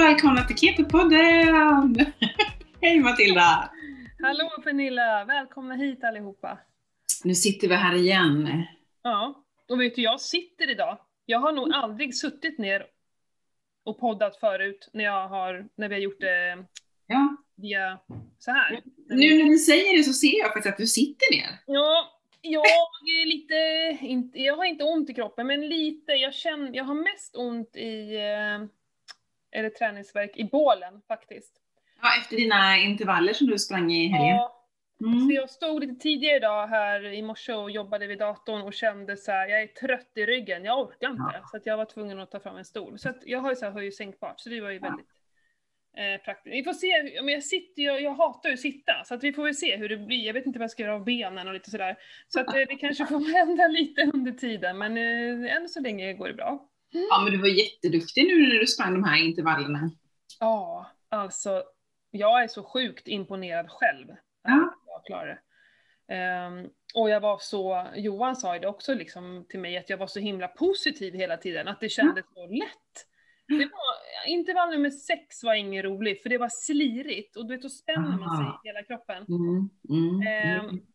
välkomna 0.00 0.44
till 0.44 0.56
Keto-podden! 0.56 2.06
Hej 2.80 3.00
Matilda! 3.00 3.70
Hallå 4.22 4.50
Pernilla! 4.64 5.24
Välkomna 5.24 5.74
hit 5.74 6.04
allihopa! 6.04 6.58
Nu 7.24 7.34
sitter 7.34 7.68
vi 7.68 7.74
här 7.74 7.94
igen. 7.94 8.64
Ja, 9.02 9.44
och 9.68 9.80
vet 9.80 9.94
du, 9.94 10.02
jag 10.02 10.20
sitter 10.20 10.70
idag. 10.70 10.98
Jag 11.26 11.38
har 11.38 11.52
nog 11.52 11.72
aldrig 11.72 12.16
suttit 12.16 12.58
ner 12.58 12.86
och 13.84 14.00
poddat 14.00 14.36
förut 14.36 14.90
när, 14.92 15.04
jag 15.04 15.28
har, 15.28 15.68
när 15.76 15.88
vi 15.88 15.94
har 15.94 16.02
gjort 16.02 16.20
det 16.20 16.64
Ja. 17.06 17.36
via 17.56 17.98
så 18.38 18.50
här. 18.50 18.80
Nu 19.08 19.38
när 19.38 19.50
du 19.50 19.58
säger 19.58 19.96
det 19.96 20.02
så 20.02 20.12
ser 20.12 20.38
jag 20.38 20.52
faktiskt 20.52 20.72
att 20.72 20.78
du 20.78 20.86
sitter 20.86 21.34
ner. 21.36 21.48
Ja, 21.66 22.20
jag 22.40 22.64
är 23.22 23.26
lite, 23.26 23.56
inte, 24.06 24.38
jag 24.38 24.56
har 24.56 24.64
inte 24.64 24.84
ont 24.84 25.10
i 25.10 25.14
kroppen, 25.14 25.46
men 25.46 25.68
lite, 25.68 26.12
jag 26.12 26.34
känner, 26.34 26.76
jag 26.76 26.84
har 26.84 26.94
mest 26.94 27.36
ont 27.36 27.76
i, 27.76 28.16
eh, 28.16 28.79
eller 29.52 29.70
träningsverk 29.70 30.36
i 30.36 30.44
bålen 30.44 31.00
faktiskt. 31.08 31.52
Ja, 32.02 32.08
efter 32.22 32.36
dina 32.36 32.76
intervaller 32.78 33.32
som 33.32 33.46
du 33.46 33.58
sprang 33.58 33.92
i 33.92 34.06
helgen. 34.08 34.36
Ja, 34.36 34.56
så 34.56 35.06
Mm. 35.06 35.30
jag 35.30 35.50
stod 35.50 35.80
lite 35.80 35.94
tidigare 36.02 36.36
idag 36.36 36.66
här 36.66 37.04
i 37.04 37.22
morse 37.22 37.52
och 37.52 37.70
jobbade 37.70 38.06
vid 38.06 38.18
datorn 38.18 38.62
och 38.62 38.74
kände 38.74 39.16
så 39.16 39.32
här, 39.32 39.48
jag 39.48 39.62
är 39.62 39.66
trött 39.66 40.10
i 40.14 40.26
ryggen, 40.26 40.64
jag 40.64 40.78
orkar 40.80 41.10
inte. 41.10 41.30
Ja. 41.34 41.40
Så 41.50 41.56
att 41.56 41.66
jag 41.66 41.76
var 41.76 41.84
tvungen 41.84 42.20
att 42.20 42.30
ta 42.30 42.40
fram 42.40 42.56
en 42.56 42.64
stol. 42.64 42.98
Så 42.98 43.08
att 43.08 43.16
jag 43.26 43.38
har 43.38 43.50
ju 43.50 43.56
så 43.56 43.64
här 43.64 43.72
höj 43.72 43.86
och 43.88 43.94
sänkbart, 43.94 44.40
så 44.40 44.48
det 44.48 44.60
var 44.60 44.70
ju 44.70 44.76
Ja. 44.76 44.82
väldigt 44.82 45.06
eh, 45.96 46.24
praktiskt. 46.24 46.54
Vi 46.54 46.64
får 46.64 46.72
se, 46.72 47.20
men 47.22 47.28
jag 47.34 47.42
sitter 47.42 47.82
ju, 47.82 47.88
jag 47.98 48.14
hatar 48.14 48.48
ju 48.48 48.52
att 48.54 48.60
sitta, 48.60 48.92
så 49.04 49.14
att 49.14 49.24
vi 49.24 49.32
får 49.32 49.44
väl 49.44 49.54
se 49.54 49.76
hur 49.76 49.88
det 49.88 49.96
blir. 49.96 50.26
Jag 50.26 50.34
vet 50.34 50.46
inte 50.46 50.58
vad 50.58 50.64
jag 50.64 50.70
ska 50.70 50.82
göra 50.82 50.94
av 50.94 51.04
benen 51.04 51.48
och 51.48 51.54
lite 51.54 51.70
sådär. 51.70 51.96
Så 52.28 52.40
att 52.40 52.48
eh, 52.48 52.60
det 52.68 52.76
kanske 52.76 53.06
får 53.06 53.32
hända 53.38 53.68
lite 53.68 54.10
under 54.14 54.32
tiden, 54.32 54.78
men 54.78 54.96
eh, 54.96 55.56
än 55.56 55.68
så 55.68 55.80
länge 55.80 56.12
går 56.12 56.28
det 56.28 56.34
bra. 56.34 56.66
Ja, 56.92 57.20
men 57.24 57.32
du 57.32 57.38
var 57.38 57.48
jätteduktig 57.48 58.26
nu 58.26 58.48
när 58.48 58.60
du 58.60 58.66
sprang 58.66 58.92
de 58.94 59.04
här 59.04 59.18
intervallerna. 59.22 59.90
Ja, 60.40 60.90
alltså, 61.08 61.64
jag 62.10 62.42
är 62.42 62.48
så 62.48 62.62
sjukt 62.62 63.08
imponerad 63.08 63.66
själv. 63.70 64.06
Ja. 64.42 64.74
Jag 64.86 65.04
klarar 65.06 65.26
det. 65.26 65.38
Ehm, 66.14 66.68
och 66.94 67.10
jag 67.10 67.20
var 67.20 67.38
så, 67.38 67.86
Johan 67.96 68.36
sa 68.36 68.54
ju 68.54 68.60
det 68.60 68.68
också 68.68 68.94
liksom 68.94 69.46
till 69.48 69.60
mig, 69.60 69.76
att 69.78 69.90
jag 69.90 69.98
var 69.98 70.06
så 70.06 70.20
himla 70.20 70.48
positiv 70.48 71.14
hela 71.14 71.36
tiden, 71.36 71.68
att 71.68 71.80
det 71.80 71.88
kändes 71.88 72.24
så 72.34 72.46
lätt. 72.46 73.06
Det 73.48 73.64
var, 73.64 74.28
intervall 74.28 74.70
nummer 74.70 74.90
sex 74.90 75.42
var 75.42 75.54
ingen 75.54 75.82
rolig, 75.82 76.22
för 76.22 76.28
det 76.28 76.38
var 76.38 76.48
slirigt, 76.52 77.36
och 77.36 77.46
du 77.46 77.54
vet, 77.54 77.62
då 77.62 77.68
spänner 77.68 78.18
man 78.18 78.36
sig 78.36 78.46
i 78.46 78.68
hela 78.68 78.82
kroppen. 78.82 79.26
Mm. 79.28 79.70
Mm. 79.88 80.26
Ehm, 80.26 80.68
Mm. 80.68 80.86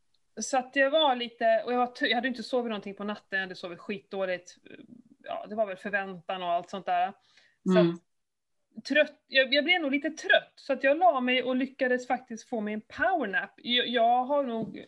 Så 0.41 0.57
att 0.57 0.75
jag 0.75 0.91
var 0.91 1.15
lite, 1.15 1.63
och 1.65 1.73
jag, 1.73 1.77
var, 1.77 1.93
jag 2.01 2.15
hade 2.15 2.27
inte 2.27 2.43
sovit 2.43 2.69
någonting 2.69 2.95
på 2.95 3.03
natten, 3.03 3.39
jag 3.39 3.39
hade 3.39 3.55
sovit 3.55 3.79
skitdåligt. 3.79 4.55
Ja, 5.25 5.45
det 5.49 5.55
var 5.55 5.65
väl 5.65 5.77
förväntan 5.77 6.43
och 6.43 6.49
allt 6.51 6.69
sånt 6.69 6.85
där. 6.85 7.13
Så 7.73 7.79
Mm. 7.79 7.89
att, 8.77 8.85
trött, 8.85 9.23
jag, 9.27 9.53
jag 9.53 9.63
blev 9.63 9.81
nog 9.81 9.91
lite 9.91 10.09
trött, 10.09 10.53
så 10.55 10.73
att 10.73 10.83
jag 10.83 10.97
la 10.97 11.19
mig 11.21 11.43
och 11.43 11.55
lyckades 11.55 12.07
faktiskt 12.07 12.49
få 12.49 12.61
mig 12.61 12.73
en 12.73 12.81
powernap. 12.81 13.51
Jag, 13.57 13.87
jag 13.87 14.25
har 14.25 14.43
nog 14.43 14.85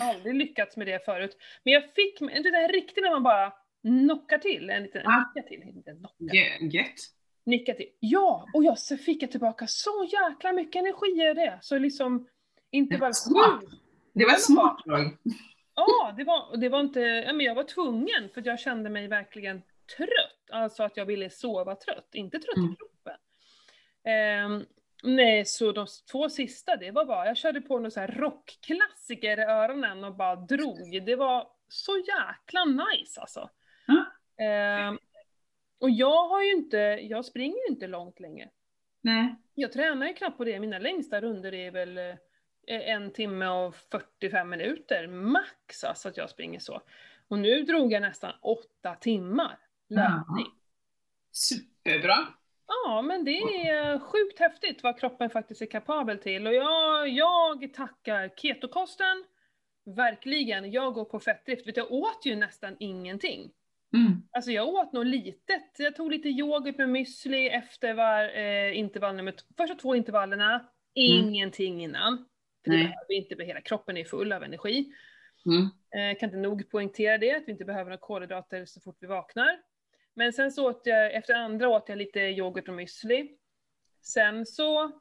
aldrig 0.00 0.34
lyckats 0.34 0.76
med 0.76 0.86
det 0.86 1.04
förut. 1.04 1.36
Men 1.64 1.72
jag 1.72 1.82
fick, 1.94 2.18
det 2.20 2.50
där 2.50 2.68
riktigt 2.68 3.04
när 3.04 3.10
man 3.10 3.22
bara 3.22 3.52
knockar 3.82 4.38
till, 4.38 4.70
en 4.70 4.82
liten 4.82 5.02
Ja. 5.04 5.32
nicka 5.34 5.48
till, 5.48 5.62
inte 5.62 5.90
knocka, 5.92 6.14
Gö- 6.34 6.70
Gött. 6.70 6.94
nicka 7.46 7.74
till. 7.74 7.86
Ja, 8.00 8.46
och 8.54 8.64
jag 8.64 8.78
så 8.78 8.96
fick 8.96 9.22
jag 9.22 9.30
tillbaka 9.30 9.66
så 9.68 10.08
jäkla 10.12 10.52
mycket 10.52 10.80
energi 10.80 11.30
i 11.30 11.34
det. 11.34 11.58
Så 11.62 11.78
liksom, 11.78 12.26
inte 12.70 12.98
bara 12.98 13.12
smart. 13.12 13.62
Det 14.12 14.24
var 14.24 14.34
smart. 14.34 14.82
Ja, 15.88 16.14
det 16.16 16.24
var, 16.24 16.56
det 16.56 16.68
var 16.68 16.80
inte, 16.80 17.00
men 17.34 17.40
jag 17.40 17.54
var 17.54 17.64
tvungen 17.64 18.28
för 18.34 18.42
jag 18.46 18.60
kände 18.60 18.90
mig 18.90 19.08
verkligen 19.08 19.62
trött. 19.96 20.50
Alltså 20.50 20.82
att 20.82 20.96
jag 20.96 21.06
ville 21.06 21.30
sova 21.30 21.74
trött, 21.74 22.08
inte 22.14 22.38
trött 22.38 22.56
Mm. 22.56 22.72
i 22.72 22.76
kroppen. 22.76 23.16
Ehm, 24.04 24.66
nej, 25.02 25.44
så 25.44 25.72
de 25.72 25.86
två 26.12 26.28
sista, 26.28 26.76
det 26.76 26.90
var 26.90 27.04
bara, 27.04 27.26
jag 27.26 27.36
körde 27.36 27.60
på 27.60 27.78
någon 27.78 27.90
så 27.90 28.00
här 28.00 28.08
rockklassiker 28.08 29.38
i 29.38 29.42
öronen 29.42 30.04
och 30.04 30.14
bara 30.14 30.36
drog. 30.36 31.02
Det 31.06 31.16
var 31.16 31.48
så 31.68 31.96
jäkla 31.96 32.64
nice 32.64 33.20
alltså. 33.20 33.50
Ja. 33.86 34.04
Ehm, 34.44 34.98
och 35.80 35.90
jag 35.90 36.28
har 36.28 36.42
ju 36.42 36.52
inte, 36.52 36.76
jag 37.02 37.24
springer 37.24 37.56
ju 37.68 37.74
inte 37.74 37.86
långt 37.86 38.20
längre. 38.20 38.48
Nej. 39.02 39.34
Jag 39.54 39.72
tränar 39.72 40.06
ju 40.06 40.14
knappt 40.14 40.36
på 40.36 40.44
det, 40.44 40.60
mina 40.60 40.78
längsta 40.78 41.20
runder 41.20 41.54
är 41.54 41.70
väl 41.70 41.98
eh, 41.98 42.14
en 42.66 43.12
timme 43.12 43.48
och 43.48 43.76
45 43.76 44.48
minuter 44.48 45.06
max, 45.06 45.84
alltså 45.84 46.08
att 46.08 46.16
jag 46.16 46.30
springer 46.30 46.60
så. 46.60 46.82
Och 47.28 47.38
nu 47.38 47.62
drog 47.62 47.92
jag 47.92 48.02
nästan 48.02 48.32
åtta 48.42 48.94
timmar 48.94 49.58
löpning. 49.88 50.46
Superbra. 51.32 52.16
Ja, 52.66 53.02
men 53.02 53.24
det 53.24 53.38
är 53.68 53.98
sjukt 53.98 54.38
häftigt 54.38 54.82
vad 54.82 54.98
kroppen 55.00 55.30
faktiskt 55.30 55.62
är 55.62 55.66
kapabel 55.66 56.18
till. 56.18 56.46
Och 56.46 56.54
jag, 56.54 57.08
jag 57.08 57.74
tackar 57.74 58.28
ketokosten, 58.36 59.24
verkligen. 59.96 60.70
Jag 60.72 60.94
går 60.94 61.04
på 61.04 61.20
fettdrift. 61.20 61.66
Vet 61.66 61.76
Jag 61.76 61.92
åt 61.92 62.26
ju 62.26 62.36
nästan 62.36 62.76
ingenting. 62.78 63.50
Mm. 63.94 64.22
Alltså 64.32 64.50
jag 64.50 64.68
åt 64.68 64.92
nog 64.92 65.06
litet. 65.06 65.78
Jag 65.78 65.96
tog 65.96 66.10
lite 66.10 66.28
yoghurt 66.28 66.78
med 66.78 66.88
müsli 66.88 67.50
efter 67.50 67.94
var, 67.94 68.38
eh, 68.38 68.78
intervall 68.78 69.16
nummer 69.16 69.34
första 69.56 69.74
två 69.74 69.94
intervallerna. 69.94 70.68
Ingenting 70.94 71.82
innan. 71.82 72.24
För 72.64 72.70
det 72.70 72.76
Nej. 72.76 72.84
behöver 72.84 73.06
vi 73.08 73.16
inte, 73.16 73.36
för 73.36 73.42
hela 73.42 73.60
kroppen 73.60 73.96
är 73.96 74.04
full 74.04 74.32
av 74.32 74.42
energi. 74.42 74.92
Mm. 75.46 75.62
Eh, 76.12 76.18
kan 76.18 76.28
inte 76.28 76.38
nog 76.38 76.70
poängtera 76.70 77.18
det, 77.18 77.36
att 77.36 77.42
vi 77.46 77.52
inte 77.52 77.64
behöver 77.64 77.84
några 77.84 77.96
kolhydrater 77.96 78.64
så 78.64 78.80
fort 78.80 78.96
vi 79.00 79.06
vaknar. 79.06 79.62
Men 80.14 80.32
sen 80.32 80.52
så 80.52 80.70
åt 80.70 80.82
jag, 80.84 81.14
efter 81.14 81.34
andra 81.34 81.68
åt 81.68 81.88
jag 81.88 81.98
lite 81.98 82.20
yoghurt 82.20 82.68
och 82.68 82.74
müsli. 82.74 83.28
Sen 84.02 84.46
så, 84.46 85.00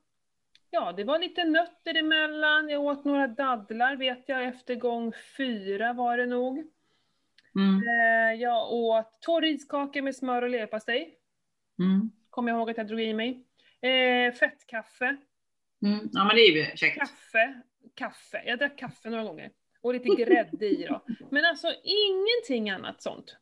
ja 0.69 0.91
det 0.91 1.03
var 1.03 1.19
lite 1.19 1.43
nötter 1.43 1.97
emellan, 1.97 2.69
jag 2.69 2.81
åt 2.81 3.05
några 3.05 3.27
dadlar 3.27 3.95
vet 3.95 4.29
jag, 4.29 4.45
efter 4.45 4.75
gång 4.75 5.13
fyra 5.37 5.93
var 5.93 6.17
det 6.17 6.25
nog. 6.25 6.63
Mm. 7.55 7.81
Eh, 7.87 8.41
jag 8.41 8.73
åt 8.73 9.21
två 9.25 9.39
riskakor 9.39 10.01
med 10.01 10.15
smör 10.15 10.41
och 10.41 10.49
leverpastej, 10.49 11.15
Mm. 11.79 12.11
kommer 12.29 12.51
jag 12.51 12.59
ihåg 12.59 12.69
att 12.69 12.77
jag 12.77 12.87
drog 12.87 13.01
i 13.01 13.13
mig. 13.13 13.45
Eh, 13.81 14.33
fettkaffe, 14.33 15.17
Mm. 15.85 16.09
Ja, 16.11 16.25
men 16.25 16.35
det 16.35 16.41
är 16.41 16.51
ju 16.51 16.77
käckt. 16.77 16.99
kaffe, 16.99 17.61
kaffe, 17.95 18.43
jag 18.45 18.59
drack 18.59 18.77
kaffe 18.77 19.09
några 19.09 19.23
gånger. 19.23 19.51
Och 19.81 19.93
lite 19.93 20.23
grädde 20.23 20.65
i 20.65 20.85
då. 20.89 21.05
Men 21.31 21.45
alltså 21.45 21.67
ingenting 21.83 22.69
annat 22.69 23.01
sånt. 23.01 23.35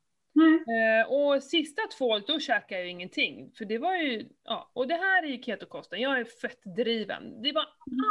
Eh, 0.45 1.11
och 1.11 1.43
sista 1.43 1.81
två, 1.97 2.19
då 2.19 2.39
käkade 2.39 2.81
jag 2.81 2.89
ingenting. 2.89 3.51
För 3.57 3.65
det 3.65 3.77
var 3.77 3.95
ju, 3.95 4.29
ja, 4.43 4.71
och 4.73 4.87
det 4.87 4.95
här 4.95 5.23
är 5.23 5.27
ju 5.27 5.43
ketokosten, 5.43 6.01
jag 6.01 6.19
är 6.19 6.25
fettdriven. 6.25 7.41
Det 7.41 7.51
var 7.51 7.65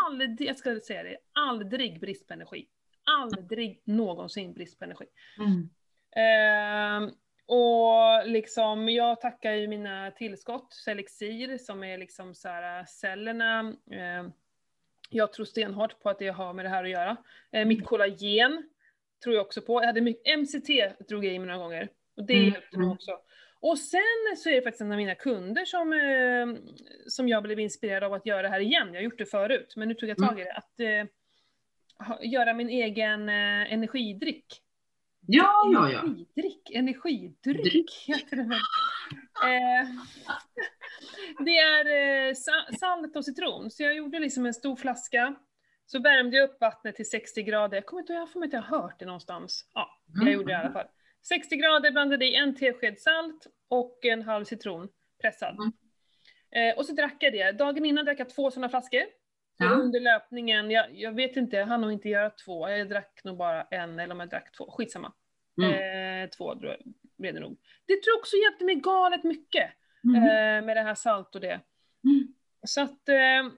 aldrig, 0.06 0.40
jag 0.40 0.56
ska 0.56 0.80
säga 0.80 1.02
det, 1.02 1.16
aldrig 1.32 2.00
brist 2.00 2.26
på 2.26 2.34
energi. 2.34 2.68
Aldrig 3.04 3.82
någonsin 3.84 4.54
brist 4.54 4.78
på 4.78 4.84
energi. 4.84 5.06
Mm. 5.38 5.68
Ehm, 6.16 7.10
och 7.46 8.26
liksom, 8.28 8.88
jag 8.88 9.20
tackar 9.20 9.52
ju 9.52 9.68
mina 9.68 10.10
tillskott, 10.10 10.72
Selexir, 10.72 11.58
som 11.58 11.84
är 11.84 11.98
liksom 11.98 12.34
så 12.34 12.48
här 12.48 12.84
cellerna. 12.84 13.74
ehm, 13.90 14.32
jag 15.10 15.32
tror 15.32 15.44
stenhårt 15.46 16.02
på 16.02 16.10
att 16.10 16.18
det 16.18 16.28
har 16.28 16.52
med 16.52 16.64
det 16.64 16.68
här 16.68 16.84
att 16.84 16.90
göra. 16.90 17.16
Eh, 17.52 17.66
mitt 17.66 17.84
kollagen 17.84 18.68
tror 19.24 19.34
jag 19.34 19.46
också 19.46 19.62
på. 19.62 19.82
Jag 19.82 19.86
hade 19.86 20.00
mycket, 20.00 20.38
MCT 20.38 20.68
drog 21.08 21.24
jag 21.24 21.34
i 21.34 21.38
mig 21.38 21.46
några 21.46 21.58
gånger. 21.62 21.88
Och 22.16 22.24
det 22.24 22.34
Mm, 22.34 22.52
hjälpte 22.52 22.76
nog 22.76 22.84
mm. 22.84 22.94
också. 22.94 23.18
Och 23.60 23.78
sen 23.78 24.36
så 24.36 24.48
är 24.48 24.54
det 24.54 24.62
faktiskt 24.62 24.80
en 24.80 24.92
av 24.92 24.98
mina 24.98 25.14
kunder 25.14 25.64
som, 25.64 25.92
eh, 25.92 26.72
som 27.06 27.28
jag 27.28 27.42
blev 27.42 27.60
inspirerad 27.60 28.04
av 28.04 28.12
att 28.12 28.26
göra 28.26 28.42
det 28.42 28.48
här 28.48 28.60
igen. 28.60 28.88
Jag 28.88 28.94
har 28.94 29.02
gjort 29.04 29.18
det 29.18 29.26
förut, 29.26 29.72
men 29.76 29.88
nu 29.88 29.94
tog 29.94 30.08
jag 30.08 30.16
tag 30.18 30.40
i 30.40 30.44
det. 30.44 30.52
Att 30.52 30.80
eh, 30.80 32.06
ha, 32.06 32.22
göra 32.22 32.54
min 32.54 32.68
egen 32.68 33.28
eh, 33.28 33.72
energidryck. 33.72 34.62
Ja, 35.26 35.62
ja, 35.72 35.90
ja. 35.92 35.98
Energidryck, 36.00 36.70
energidryck 36.70 37.62
Dryck. 37.72 38.04
heter 38.06 38.36
det 38.36 38.42
väl. 38.42 38.58
Eh, 39.44 39.88
det 41.44 41.58
är 41.58 41.86
eh, 42.28 42.34
sa- 42.34 42.76
salt 42.80 43.16
och 43.16 43.24
citron, 43.24 43.70
så 43.70 43.82
jag 43.82 43.94
gjorde 43.94 44.18
liksom 44.18 44.46
en 44.46 44.54
stor 44.54 44.76
flaska. 44.76 45.34
Så 45.88 45.98
värmde 45.98 46.36
jag 46.36 46.50
upp 46.50 46.60
vattnet 46.60 46.96
till 46.96 47.08
60 47.10 47.42
grader. 47.42 47.76
Jag 47.76 47.86
kommer 47.86 48.00
inte 48.02 48.12
ihåg, 48.12 48.28
jag 48.34 48.44
att 48.44 48.52
jag 48.52 48.62
har 48.62 48.82
hört 48.82 48.98
det 48.98 49.06
någonstans. 49.06 49.70
Ja, 49.74 50.00
jag 50.14 50.22
Mm. 50.22 50.32
gjorde 50.34 50.46
det 50.46 50.52
i 50.52 50.54
alla 50.54 50.72
fall. 50.72 50.86
60 51.28 51.56
grader, 51.56 51.90
blandade 51.90 52.24
i 52.26 52.34
en 52.34 52.54
tesked 52.56 52.98
salt 53.00 53.46
och 53.68 54.04
en 54.04 54.22
halv 54.22 54.44
citron 54.44 54.88
pressad. 55.22 55.54
Mm. 55.58 55.72
Eh, 56.70 56.78
och 56.78 56.86
så 56.86 56.92
drack 56.92 57.16
jag 57.20 57.32
det. 57.32 57.52
Dagen 57.52 57.84
innan 57.84 58.04
drack 58.04 58.20
jag 58.20 58.30
två 58.30 58.50
sådana 58.50 58.68
flaskor. 58.68 59.02
Ja. 59.56 59.70
under 59.70 60.00
löpningen, 60.00 60.70
jag, 60.70 60.94
jag 60.94 61.12
vet 61.12 61.36
inte, 61.36 61.56
jag 61.56 61.66
hann 61.66 61.80
nog 61.80 61.92
inte 61.92 62.08
göra 62.08 62.30
två. 62.30 62.68
Jag 62.68 62.88
drack 62.88 63.20
nog 63.24 63.36
bara 63.36 63.62
en, 63.62 63.98
eller 63.98 64.14
om 64.14 64.20
jag 64.20 64.28
drack 64.28 64.52
två. 64.52 64.70
Skitsamma. 64.70 65.12
Mm. 65.62 66.24
Eh, 66.24 66.30
två 66.30 66.54
tror 66.54 66.70
jag, 66.70 66.94
blev 67.18 67.34
det 67.34 67.40
nog. 67.40 67.58
Det 67.86 67.92
tror 67.92 68.12
jag 68.12 68.18
också 68.18 68.36
hjälpte 68.36 68.64
mig 68.64 68.74
galet 68.74 69.24
mycket. 69.24 69.70
Mm. 70.04 70.22
Eh, 70.22 70.66
med 70.66 70.76
det 70.76 70.82
här 70.82 70.94
salt 70.94 71.34
och 71.34 71.40
det. 71.40 71.60
Mm. 72.04 72.34
Så 72.66 72.80
att, 72.80 73.08
eh, 73.08 73.50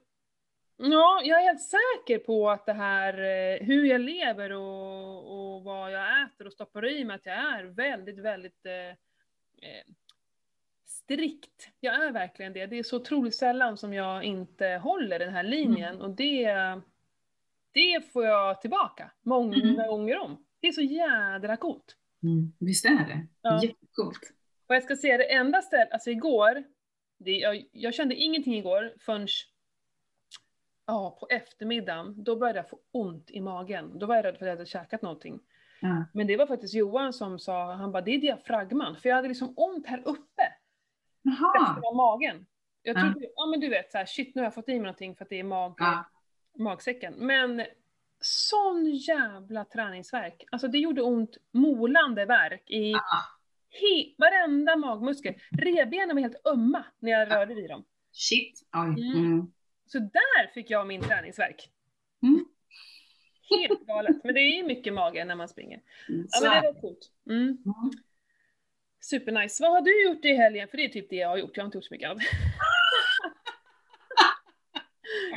ja, 0.77 1.21
jag 1.23 1.39
är 1.39 1.43
helt 1.43 1.61
säker 1.61 2.19
på 2.25 2.49
att 2.49 2.65
det 2.65 2.73
här, 2.73 3.13
eh, 3.13 3.65
hur 3.65 3.85
jag 3.85 4.01
lever 4.01 4.51
och, 4.51 5.55
och 5.55 5.63
vad 5.63 5.91
jag 5.91 6.23
äter 6.23 6.47
och 6.47 6.53
stoppar 6.53 6.87
i 6.87 7.05
mig, 7.05 7.15
att 7.15 7.25
jag 7.25 7.35
är 7.35 7.63
väldigt, 7.63 8.19
väldigt 8.19 8.65
eh, 8.65 8.89
eh, 9.69 9.85
strikt. 10.89 11.69
Jag 11.79 12.03
är 12.05 12.11
verkligen 12.11 12.53
det. 12.53 12.65
Det 12.65 12.79
är 12.79 12.83
så 12.83 12.97
otroligt 12.97 13.35
sällan 13.35 13.77
som 13.77 13.93
jag 13.93 14.23
inte 14.23 14.67
håller 14.67 15.19
den 15.19 15.33
här 15.33 15.43
linjen 15.43 15.89
Mm. 15.95 16.01
och 16.01 16.09
det, 16.15 16.53
det 17.71 18.11
får 18.13 18.25
jag 18.25 18.61
tillbaka 18.61 19.11
många 19.21 19.55
Mm. 19.57 19.87
gånger 19.87 20.19
om. 20.19 20.45
Det 20.59 20.67
är 20.67 20.71
så 20.71 20.81
jädra 20.81 21.57
coolt. 21.57 21.95
Mm. 22.23 22.53
Visst 22.59 22.85
är 22.85 22.89
det? 23.07 23.27
Ja. 23.41 23.63
Jättecoolt. 23.63 24.19
Och 24.67 24.75
jag 24.75 24.83
ska 24.83 24.95
säga 24.95 25.17
det 25.17 25.33
enda 25.33 25.61
stället, 25.61 25.91
alltså 25.91 26.09
igår, 26.09 26.63
det, 27.19 27.31
jag, 27.31 27.65
jag 27.71 27.93
kände 27.93 28.15
ingenting 28.15 28.55
igår 28.57 28.93
förrän 28.99 29.27
ja, 30.87 31.17
på 31.19 31.27
eftermiddagen, 31.29 32.23
då 32.23 32.35
började 32.35 32.59
jag 32.59 32.69
få 32.69 32.79
ont 32.91 33.29
i 33.31 33.41
magen. 33.41 33.99
Då 33.99 34.05
var 34.05 34.15
jag 34.15 34.25
rädd 34.25 34.37
för 34.37 34.45
att 34.45 34.49
jag 34.49 34.55
hade 34.55 34.65
käkat 34.65 35.01
någonting. 35.01 35.39
Ja. 35.81 36.05
Men 36.13 36.27
det 36.27 36.37
var 36.37 36.47
faktiskt 36.47 36.73
Johan 36.73 37.13
som 37.13 37.39
sa, 37.39 37.73
han 37.73 37.91
bara 37.91 38.01
det 38.01 38.11
är 38.11 38.21
diafragman, 38.21 38.95
för 38.95 39.09
jag 39.09 39.15
hade 39.15 39.27
liksom 39.27 39.53
ont 39.57 39.87
här 39.87 40.01
uppe. 40.05 40.53
Resten 41.23 41.83
av 41.85 41.95
magen. 41.95 42.45
Jag 42.83 42.97
Ja. 42.97 43.01
trodde, 43.01 43.27
ja 43.35 43.45
men 43.45 43.59
du 43.59 43.69
vet 43.69 43.91
såhär, 43.91 44.05
shit 44.05 44.35
nu 44.35 44.41
har 44.41 44.45
jag 44.45 44.53
fått 44.53 44.69
i 44.69 44.71
mig 44.71 44.79
någonting 44.79 45.15
för 45.15 45.23
att 45.25 45.29
det 45.29 45.39
är 45.39 45.43
mag, 45.43 45.75
Ja. 45.77 46.03
magsäcken. 46.57 47.13
Men 47.17 47.65
sån 48.21 48.85
jävla 48.95 49.65
träningsverk. 49.65 50.43
Alltså 50.51 50.67
det 50.67 50.77
gjorde 50.77 51.01
ont, 51.01 51.37
molande 51.51 52.25
verk 52.25 52.69
i 52.69 52.93
Ah. 52.93 52.99
he, 53.69 54.13
varenda 54.17 54.75
magmuskel. 54.75 55.33
Revbenen 55.51 56.15
var 56.15 56.21
helt 56.21 56.47
ömma 56.47 56.85
när 56.99 57.11
jag 57.11 57.31
rörde 57.31 57.53
vid 57.55 57.69
dem. 57.69 57.83
Shit. 58.11 58.61
Oj. 58.73 59.01
Mm. 59.11 59.25
Mm. 59.25 59.51
Så 59.85 59.99
där 59.99 60.47
fick 60.53 60.69
jag 60.69 60.87
min 60.87 61.01
träningsverk. 61.01 61.69
Mm. 62.23 62.45
Helt 63.49 63.85
galet. 63.87 64.23
Men 64.23 64.33
det 64.33 64.39
är 64.39 64.57
ju 64.57 64.63
mycket 64.63 64.93
mage 64.93 65.25
när 65.25 65.35
man 65.35 65.47
springer. 65.49 65.81
Ja 66.07 66.23
Så 66.29 66.45
men 66.45 66.53
det 66.53 66.61
det. 66.67 66.73
var 66.73 66.81
coolt. 66.81 67.11
Mm. 67.29 67.57
Mm. 68.99 69.01
Supernice. 69.01 69.63
Vad 69.63 69.71
har 69.71 69.81
du 69.81 70.03
gjort 70.03 70.25
i 70.25 70.33
helgen? 70.33 70.67
För 70.71 70.77
det 70.77 70.85
är 70.85 70.89
typ 70.89 71.09
det 71.09 71.15
jag 71.15 71.29
har 71.29 71.37
gjort. 71.37 71.57
Jag 71.57 71.63
har 71.63 71.65
inte 71.65 71.77
gjort 71.77 71.85
så 71.85 71.93
mycket 71.93 72.09
annat. 72.09 72.23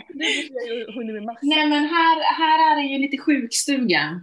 det 0.08 0.24
har 0.24 0.78
jag 0.78 0.92
hunnit 0.92 1.14
med 1.14 1.24
massa. 1.24 1.40
Nej 1.42 1.68
men 1.68 1.84
här, 1.84 2.34
här 2.36 2.72
är 2.72 2.76
det 2.76 2.82
ju 2.82 2.98
lite 2.98 3.18
sjukstuga. 3.18 4.20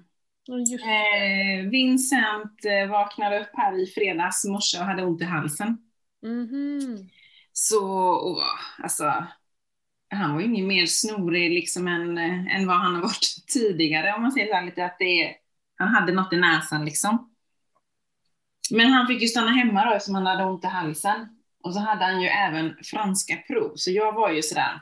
Eh, 0.50 1.70
Vincent 1.70 2.66
eh, 2.66 2.90
vaknade 2.90 3.40
upp 3.40 3.50
här 3.54 3.84
i 3.84 3.86
fredags 3.86 4.46
morse 4.46 4.80
och 4.80 4.86
hade 4.86 5.04
ont 5.04 5.22
i 5.22 5.26
halsen. 5.26 5.78
Mhm. 6.24 7.10
Så, 7.52 7.86
och, 8.10 8.42
alltså, 8.78 9.28
han 10.10 10.34
var 10.34 10.42
ju 10.42 10.48
ingen 10.48 10.68
mer 10.68 10.86
snorig 10.86 11.52
liksom 11.52 11.88
än, 11.88 12.18
eh, 12.18 12.56
än 12.56 12.68
vad 12.68 12.78
han 12.78 12.96
har 12.96 13.02
varit 13.02 13.36
tidigare 13.54 14.14
om 14.14 14.22
man 14.22 14.32
säger 14.32 14.48
så 14.48 14.54
här 14.54 14.66
lite 14.66 14.86
att 14.86 15.00
det 15.00 15.24
är, 15.24 15.36
han 15.76 15.88
hade 15.88 16.14
något 16.14 16.34
i 16.34 16.38
näsan 16.38 16.86
liksom. 16.86 17.29
Men 18.72 18.88
han 18.88 19.08
fick 19.08 19.22
ju 19.22 19.28
stanna 19.28 19.52
hemma 19.52 19.86
då 19.86 19.92
eftersom 19.94 20.16
han 20.16 20.26
hade 20.26 20.44
ont 20.44 20.64
i 20.64 20.68
halsen. 20.68 21.30
Och 21.64 21.74
så 21.74 21.80
hade 21.80 22.06
han 22.06 22.22
ju 22.22 22.28
även 22.28 22.76
franska 22.84 23.36
prov, 23.48 23.72
så 23.76 23.92
jag 23.92 24.14
var 24.14 24.32
ju 24.32 24.42
sådär, 24.42 24.82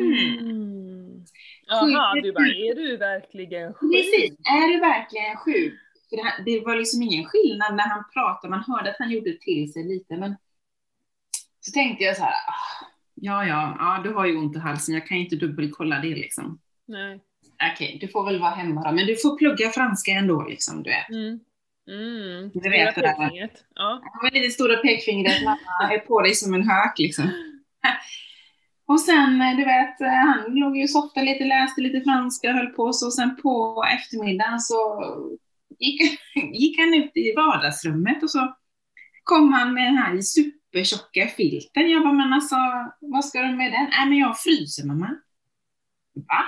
mm. 0.00 0.38
Mm. 0.38 1.24
Jaha, 1.66 2.14
du 2.22 2.32
bara, 2.32 2.46
är 2.46 2.74
du 2.74 2.96
verkligen 2.96 3.74
sjuk? 3.74 3.92
Precis, 3.92 4.38
är 4.44 4.68
du 4.74 4.80
verkligen 4.80 5.36
sjuk? 5.36 5.74
För 6.10 6.16
det, 6.16 6.22
här- 6.22 6.44
det 6.44 6.60
var 6.60 6.76
liksom 6.76 7.02
ingen 7.02 7.24
skillnad 7.24 7.74
när 7.74 7.88
han 7.88 8.04
pratade, 8.14 8.50
man 8.50 8.64
hörde 8.66 8.90
att 8.90 8.96
han 8.98 9.10
gjorde 9.10 9.38
till 9.40 9.72
sig 9.72 9.84
lite, 9.84 10.16
men 10.16 10.36
så 11.60 11.72
tänkte 11.72 12.04
jag 12.04 12.16
så 12.16 12.22
här, 12.22 12.30
ah, 12.32 12.86
ja, 13.14 13.46
ja, 13.46 13.76
ja, 13.78 14.00
du 14.04 14.14
har 14.14 14.26
ju 14.26 14.36
ont 14.36 14.56
i 14.56 14.58
halsen, 14.58 14.94
jag 14.94 15.06
kan 15.06 15.16
ju 15.16 15.24
inte 15.24 15.36
dubbelkolla 15.36 15.98
det 16.00 16.14
liksom. 16.14 16.58
Nej. 16.86 17.20
Okej, 17.72 17.98
du 18.00 18.08
får 18.08 18.24
väl 18.24 18.40
vara 18.40 18.50
hemma 18.50 18.82
då, 18.82 18.92
men 18.92 19.06
du 19.06 19.16
får 19.16 19.38
plugga 19.38 19.68
franska 19.70 20.10
ändå 20.12 20.42
liksom, 20.48 20.82
du 20.82 20.90
vet. 20.90 21.08
Mm. 21.10 21.40
Mm. 21.88 22.50
Du 22.54 22.70
vet 22.70 22.94
det 22.94 23.00
där. 23.00 23.50
Ja. 23.74 24.02
Var 24.22 24.30
lite 24.30 24.50
stora 24.50 24.76
pekfingret, 24.76 25.44
mamma 25.44 25.92
är 25.94 25.98
på 25.98 26.20
dig 26.20 26.34
som 26.34 26.54
en 26.54 26.68
hök 26.68 26.98
liksom. 26.98 27.24
Och 28.88 29.00
sen, 29.00 29.38
du 29.56 29.64
vet, 29.64 30.00
han 30.00 30.54
låg 30.54 30.76
ju 30.76 30.82
och 30.82 30.90
softade 30.90 31.26
lite, 31.26 31.44
läste 31.44 31.80
lite 31.80 32.00
franska, 32.00 32.52
höll 32.52 32.66
på 32.66 32.92
så. 32.92 33.10
Sen 33.10 33.36
på 33.36 33.84
eftermiddagen 33.94 34.60
så 34.60 35.08
gick, 35.78 36.00
gick 36.52 36.78
han 36.78 36.94
ut 36.94 37.16
i 37.16 37.34
vardagsrummet 37.36 38.22
och 38.22 38.30
så 38.30 38.56
kom 39.24 39.52
han 39.52 39.74
med 39.74 39.84
den 39.84 39.96
här 39.96 40.20
supertjocka 40.20 41.26
filten. 41.26 41.90
Jag 41.90 42.02
bara, 42.02 42.12
men 42.12 42.32
alltså, 42.32 42.56
vad 43.00 43.24
ska 43.24 43.42
du 43.42 43.54
med 43.56 43.72
den? 43.72 43.88
Nej, 43.90 44.08
men 44.08 44.18
jag 44.18 44.38
fryser 44.38 44.86
mamma. 44.86 45.16
Va? 46.14 46.44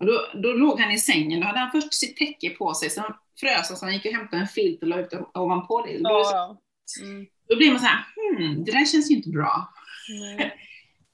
Och 0.00 0.06
då, 0.06 0.26
då 0.34 0.52
låg 0.52 0.80
han 0.80 0.90
i 0.90 0.98
sängen, 0.98 1.40
då 1.40 1.46
hade 1.46 1.58
han 1.58 1.70
först 1.70 1.94
sitt 1.94 2.16
täcke 2.16 2.50
på 2.50 2.74
sig, 2.74 2.90
sen 2.90 3.04
frös 3.40 3.68
han 3.68 3.76
så 3.76 3.86
han 3.86 3.94
gick 3.94 4.06
och 4.06 4.12
hämtade 4.12 4.42
en 4.42 4.48
filt 4.48 4.82
och 4.82 4.88
la 4.88 5.00
ut 5.00 5.12
ovanpå 5.34 5.86
det. 5.86 5.98
Då, 5.98 6.08
Ja. 6.08 6.60
Mm. 7.02 7.26
då 7.48 7.56
blir 7.56 7.70
man 7.70 7.80
så 7.80 7.86
här, 7.86 8.04
hmm, 8.16 8.64
det 8.64 8.72
där 8.72 8.84
känns 8.86 9.10
ju 9.10 9.16
inte 9.16 9.28
bra. 9.30 9.72
Nej. 10.08 10.56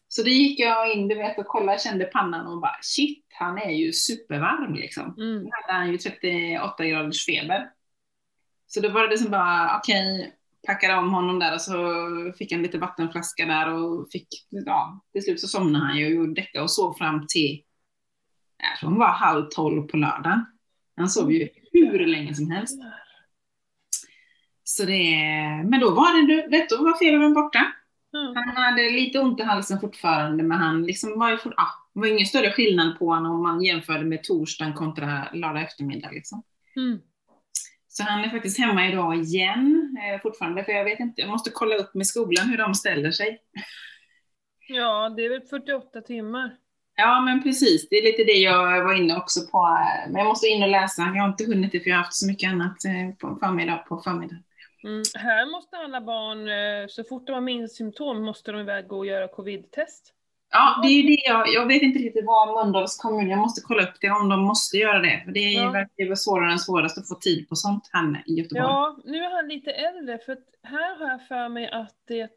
Så 0.09 0.23
då 0.23 0.29
gick 0.29 0.61
jag 0.61 0.93
in, 0.93 1.09
du 1.09 1.15
vet, 1.15 1.39
och 1.39 1.47
kollade, 1.47 1.79
kände 1.79 2.05
pannan 2.05 2.47
och 2.47 2.61
bara 2.61 2.79
shit, 2.81 3.25
han 3.35 3.59
är 3.59 3.71
ju 3.71 3.93
supervarm 3.93 4.75
liksom. 4.75 5.15
Mm. 5.19 5.43
Nu 5.43 5.51
hade 5.53 5.79
han 5.79 5.93
ju 5.93 5.99
38 5.99 6.85
graders 6.85 7.27
feber. 7.27 7.71
Så 8.67 8.81
då 8.81 8.89
var 8.89 9.09
det 9.09 9.19
som 9.19 9.31
bara, 9.31 9.79
okej, 9.79 10.33
packade 10.67 10.95
om 10.95 11.11
honom 11.11 11.39
där 11.39 11.55
och 11.55 11.61
så 11.61 11.75
fick 12.39 12.53
han 12.53 12.63
lite 12.63 12.79
vattenflaska 12.79 13.47
där 13.47 13.73
och 13.73 14.09
fick, 14.13 14.29
ja, 14.49 15.05
till 15.13 15.23
slut 15.23 15.41
så 15.41 15.49
somnade 15.49 15.85
han 15.85 15.99
ju 15.99 16.21
och 16.21 16.29
däckade 16.29 16.63
och 16.63 16.71
sov 16.71 16.95
fram 16.95 17.27
till, 17.29 17.63
jag 18.59 18.79
tror 18.81 18.91
hon 18.91 18.99
var 18.99 19.09
halv 19.09 19.49
tolv 19.49 19.83
på 19.83 19.97
lördagen. 19.97 20.47
Han 20.97 21.09
sov 21.09 21.33
ju 21.33 21.49
hur 21.73 22.07
länge 22.07 22.35
som 22.35 22.51
helst. 22.51 22.81
Så 24.65 24.85
det, 24.85 25.17
men 25.65 25.81
då 25.81 25.91
var 25.91 26.21
det, 26.21 26.35
du 26.35 26.49
vet, 26.49 26.69
då 26.69 26.77
var 26.77 26.99
febern 26.99 27.35
borta. 27.35 27.73
Ja. 28.11 28.33
Han 28.35 28.57
hade 28.57 28.91
lite 28.91 29.19
ont 29.19 29.41
i 29.41 29.43
halsen 29.43 29.81
fortfarande, 29.81 30.43
men 30.43 30.59
han 30.59 30.83
liksom 30.83 31.19
var 31.19 31.31
ju 31.31 31.39
fort, 31.39 31.55
ah, 31.57 31.91
det 31.95 32.01
var 32.01 32.07
ingen 32.07 32.27
större 32.27 32.53
skillnad 32.53 32.99
på 32.99 33.07
honom 33.07 33.33
om 33.33 33.43
man 33.43 33.63
jämförde 33.63 34.05
med 34.05 34.23
torsdagen 34.23 34.75
kontra 34.75 35.29
lördag 35.33 35.63
eftermiddag. 35.63 36.11
Liksom. 36.11 36.43
Mm. 36.77 36.99
Så 37.89 38.03
han 38.03 38.25
är 38.25 38.29
faktiskt 38.29 38.59
hemma 38.59 38.89
idag 38.89 39.17
igen 39.17 39.97
eh, 40.01 40.21
fortfarande, 40.23 40.65
för 40.65 40.73
jag 40.73 40.85
vet 40.85 41.01
inte, 41.01 41.21
jag 41.21 41.31
måste 41.31 41.51
kolla 41.51 41.77
upp 41.77 41.95
med 41.95 42.07
skolan 42.07 42.49
hur 42.49 42.59
de 42.59 42.75
ställer 42.75 43.11
sig. 43.11 43.39
ja, 44.69 45.15
det 45.17 45.25
är 45.25 45.31
väl 45.31 45.43
48 45.43 46.01
timmar. 46.01 46.57
Ja, 46.97 47.21
men 47.21 47.43
precis, 47.43 47.89
det 47.89 47.97
är 47.97 48.03
lite 48.05 48.25
det 48.25 48.39
jag 48.39 48.85
var 48.85 48.95
inne 48.95 49.17
också 49.17 49.41
på, 49.53 49.79
men 50.09 50.17
jag 50.17 50.27
måste 50.27 50.47
in 50.47 50.63
och 50.63 50.69
läsa, 50.69 51.03
jag 51.03 51.23
har 51.23 51.29
inte 51.29 51.45
hunnit 51.45 51.73
det 51.73 51.81
för 51.81 51.91
jag 51.91 51.97
har 51.97 52.03
haft 52.05 52.15
så 52.15 52.27
mycket 52.27 52.51
annat 52.51 52.85
eh, 52.85 53.15
på 53.19 53.39
förmiddag 53.41 53.77
på 53.77 53.99
förmiddag. 53.99 54.37
Mm. 54.85 55.03
Här 55.15 55.51
måste 55.51 55.77
alla 55.77 56.01
barn, 56.01 56.49
eh, 56.49 56.89
så 56.89 57.05
fort 57.05 57.27
de 57.27 57.33
har 57.33 57.41
minst 57.41 57.77
symptom, 57.77 58.25
måste 58.25 58.53
de 58.53 58.61
iväg 58.61 58.93
och 58.93 59.07
göra 59.07 59.29
covid-test. 59.29 60.13
Ja, 60.51 60.81
det 60.83 60.89
är 60.89 61.03
det 61.03 61.23
jag, 61.25 61.49
jag 61.49 61.67
vet 61.67 61.83
inte 61.83 61.99
riktigt 61.99 62.25
vad 62.25 62.55
Mölndals 62.55 62.97
kommun, 62.97 63.31
jag 63.31 63.39
måste 63.39 63.61
kolla 63.61 63.83
upp 63.83 63.97
det 64.01 64.11
om 64.11 64.29
de 64.29 64.41
måste 64.41 64.77
göra 64.77 64.99
det, 64.99 65.23
för 65.25 65.33
det 65.33 65.41
är 65.41 65.65
Ja. 65.65 65.71
verkligen 65.71 66.17
svårare 66.17 66.53
än 66.53 66.59
svårast 66.59 66.99
att 66.99 67.09
få 67.09 67.15
tid 67.15 67.49
på 67.49 67.57
sånt 67.57 67.91
här 67.93 68.23
i 68.27 68.35
Göteborg. 68.35 68.65
Ja, 68.65 68.99
nu 69.05 69.19
är 69.25 69.31
han 69.37 69.49
lite 69.49 69.71
äldre, 69.71 70.19
för 70.19 70.37
här 70.63 70.99
har 70.99 71.11
jag 71.11 71.27
för 71.27 71.49
mig 71.49 71.71
att 71.71 71.95
det... 72.09 72.31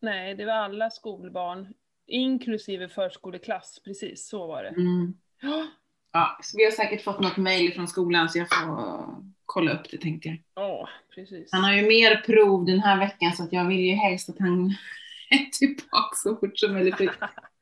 Nej, 0.00 0.34
det 0.34 0.44
var 0.44 0.52
alla 0.52 0.90
skolbarn, 0.90 1.74
inklusive 2.08 2.88
förskoleklass, 2.88 3.80
precis 3.84 4.28
så 4.28 4.46
var 4.46 4.62
det. 4.62 4.68
Mm. 4.68 5.14
Ja, 5.42 5.66
Ja, 6.12 6.38
vi 6.56 6.64
har 6.64 6.70
säkert 6.70 7.04
fått 7.04 7.20
något 7.20 7.36
mejl 7.36 7.72
från 7.74 7.88
skolan 7.88 8.28
så 8.28 8.38
jag 8.38 8.48
får 8.48 9.06
kolla 9.46 9.72
upp 9.72 9.90
det 9.90 9.96
tänkte 9.98 10.28
jag. 10.28 10.38
ja, 10.54 10.88
precis. 11.14 11.48
Han 11.52 11.64
har 11.64 11.72
ju 11.72 11.82
mer 11.82 12.16
prov 12.26 12.64
den 12.64 12.80
här 12.80 12.98
veckan 12.98 13.32
så 13.32 13.42
att 13.42 13.52
jag 13.52 13.64
vill 13.68 13.80
ju 13.80 13.92
helst 13.94 14.28
att 14.28 14.38
han 14.38 14.74
är 15.30 15.50
tillbaka 15.58 16.14
så 16.16 16.36
fort 16.36 16.58
som 16.58 16.72
möjligt. 16.72 16.94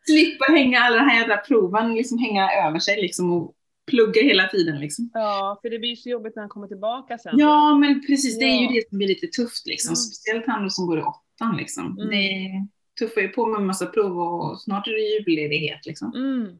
Slippa 0.07 0.45
hänga 0.53 0.81
alla 0.81 0.97
de 0.97 1.03
här 1.11 1.21
jävla 1.21 1.37
proven, 1.37 1.95
liksom 1.95 2.19
hänga 2.19 2.51
över 2.53 2.79
sig 2.79 3.03
liksom 3.03 3.33
och 3.33 3.55
plugga 3.91 4.23
hela 4.23 4.49
tiden 4.49 4.81
liksom. 4.81 5.11
Ja, 5.15 5.59
för 5.63 5.71
det 5.71 5.79
blir 5.79 5.97
så 5.97 6.09
jobbigt 6.09 6.37
när 6.37 6.43
han 6.43 6.51
kommer 6.51 6.67
tillbaka 6.69 7.19
sen. 7.19 7.35
Ja, 7.39 7.75
men 7.75 8.07
precis, 8.07 8.39
det 8.39 8.45
är 8.45 8.59
ju 8.61 8.65
Ja. 8.67 8.73
det 8.73 8.89
som 8.89 8.99
blir 8.99 9.09
lite 9.09 9.27
tufft 9.27 9.67
liksom. 9.67 9.89
Mm. 9.91 9.97
Speciellt 9.97 10.47
han 10.47 10.63
då 10.63 10.71
som 10.71 10.87
går 10.87 10.99
i 10.99 11.03
åttan 11.03 11.57
liksom. 11.57 11.99
Mm. 11.99 12.09
Det 12.11 12.67
tuffar 12.99 13.21
ju 13.21 13.29
på 13.29 13.47
med 13.47 13.63
massa 13.63 13.87
prov 13.87 14.19
och 14.19 14.61
snart 14.61 14.89
är 14.89 14.93
det 14.93 15.01
julledighet 15.01 15.87
liksom. 15.87 16.13
Mm. 16.15 16.59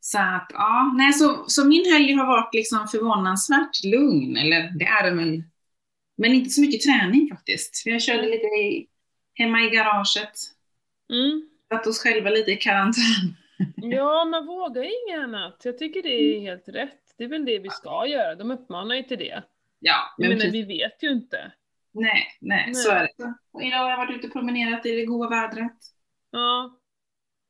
Så 0.00 0.18
att, 0.18 0.46
ja, 0.52 0.92
nej, 0.96 1.12
så, 1.12 1.44
så 1.46 1.64
min 1.68 1.92
helg 1.92 2.12
har 2.12 2.26
varit 2.26 2.54
liksom 2.54 2.88
förvånansvärt 2.88 3.84
lugn, 3.84 4.36
eller 4.36 4.78
det 4.78 4.84
är 4.84 5.04
den 5.04 5.16
väl. 5.18 5.42
Men 6.16 6.34
inte 6.34 6.50
så 6.50 6.60
mycket 6.60 6.80
träning 6.80 7.28
faktiskt. 7.28 7.82
För 7.82 7.90
jag 7.90 8.02
körde 8.02 8.28
lite 8.28 8.46
i, 8.46 8.86
hemma 9.34 9.60
i 9.60 9.70
garaget, 9.70 10.32
Mm. 11.12 11.48
satt 11.68 11.86
oss 11.86 11.98
själva 12.02 12.30
lite 12.30 12.50
i 12.50 12.56
karantän. 12.56 13.02
Ja, 13.76 14.24
man 14.24 14.46
vågar 14.46 14.82
inget 14.82 15.24
annat. 15.24 15.60
Jag 15.64 15.78
tycker 15.78 16.02
det 16.02 16.08
är 16.08 16.40
helt 16.40 16.68
rätt. 16.68 17.14
Det 17.18 17.24
är 17.24 17.28
väl 17.28 17.44
det 17.44 17.58
vi 17.58 17.70
ska 17.70 18.06
göra. 18.06 18.34
De 18.34 18.50
uppmanar 18.50 18.94
ju 18.94 19.02
till 19.02 19.18
det. 19.18 19.42
Ja, 19.78 20.14
Men, 20.18 20.28
men 20.28 20.38
men 20.38 20.38
precis, 20.38 20.54
vi 20.54 20.62
vet 20.78 21.02
ju 21.02 21.10
inte. 21.12 21.52
Nej, 21.92 22.26
nej, 22.40 22.64
Nej. 22.66 22.74
så 22.74 22.90
är 22.90 23.00
det. 23.02 23.34
Och 23.52 23.62
idag 23.62 23.78
har 23.78 23.90
jag 23.90 23.96
varit 23.96 24.16
ute 24.16 24.26
och 24.26 24.32
promenerat 24.32 24.86
i 24.86 24.96
det 24.96 25.06
goda 25.06 25.28
vädret. 25.30 25.72
Ja, 26.30 26.78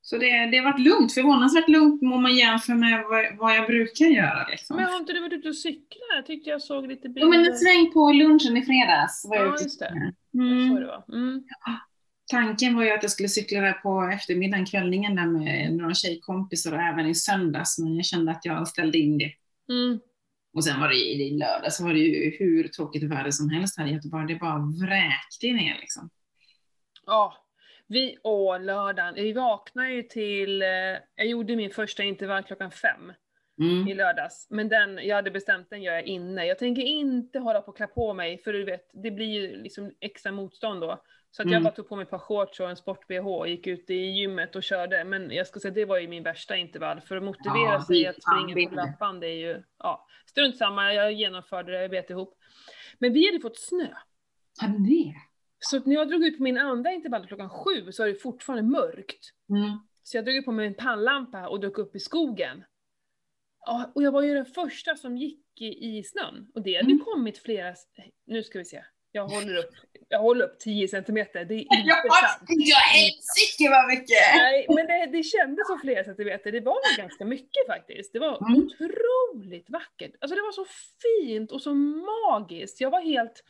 Så 0.02 0.18
det, 0.18 0.46
det 0.46 0.56
har 0.56 0.64
varit 0.64 0.80
lugnt, 0.80 1.14
förvånansvärt 1.14 1.68
lugnt 1.68 2.02
om 2.02 2.22
man 2.22 2.36
jämför 2.36 2.74
med 2.74 3.04
vad, 3.10 3.36
vad 3.38 3.56
jag 3.56 3.66
brukar 3.66 4.06
göra. 4.06 4.46
Liksom. 4.48 4.76
men 4.76 4.84
har 4.84 4.96
inte 4.96 5.12
du 5.12 5.20
varit 5.20 5.32
ute 5.32 5.48
och 5.48 5.56
cyklat? 5.56 6.08
Jag 6.16 6.26
tyckte 6.26 6.50
jag 6.50 6.62
såg 6.62 6.86
lite 6.86 7.08
Jo, 7.16 7.28
men 7.28 7.30
bilder. 7.30 7.50
en 7.50 7.56
sväng 7.58 7.92
på 7.92 8.12
lunchen 8.12 8.56
i 8.56 8.62
fredags 8.62 9.24
var 9.28 9.36
jag 9.36 9.46
Ja, 9.46 9.54
ute 9.54 9.64
just 9.64 9.80
det. 9.80 10.12
Mm. 10.34 10.68
Så 10.68 10.80
det 10.80 10.86
var. 10.86 11.04
Mm. 11.16 11.44
Tanken 12.30 12.76
var 12.76 12.84
ju 12.84 12.90
att 12.90 13.02
jag 13.02 13.12
skulle 13.12 13.28
cykla 13.28 13.60
där 13.60 13.72
på 13.72 14.10
eftermiddagen, 14.14 14.66
kvällningen 14.66 15.14
där 15.16 15.26
med 15.26 15.72
några 15.76 15.94
tjejkompisar 15.94 16.72
och 16.72 16.80
även 16.82 17.06
i 17.06 17.14
söndags, 17.14 17.78
men 17.78 17.96
jag 17.96 18.04
kände 18.04 18.32
att 18.32 18.44
jag 18.44 18.68
ställde 18.68 18.98
in 18.98 19.18
det. 19.18 19.32
Mm. 19.72 20.00
Och 20.52 20.64
sen 20.64 20.80
var 20.80 20.88
det 20.88 20.94
i 20.94 21.38
lördag 21.38 21.72
så 21.72 21.84
var 21.84 21.92
det 21.92 21.98
ju 21.98 22.36
hur 22.38 22.68
tråkigt 22.68 23.02
väder 23.02 23.30
som 23.30 23.50
helst 23.50 23.78
här 23.78 23.86
i 23.86 23.92
Göteborg. 23.92 24.26
Det 24.26 24.40
bara 24.40 24.58
vräkte 24.58 25.46
ner 25.46 25.78
liksom. 25.80 26.10
Ja, 27.06 27.46
vi, 27.86 28.18
åh 28.22 28.60
lördagen, 28.60 29.14
vi 29.14 29.32
vaknade 29.32 29.92
ju 29.92 30.02
till, 30.02 30.62
eh, 30.62 30.68
jag 31.14 31.26
gjorde 31.26 31.56
min 31.56 31.70
första 31.70 32.02
intervall 32.02 32.42
klockan 32.42 32.70
fem 32.70 33.12
Mm. 33.60 33.88
i 33.88 33.94
lördags. 33.94 34.46
Men 34.50 34.68
den, 34.68 34.98
jag 35.02 35.16
hade 35.16 35.30
bestämt 35.30 35.70
den 35.70 35.82
gör 35.82 35.92
jag 35.92 36.04
inne. 36.04 36.46
Jag 36.46 36.58
tänker 36.58 36.82
inte 36.82 37.38
hålla 37.38 37.60
på 37.60 37.68
och 37.70 37.76
klä 37.76 37.86
på 37.86 38.14
mig, 38.14 38.38
för 38.38 38.52
du 38.52 38.64
vet, 38.64 38.90
det 38.92 39.10
blir 39.10 39.26
ju 39.40 39.62
liksom 39.62 39.92
extra 40.00 40.32
motstånd 40.32 40.80
då. 40.80 41.02
Så 41.30 41.42
att 41.42 41.46
jag 41.46 41.52
Mm. 41.52 41.64
bara 41.64 41.74
tog 41.74 41.88
på 41.88 41.96
mig 41.96 42.02
ett 42.02 42.10
par 42.10 42.18
shorts 42.18 42.60
och 42.60 42.70
en 42.70 42.76
sport-bh 42.76 43.26
och 43.26 43.48
gick 43.48 43.66
ut 43.66 43.90
i 43.90 43.94
gymmet 43.94 44.56
och 44.56 44.62
körde. 44.62 45.04
Men 45.04 45.30
jag 45.30 45.46
ska 45.46 45.60
säga, 45.60 45.74
det 45.74 45.84
var 45.84 45.98
ju 45.98 46.08
min 46.08 46.22
värsta 46.22 46.56
intervall. 46.56 47.00
För 47.00 47.16
att 47.16 47.22
motivera 47.22 47.72
Ja, 47.72 47.84
sig 47.86 48.06
att 48.06 48.22
springa 48.22 48.68
på 48.68 48.74
det- 48.74 48.82
löpband, 48.86 49.24
är 49.24 49.28
ju, 49.28 49.62
ja, 49.78 50.06
strunt 50.26 50.56
samma, 50.56 50.94
jag 50.94 51.12
genomförde 51.12 51.72
det, 51.72 51.82
jag 51.82 51.90
bet 51.90 52.10
ihop. 52.10 52.34
Men 52.98 53.12
vi 53.12 53.26
hade 53.26 53.40
fått 53.40 53.58
snö. 53.58 53.86
Hade 54.60 54.78
det? 54.88 55.14
Så 55.58 55.80
när 55.84 55.94
jag 55.94 56.08
drog 56.08 56.24
ut 56.24 56.36
på 56.36 56.42
min 56.42 56.58
andra 56.58 56.92
intervall 56.92 57.26
klockan 57.26 57.50
sju 57.50 57.92
så 57.92 58.02
var 58.02 58.08
det 58.08 58.14
fortfarande 58.14 58.62
mörkt. 58.70 59.30
Mm. 59.50 59.78
Så 60.02 60.16
jag 60.16 60.24
drog 60.24 60.44
på 60.44 60.52
mig 60.52 60.66
en 60.66 60.74
pannlampa 60.74 61.48
och 61.48 61.60
dök 61.60 61.78
upp 61.78 61.96
i 61.96 61.98
skogen. 61.98 62.64
Ja, 63.66 63.92
och 63.94 64.02
jag 64.02 64.12
var 64.12 64.22
ju 64.22 64.34
den 64.34 64.46
första 64.46 64.96
som 64.96 65.16
gick 65.16 65.40
i, 65.60 65.98
i 65.98 66.02
snön. 66.04 66.50
Och 66.54 66.62
det 66.62 66.74
hade 66.76 66.88
ju 66.88 66.94
Mm. 66.94 67.04
kommit 67.04 67.38
flera, 67.38 67.74
nu 68.26 68.42
ska 68.42 68.58
vi 68.58 68.64
se. 68.64 68.84
Jag 69.12 69.28
håller 69.28 69.56
upp, 69.56 69.70
jag 70.08 70.18
håller 70.18 70.44
upp 70.44 70.58
10 70.58 70.88
centimeter, 70.88 71.44
det 71.44 71.54
är 71.54 71.58
inte 71.58 71.76
Ja, 71.86 71.94
sant. 71.96 72.48
ja 72.48 72.76
helsike 72.76 73.70
vad 73.70 73.86
mycket! 73.88 74.34
Nej, 74.36 74.66
men 74.68 74.86
det, 74.86 75.06
det 75.18 75.22
kändes 75.22 75.66
som 75.66 75.78
flera 75.78 76.04
centimeter, 76.04 76.52
det 76.52 76.60
var 76.60 76.96
ganska 76.96 77.24
mycket 77.24 77.66
faktiskt. 77.66 78.12
Det 78.12 78.18
var 78.18 78.38
Mm. 78.50 78.62
otroligt 78.66 79.70
vackert. 79.70 80.12
Alltså 80.20 80.34
det 80.34 80.42
var 80.42 80.52
så 80.52 80.66
fint 81.02 81.52
och 81.52 81.62
så 81.62 81.74
magiskt. 81.74 82.80
Jag 82.80 82.90
var 82.90 83.00
helt... 83.00 83.44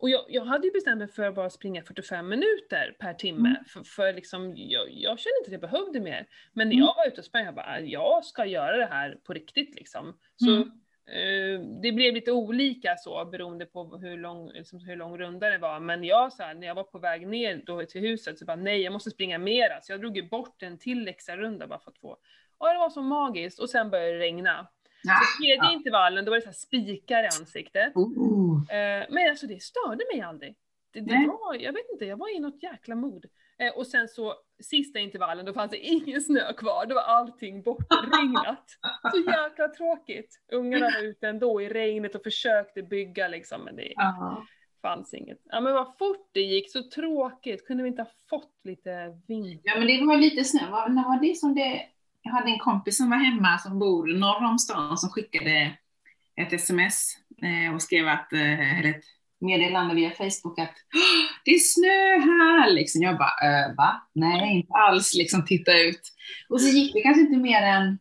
Och 0.00 0.10
jag, 0.10 0.24
jag 0.28 0.44
hade 0.44 0.66
ju 0.66 0.72
bestämt 0.72 0.98
mig 0.98 1.08
för 1.08 1.22
att 1.22 1.34
bara 1.34 1.50
springa 1.50 1.82
45 1.82 2.28
minuter 2.28 2.96
per 2.98 3.14
timme, 3.14 3.48
Mm. 3.48 3.64
för, 3.64 3.82
för 3.84 4.12
liksom, 4.12 4.52
jag, 4.56 4.90
jag 4.90 5.18
kände 5.18 5.34
inte 5.38 5.48
att 5.48 5.52
jag 5.62 5.70
behövde 5.70 6.00
mer. 6.00 6.26
Men 6.52 6.68
när 6.68 6.74
Mm. 6.74 6.86
jag 6.86 6.94
var 6.96 7.06
ute 7.06 7.20
och 7.20 7.24
sprang, 7.24 7.44
jag 7.44 7.54
bara, 7.54 7.80
jag 7.80 8.24
ska 8.24 8.44
göra 8.44 8.76
det 8.76 8.86
här 8.86 9.18
på 9.24 9.32
riktigt 9.32 9.74
liksom. 9.74 10.18
Så 10.36 10.50
Mm. 10.50 10.62
eh, 11.06 11.60
det 11.82 11.92
blev 11.92 12.14
lite 12.14 12.32
olika 12.32 12.96
så, 12.96 13.24
beroende 13.24 13.66
på 13.66 13.96
hur 13.96 14.16
lång, 14.18 14.52
liksom, 14.52 14.78
hur 14.80 14.96
lång 14.96 15.18
runda 15.18 15.50
det 15.50 15.58
var. 15.58 15.80
Men 15.80 16.04
jag, 16.04 16.32
så 16.32 16.42
här, 16.42 16.54
när 16.54 16.66
jag 16.66 16.74
var 16.74 16.84
på 16.84 16.98
väg 16.98 17.26
ner 17.26 17.62
då 17.66 17.84
till 17.84 18.00
huset, 18.00 18.38
så 18.38 18.44
bara 18.44 18.56
nej, 18.56 18.80
jag 18.82 18.92
måste 18.92 19.10
springa 19.10 19.38
mera. 19.38 19.80
Så 19.80 19.92
jag 19.92 20.00
drog 20.00 20.16
ju 20.16 20.22
bort 20.28 20.62
en 20.62 20.78
till 20.78 21.08
extra 21.08 21.36
runda 21.36 21.66
bara 21.66 21.78
för 21.78 21.90
att 21.90 21.98
få 21.98 22.16
och 22.58 22.66
det 22.68 22.78
var 22.78 22.90
så 22.90 23.02
magiskt. 23.02 23.58
Och 23.60 23.70
sen 23.70 23.90
började 23.90 24.12
det 24.12 24.18
regna. 24.18 24.66
Ah, 25.08 25.20
Så 25.20 25.42
tredje 25.42 25.56
ja. 25.56 25.72
intervallen, 25.72 26.24
då 26.24 26.30
var 26.30 26.36
det 26.36 26.42
så 26.42 26.48
här 26.48 26.52
spikar 26.54 27.22
i 27.22 27.26
ansiktet. 27.40 27.92
Eh, 28.70 29.14
men 29.14 29.30
alltså 29.30 29.46
det 29.46 29.62
störde 29.62 30.04
mig 30.12 30.20
aldrig. 30.22 30.54
Det, 30.92 31.00
det 31.00 31.26
var, 31.26 31.54
jag 31.54 31.72
vet 31.72 31.90
inte, 31.92 32.04
jag 32.04 32.16
var 32.16 32.36
i 32.36 32.40
något 32.40 32.62
jäkla 32.62 32.94
mod. 32.94 33.24
Eh, 33.58 33.72
och 33.76 33.86
sen 33.86 34.08
så 34.08 34.34
sista 34.62 34.98
intervallen, 34.98 35.46
då 35.46 35.52
fanns 35.52 35.70
det 35.70 35.78
ingen 35.78 36.20
snö 36.20 36.52
kvar, 36.52 36.86
då 36.86 36.94
var 36.94 37.02
allting 37.02 37.62
bortregnat. 37.62 38.64
Så 39.12 39.18
jäkla 39.18 39.68
tråkigt. 39.68 40.40
Ungarna 40.52 40.86
var 40.86 41.02
ute 41.04 41.28
ändå 41.28 41.62
i 41.62 41.68
regnet 41.68 42.14
och 42.14 42.22
försökte 42.22 42.82
bygga 42.82 43.28
liksom, 43.28 43.60
men 43.64 43.76
det 43.76 43.92
Ja. 43.96 44.44
fanns 44.82 45.14
inget. 45.14 45.38
Ja 45.44 45.60
men 45.60 45.74
vad 45.74 45.96
fort 45.98 46.28
det 46.32 46.40
gick, 46.40 46.72
så 46.72 46.82
tråkigt. 46.82 47.66
Kunde 47.66 47.82
vi 47.82 47.88
inte 47.88 48.02
ha 48.02 48.10
fått 48.30 48.60
lite 48.64 49.06
vinter? 49.28 49.60
ja, 49.64 49.78
men 49.78 49.86
det 49.86 50.06
var 50.06 50.16
lite 50.16 50.44
snö. 50.44 50.60
När 50.88 51.04
var 51.08 51.20
det 51.20 51.34
som 51.36 51.54
det... 51.54 51.82
Jag 52.22 52.32
hade 52.32 52.50
en 52.50 52.58
kompis 52.58 52.96
som 52.96 53.10
var 53.10 53.16
hemma 53.16 53.58
som 53.58 53.78
bor 53.78 54.18
norr 54.18 54.44
om 54.50 54.58
stan 54.58 54.98
som 54.98 55.10
skickade 55.10 55.76
ett 56.36 56.52
sms 56.52 57.14
eh, 57.42 57.74
och 57.74 57.82
skrev 57.82 58.08
att, 58.08 58.32
eh, 58.32 58.78
eller 58.78 58.90
ett 58.90 59.04
meddelande 59.40 59.94
via 59.94 60.10
Facebook 60.10 60.58
att 60.58 60.74
det 61.44 61.50
är 61.50 61.58
snö 61.58 62.30
här 62.30 62.70
liksom. 62.70 63.02
Jag 63.02 63.18
bara, 63.18 63.66
äh, 63.68 63.76
va? 63.76 64.08
Nej, 64.14 64.56
inte 64.56 64.72
alls 64.72 65.14
liksom 65.14 65.44
titta 65.44 65.78
ut. 65.78 66.00
Och 66.48 66.60
så 66.60 66.68
gick 66.68 66.92
det 66.92 67.00
kanske 67.00 67.20
inte 67.20 67.38
mer 67.38 67.62
än, 67.62 67.98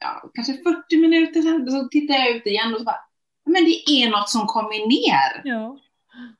ja, 0.00 0.30
kanske 0.34 0.52
40 0.52 0.96
minuter 0.96 1.42
sen, 1.42 1.70
så 1.70 1.88
tittade 1.88 2.18
jag 2.18 2.36
ut 2.36 2.46
igen 2.46 2.72
och 2.72 2.78
så 2.78 2.84
bara, 2.84 3.00
men 3.46 3.64
det 3.64 3.90
är 3.90 4.10
något 4.10 4.28
som 4.28 4.46
kommer 4.46 4.86
ner. 4.88 5.42
Ja. 5.44 5.78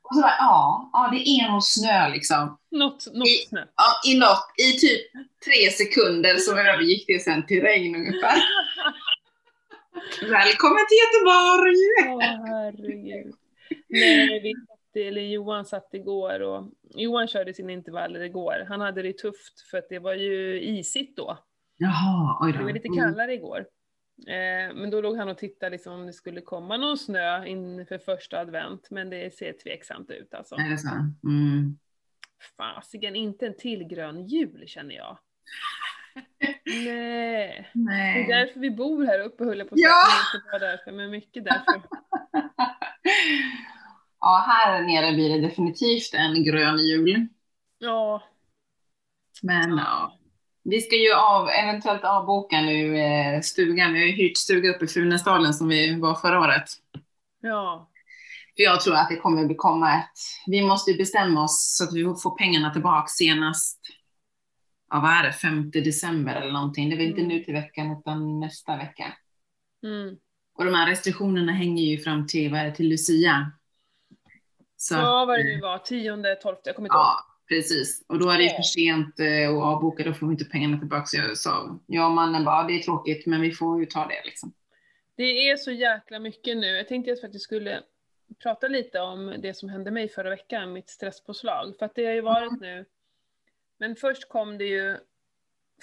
Och 0.02 0.14
så 0.14 0.20
bara, 0.20 0.34
ja, 0.38 0.90
ja 0.92 1.08
det 1.12 1.28
är 1.28 1.50
nog 1.52 1.62
snö 1.64 2.08
liksom. 2.08 2.58
Något, 2.70 3.06
något 3.14 3.28
I- 3.28 3.46
snö. 3.48 3.60
Ja, 3.76 4.10
i, 4.10 4.18
något, 4.18 4.44
I 4.56 4.72
typ 4.78 5.00
tre 5.44 5.70
sekunder 5.70 6.36
så 6.36 6.52
övergick 6.58 7.04
det 7.06 7.18
sen 7.22 7.46
till 7.46 7.60
regn 7.62 7.94
ungefär. 7.96 8.38
Välkommen 10.22 10.84
till 10.88 10.98
Göteborg! 11.02 11.74
Åh 12.08 12.46
herregud. 12.46 13.34
Nej, 13.88 14.40
vi 14.42 14.54
satt, 14.54 14.96
eller 15.06 15.20
Johan 15.22 15.64
satt 15.64 15.88
igår 15.94 16.40
och 16.40 16.64
Johan 16.94 17.28
körde 17.28 17.54
sina 17.54 17.72
intervaller 17.72 18.20
igår. 18.20 18.66
Han 18.68 18.80
hade 18.80 19.02
det 19.02 19.18
tufft 19.18 19.60
för 19.70 19.78
att 19.78 19.88
det 19.88 19.98
var 19.98 20.14
ju 20.14 20.60
isigt 20.62 21.16
då. 21.16 21.38
Jaha, 21.76 22.38
oj 22.40 22.52
då. 22.52 22.58
Det 22.58 22.64
var 22.64 22.72
lite 22.72 22.88
Mm. 22.88 22.98
kallare 22.98 23.34
igår. 23.34 23.66
Eh, 24.26 24.74
men 24.74 24.90
då 24.90 25.00
låg 25.00 25.16
han 25.16 25.28
och 25.28 25.38
tittade 25.38 25.70
liksom 25.70 25.92
om 25.92 26.06
det 26.06 26.12
skulle 26.12 26.40
komma 26.40 26.76
någon 26.76 26.98
snö 26.98 27.46
inför 27.46 27.98
första 27.98 28.38
advent, 28.38 28.90
men 28.90 29.10
det 29.10 29.34
ser 29.34 29.52
tveksamt 29.52 30.10
ut 30.10 30.34
alltså. 30.34 30.54
Är 30.54 30.70
det 30.70 30.78
så? 30.78 30.88
Mm. 31.24 31.78
Fasiken, 32.56 33.16
inte 33.16 33.46
en 33.46 33.56
till 33.56 33.84
grön 33.84 34.26
jul 34.26 34.64
känner 34.66 34.94
jag. 34.94 35.18
Nej. 36.64 36.64
Det 36.64 36.90
är 36.90 37.70
Nej. 37.74 38.26
därför 38.28 38.60
vi 38.60 38.70
bor 38.70 39.04
här 39.04 39.20
uppe 39.20 39.44
höll 39.44 39.58
jag 39.58 39.68
på 39.68 39.74
att 39.74 39.80
säga. 39.80 39.88
Ja! 39.88 40.06
Inte 40.34 40.46
bara 40.50 40.70
därför, 40.70 40.92
men 40.92 41.10
mycket 41.10 41.44
därför. 41.44 41.82
ja, 44.20 44.44
här 44.48 44.82
nere 44.82 45.14
blir 45.14 45.28
det 45.28 45.48
definitivt 45.48 46.14
en 46.14 46.44
grön 46.44 46.78
jul. 46.78 47.26
Ja. 47.78 48.22
Men 49.42 49.76
ja, 49.76 50.17
vi 50.70 50.80
ska 50.80 50.96
ju 50.96 51.12
av, 51.14 51.48
eventuellt 51.48 52.04
avboka 52.04 52.60
nu 52.60 52.98
eh, 52.98 53.40
stugan. 53.40 53.92
Vi 53.92 54.00
har 54.00 54.06
ju 54.06 54.12
hyrt 54.12 54.36
stuga 54.36 54.70
uppe 54.70 54.84
i 54.84 54.88
Funäsdalen 54.88 55.54
som 55.54 55.68
vi 55.68 56.00
var 56.00 56.14
förra 56.14 56.40
året. 56.40 56.64
Ja. 57.40 57.90
För 58.56 58.62
jag 58.62 58.80
tror 58.80 58.94
att 58.94 59.08
det 59.08 59.16
kommer 59.16 59.54
komma 59.54 59.94
ett... 59.94 60.18
Vi 60.46 60.62
måste 60.62 60.90
ju 60.90 60.96
bestämma 60.96 61.44
oss 61.44 61.76
så 61.76 61.84
att 61.84 61.94
vi 61.94 62.04
får 62.04 62.38
pengarna 62.38 62.72
tillbaka 62.72 63.06
senast, 63.06 63.80
ja 64.90 65.00
vad 65.00 65.10
är 65.10 65.22
det, 65.22 65.32
5 65.32 65.70
december 65.70 66.34
eller 66.34 66.52
någonting. 66.52 66.88
Det 66.88 66.94
är 66.94 66.98
väl 66.98 67.06
inte 67.06 67.20
Mm. 67.20 67.36
nu 67.36 67.44
till 67.44 67.54
veckan 67.54 67.96
utan 68.00 68.40
nästa 68.40 68.76
vecka. 68.76 69.04
Mm. 69.84 70.16
Och 70.58 70.64
de 70.64 70.74
här 70.74 70.86
restriktionerna 70.86 71.52
hänger 71.52 71.84
ju 71.84 71.98
fram 71.98 72.26
till, 72.26 72.50
vad 72.50 72.60
är 72.60 72.64
det, 72.64 72.74
till 72.74 72.88
Lucia. 72.88 73.52
Så, 74.76 74.94
Ja, 74.94 75.24
vad 75.24 75.38
det 75.38 75.44
nu 75.44 75.60
var. 75.60 75.78
Tionde, 75.78 76.36
tolfte, 76.36 76.68
jag 76.68 76.76
kommer 76.76 76.86
inte 76.86 76.96
ja, 76.96 77.27
precis. 77.48 78.04
Och 78.08 78.18
då 78.18 78.30
är 78.30 78.38
det 78.38 78.44
ju 78.44 78.50
för 78.50 78.62
sent 78.62 79.20
eh, 79.20 79.50
att 79.50 79.62
avboka, 79.64 80.04
då 80.04 80.12
får 80.12 80.26
vi 80.26 80.32
inte 80.32 80.44
pengarna 80.44 80.78
tillbaka. 80.78 81.06
Så 81.06 81.16
jag 81.16 81.38
sa, 81.38 81.78
jag 81.86 82.06
och 82.06 82.12
mannen 82.12 82.44
bara, 82.44 82.66
det 82.66 82.72
är 82.72 82.82
tråkigt 82.82 83.26
men 83.26 83.40
vi 83.40 83.52
får 83.52 83.80
ju 83.80 83.86
ta 83.86 84.06
det 84.06 84.22
liksom. 84.24 84.52
Det 85.16 85.48
är 85.50 85.56
så 85.56 85.70
jäkla 85.70 86.18
mycket 86.18 86.56
nu. 86.56 86.66
Jag 86.66 86.88
tänkte 86.88 87.12
att 87.12 87.18
jag 87.18 87.22
faktiskt 87.22 87.44
skulle 87.44 87.82
prata 88.42 88.68
lite 88.68 89.00
om 89.00 89.34
det 89.38 89.54
som 89.54 89.68
hände 89.68 89.90
mig 89.90 90.08
förra 90.08 90.30
veckan, 90.30 90.72
mitt 90.72 90.90
stresspåslag. 90.90 91.74
För 91.78 91.86
att 91.86 91.94
det 91.94 92.04
har 92.04 92.12
ju 92.12 92.20
varit 92.20 92.60
nu. 92.60 92.84
Men 93.78 93.96
först 93.96 94.28
kom 94.28 94.58
det 94.58 94.64
ju, 94.64 94.96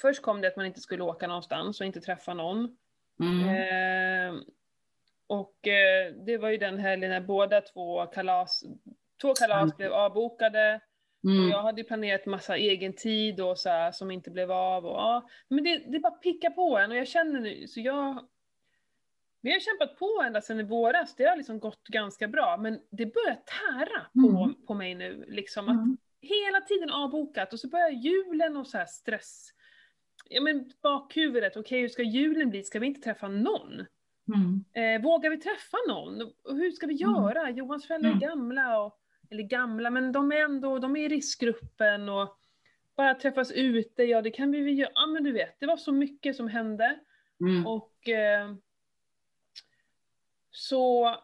först 0.01 0.21
kom 0.21 0.41
det 0.41 0.47
att 0.47 0.55
man 0.55 0.65
inte 0.65 0.79
skulle 0.79 1.03
åka 1.03 1.27
någonstans 1.27 1.79
och 1.79 1.85
inte 1.85 2.01
träffa 2.01 2.33
någon. 2.33 2.77
Mm. 3.19 3.49
Eh, 3.49 4.41
och 5.27 5.67
eh, 5.67 6.13
det 6.25 6.37
var 6.37 6.49
ju 6.49 6.57
den 6.57 6.79
helgen 6.79 7.09
när 7.09 7.21
båda 7.21 7.61
två 7.61 8.05
kalas, 8.05 8.63
två 9.21 9.33
kalas 9.33 9.63
Mm. 9.63 9.77
blev 9.77 9.93
avbokade. 9.93 10.79
Mm. 11.25 11.49
jag 11.49 11.61
hade 11.63 11.83
planerat 11.83 12.25
massa 12.25 12.57
egen 12.57 12.93
tid 12.93 13.41
och 13.41 13.57
så 13.59 13.69
här, 13.69 13.91
som 13.91 14.11
inte 14.11 14.31
blev 14.31 14.51
av. 14.51 14.85
Och, 14.85 14.95
ja. 14.95 15.29
Men 15.47 15.63
det, 15.63 15.77
det 15.91 15.99
bara 15.99 16.11
pickar 16.11 16.49
på 16.49 16.77
en 16.77 16.91
och 16.91 16.97
jag 16.97 17.07
känner 17.07 17.39
nu, 17.39 17.67
så 17.67 17.79
jag... 17.79 18.27
Vi 19.41 19.51
har 19.51 19.59
kämpat 19.59 19.99
på 19.99 20.21
ända 20.25 20.41
sedan 20.41 20.59
i 20.59 20.63
våras, 20.63 21.15
det 21.15 21.23
har 21.23 21.35
liksom 21.37 21.59
gått 21.59 21.83
ganska 21.87 22.27
bra. 22.27 22.57
Men 22.57 22.79
det 22.91 23.05
börjar 23.05 23.35
tära 23.35 24.01
på, 24.23 24.43
Mm. 24.43 24.65
på 24.65 24.73
mig 24.73 24.95
nu. 24.95 25.25
Liksom, 25.27 25.65
att 25.69 25.75
Mm. 25.75 25.97
hela 26.21 26.61
tiden 26.61 26.89
avbokat 26.91 27.53
och 27.53 27.59
så 27.59 27.67
börjar 27.69 27.89
julen 27.89 28.57
och 28.57 28.67
så 28.67 28.77
här 28.77 28.85
stress. 28.85 29.49
Ja 30.29 30.41
men 30.41 30.71
bakhuvudet, 30.83 31.57
okej 31.57 31.81
hur 31.81 31.87
ska 31.89 32.03
julen 32.03 32.49
bli? 32.49 32.63
Ska 32.63 32.79
vi 32.79 32.87
inte 32.87 33.01
träffa 33.01 33.27
någon? 33.27 33.85
Mm. 34.35 34.65
Eh, 34.73 35.01
vågar 35.03 35.29
vi 35.29 35.37
träffa 35.37 35.77
någon? 35.87 36.21
Och 36.21 36.55
hur 36.57 36.71
ska 36.71 36.87
vi 36.87 37.03
Mm. 37.03 37.15
göra? 37.15 37.49
Johans 37.49 37.87
föräldrar 37.87 38.11
är 38.11 38.15
gamla, 38.19 38.79
och, 38.83 38.97
eller 39.29 39.43
gamla, 39.43 39.89
men 39.89 40.11
de 40.11 40.31
är 40.31 40.35
ändå, 40.43 40.79
de 40.79 40.95
är 40.95 40.99
i 41.05 41.07
riskgruppen 41.07 42.09
och 42.09 42.37
bara 42.95 43.13
träffas 43.13 43.51
ute, 43.51 44.03
ja 44.03 44.21
det 44.21 44.31
kan 44.31 44.51
vi 44.51 44.61
väl 44.61 44.77
göra. 44.77 44.91
Ja 44.95 45.05
men 45.05 45.23
du 45.23 45.31
vet, 45.31 45.59
det 45.59 45.65
var 45.65 45.77
så 45.77 45.91
mycket 45.91 46.35
som 46.35 46.47
hände. 46.47 46.99
Mm. 47.39 47.67
Och 47.67 48.09
eh, 48.09 48.53
så 50.51 51.15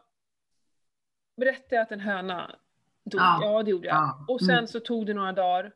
berättade 1.36 1.74
jag 1.76 1.82
att 1.82 1.92
en 1.92 2.00
höna 2.00 2.56
Dog. 3.04 3.20
Ja. 3.20 3.38
Ja. 3.42 3.62
det 3.62 3.70
gjorde 3.70 3.86
jag. 3.88 3.96
Ja. 3.96 4.24
Och 4.28 4.40
sen 4.40 4.50
Mm. 4.50 4.66
så 4.66 4.80
tog 4.80 5.06
det 5.06 5.14
några 5.14 5.32
dagar, 5.32 5.72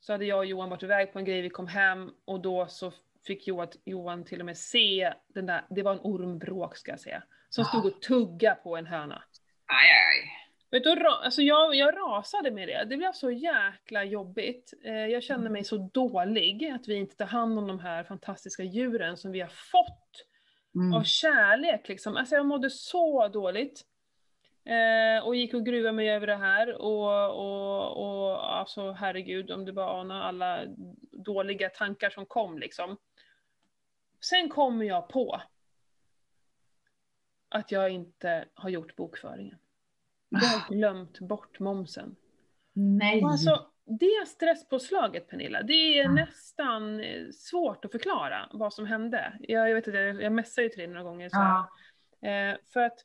så 0.00 0.12
hade 0.12 0.24
jag 0.24 0.38
och 0.38 0.46
Johan 0.46 0.70
varit 0.70 0.82
iväg 0.82 1.12
på 1.12 1.18
en 1.18 1.24
grej, 1.24 1.40
vi 1.40 1.50
kom 1.50 1.66
hem 1.66 2.10
och 2.24 2.40
då 2.40 2.66
så 2.68 2.92
fick 3.26 3.46
Johan, 3.46 3.68
Johan 3.84 4.24
till 4.24 4.40
och 4.40 4.46
med 4.46 4.58
se 4.58 5.14
den 5.28 5.46
där, 5.46 5.64
det 5.70 5.82
var 5.82 5.92
en 5.92 6.00
ormbråk 6.02 6.76
ska 6.76 6.90
jag 6.90 7.00
säga, 7.00 7.22
som 7.48 7.64
stod 7.64 7.86
och 7.86 8.02
tugga 8.02 8.54
på 8.54 8.76
en 8.76 8.86
höna. 8.86 9.22
Aj, 9.66 9.90
aj. 9.90 10.30
Vet 10.70 10.84
du, 10.84 11.06
alltså 11.06 11.42
jag, 11.42 11.74
jag 11.74 11.96
rasade 11.96 12.50
med 12.50 12.68
det. 12.68 12.84
Det 12.84 12.96
blev 12.96 13.12
så 13.12 13.30
jäkla 13.30 14.04
jobbigt. 14.04 14.74
Eh, 14.84 15.06
jag 15.06 15.22
kände 15.22 15.50
mig 15.50 15.64
så 15.64 15.76
dålig 15.92 16.70
att 16.74 16.88
vi 16.88 16.94
inte 16.94 17.16
tar 17.16 17.26
hand 17.26 17.58
om 17.58 17.66
de 17.66 17.80
här 17.80 18.04
fantastiska 18.04 18.62
djuren 18.62 19.16
som 19.16 19.32
vi 19.32 19.40
har 19.40 19.48
fått 19.48 20.26
Mm. 20.74 20.94
av 20.94 21.02
kärlek 21.02 21.88
liksom. 21.88 22.16
Alltså 22.16 22.34
jag 22.34 22.46
mådde 22.46 22.70
så 22.70 23.28
dåligt. 23.28 23.86
Eh, 24.64 25.26
och 25.26 25.36
gick 25.36 25.54
och 25.54 25.66
gruvade 25.66 25.92
mig 25.92 26.10
över 26.10 26.26
det 26.26 26.36
här 26.36 26.82
och, 26.82 27.30
och, 27.30 27.96
och 27.96 28.56
alltså 28.58 28.92
herregud 28.92 29.50
om 29.50 29.64
du 29.64 29.72
bara 29.72 30.00
anar 30.00 30.20
alla 30.20 30.64
dåliga 31.12 31.68
tankar 31.68 32.10
som 32.10 32.26
kom 32.26 32.58
liksom. 32.58 32.96
Sen 34.20 34.48
kommer 34.48 34.84
jag 34.84 35.08
på 35.08 35.40
att 37.48 37.72
jag 37.72 37.90
inte 37.90 38.48
har 38.54 38.70
gjort 38.70 38.96
bokföringen. 38.96 39.58
Jag 40.30 40.40
har 40.40 40.74
glömt 40.74 41.20
bort 41.20 41.58
momsen. 41.60 42.16
Nej. 42.72 43.22
Alltså, 43.24 43.66
det 43.84 44.26
stresspåslaget 44.28 45.28
Pernilla, 45.28 45.62
det 45.62 45.98
är 45.98 46.04
Mm. 46.04 46.14
nästan 46.14 47.00
eh, 47.00 47.30
svårt 47.30 47.84
att 47.84 47.92
förklara 47.92 48.48
vad 48.52 48.74
som 48.74 48.86
hände. 48.86 49.38
Jag, 49.40 49.68
jag 49.70 49.74
vet 49.74 49.88
att 49.88 49.94
jag, 49.94 50.22
jag 50.22 50.32
messade 50.32 50.62
ju 50.62 50.68
till 50.68 50.78
dig 50.78 50.86
några 50.88 51.02
gånger. 51.02 51.28
Så 51.28 51.36
här. 51.36 51.64
Eh, 52.52 52.56
för 52.72 52.80
att 52.80 52.98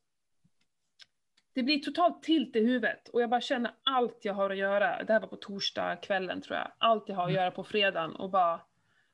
det 1.53 1.63
blir 1.63 1.79
totalt 1.79 2.23
tilt 2.23 2.55
i 2.55 2.59
huvudet 2.65 3.07
och 3.09 3.21
jag 3.21 3.29
bara 3.29 3.41
känner 3.41 3.71
allt 3.83 4.19
jag 4.25 4.33
har 4.33 4.49
att 4.49 4.57
göra. 4.57 5.03
Det 5.03 5.13
här 5.13 5.19
var 5.19 5.27
på 5.27 5.35
torsdag 5.35 5.95
kvällen 5.95 6.41
tror 6.41 6.57
jag. 6.57 6.71
Allt 6.77 7.09
jag 7.09 7.15
har 7.15 7.23
att 7.23 7.29
Mm. 7.29 7.41
göra 7.41 7.51
på 7.51 7.63
fredagen 7.63 8.15
och 8.15 8.29
bara 8.29 8.61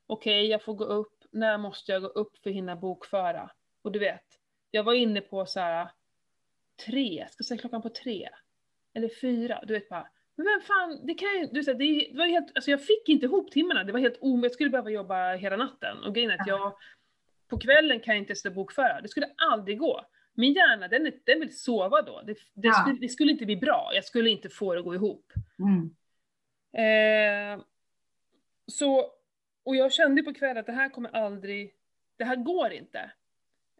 okej, 0.06 0.46
jag 0.46 0.62
får 0.62 0.74
gå 0.74 0.84
upp. 0.84 1.24
När 1.30 1.58
måste 1.58 1.92
jag 1.92 2.02
gå 2.02 2.08
upp 2.08 2.38
för 2.42 2.50
att 2.50 2.56
hinna 2.56 2.76
bokföra? 2.76 3.50
Och 3.82 3.92
du 3.92 3.98
vet, 3.98 4.24
jag 4.70 4.82
var 4.84 4.92
inne 4.94 5.20
på 5.20 5.46
så 5.46 5.60
här 5.60 5.88
tre, 6.86 7.26
ska 7.30 7.36
jag 7.40 7.46
säga 7.46 7.58
klockan 7.58 7.82
på 7.82 7.88
tre? 7.88 8.28
Eller 8.94 9.10
fyra, 9.20 9.60
du 9.66 9.74
vet 9.74 9.88
bara 9.88 10.08
men 10.34 10.46
vem 10.46 10.60
fan, 10.60 11.06
det 11.06 11.14
kan 11.14 11.28
ju, 11.40 11.46
du 11.52 11.64
säger, 11.64 11.78
det, 11.78 12.08
det 12.12 12.18
var 12.18 12.26
helt, 12.26 12.52
alltså 12.54 12.70
jag 12.70 12.84
fick 12.84 13.08
inte 13.08 13.26
ihop 13.26 13.50
timmarna, 13.50 13.84
det 13.84 13.92
var 13.92 14.00
helt 14.00 14.18
omöjligt, 14.20 14.44
jag 14.44 14.52
skulle 14.52 14.70
behöva 14.70 14.90
jobba 14.90 15.34
hela 15.34 15.56
natten. 15.56 15.98
Och 16.04 16.14
grejen 16.14 16.30
är 16.30 16.34
att 16.40 16.46
jag, 16.46 16.76
på 17.48 17.58
kvällen 17.58 18.00
kan 18.00 18.14
jag 18.14 18.22
inte 18.22 18.34
sitta 18.34 18.48
och 18.48 18.54
bokföra, 18.54 19.00
det 19.00 19.08
skulle 19.08 19.28
aldrig 19.36 19.78
gå. 19.78 20.04
Min 20.34 20.52
hjärna, 20.52 20.88
den, 20.88 21.06
är- 21.06 21.20
den 21.24 21.40
vill 21.40 21.58
sova 21.58 22.02
då. 22.02 22.22
Det, 22.26 22.32
det, 22.54 22.68
Ja. 22.68 22.72
skulle, 22.72 22.98
det 23.00 23.08
skulle 23.08 23.32
inte 23.32 23.46
bli 23.46 23.56
bra, 23.56 23.90
jag 23.94 24.04
skulle 24.04 24.30
inte 24.30 24.48
få 24.48 24.72
det 24.74 24.78
att 24.78 24.84
gå 24.84 24.94
ihop. 24.94 25.32
Mm. 25.58 25.94
Eh, 27.58 27.64
så, 28.66 29.06
och 29.64 29.76
jag 29.76 29.92
kände 29.92 30.22
på 30.22 30.34
kvällen 30.34 30.56
att 30.58 30.66
det 30.66 30.72
här 30.72 30.88
kommer 30.88 31.10
aldrig, 31.16 31.74
det 32.16 32.24
här 32.24 32.36
går 32.36 32.72
inte. 32.72 33.10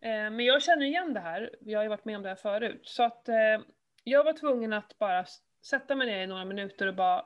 Eh, 0.03 0.31
men 0.31 0.41
jag 0.41 0.63
känner 0.63 0.87
igen 0.87 1.15
det 1.15 1.21
här, 1.21 1.51
jag 1.61 1.79
har 1.79 1.83
ju 1.83 1.89
varit 1.89 2.05
med 2.05 2.17
om 2.17 2.23
det 2.23 2.29
här 2.29 2.37
förut. 2.37 2.81
Så 2.85 3.03
att 3.03 3.29
eh, 3.29 3.35
jag 4.05 4.25
var 4.25 4.33
tvungen 4.33 4.73
att 4.73 4.99
bara 4.99 5.25
sätta 5.67 5.95
mig 5.95 6.07
ner 6.07 6.23
i 6.23 6.27
några 6.27 6.45
minuter 6.45 6.87
och 6.87 6.95
bara 6.95 7.25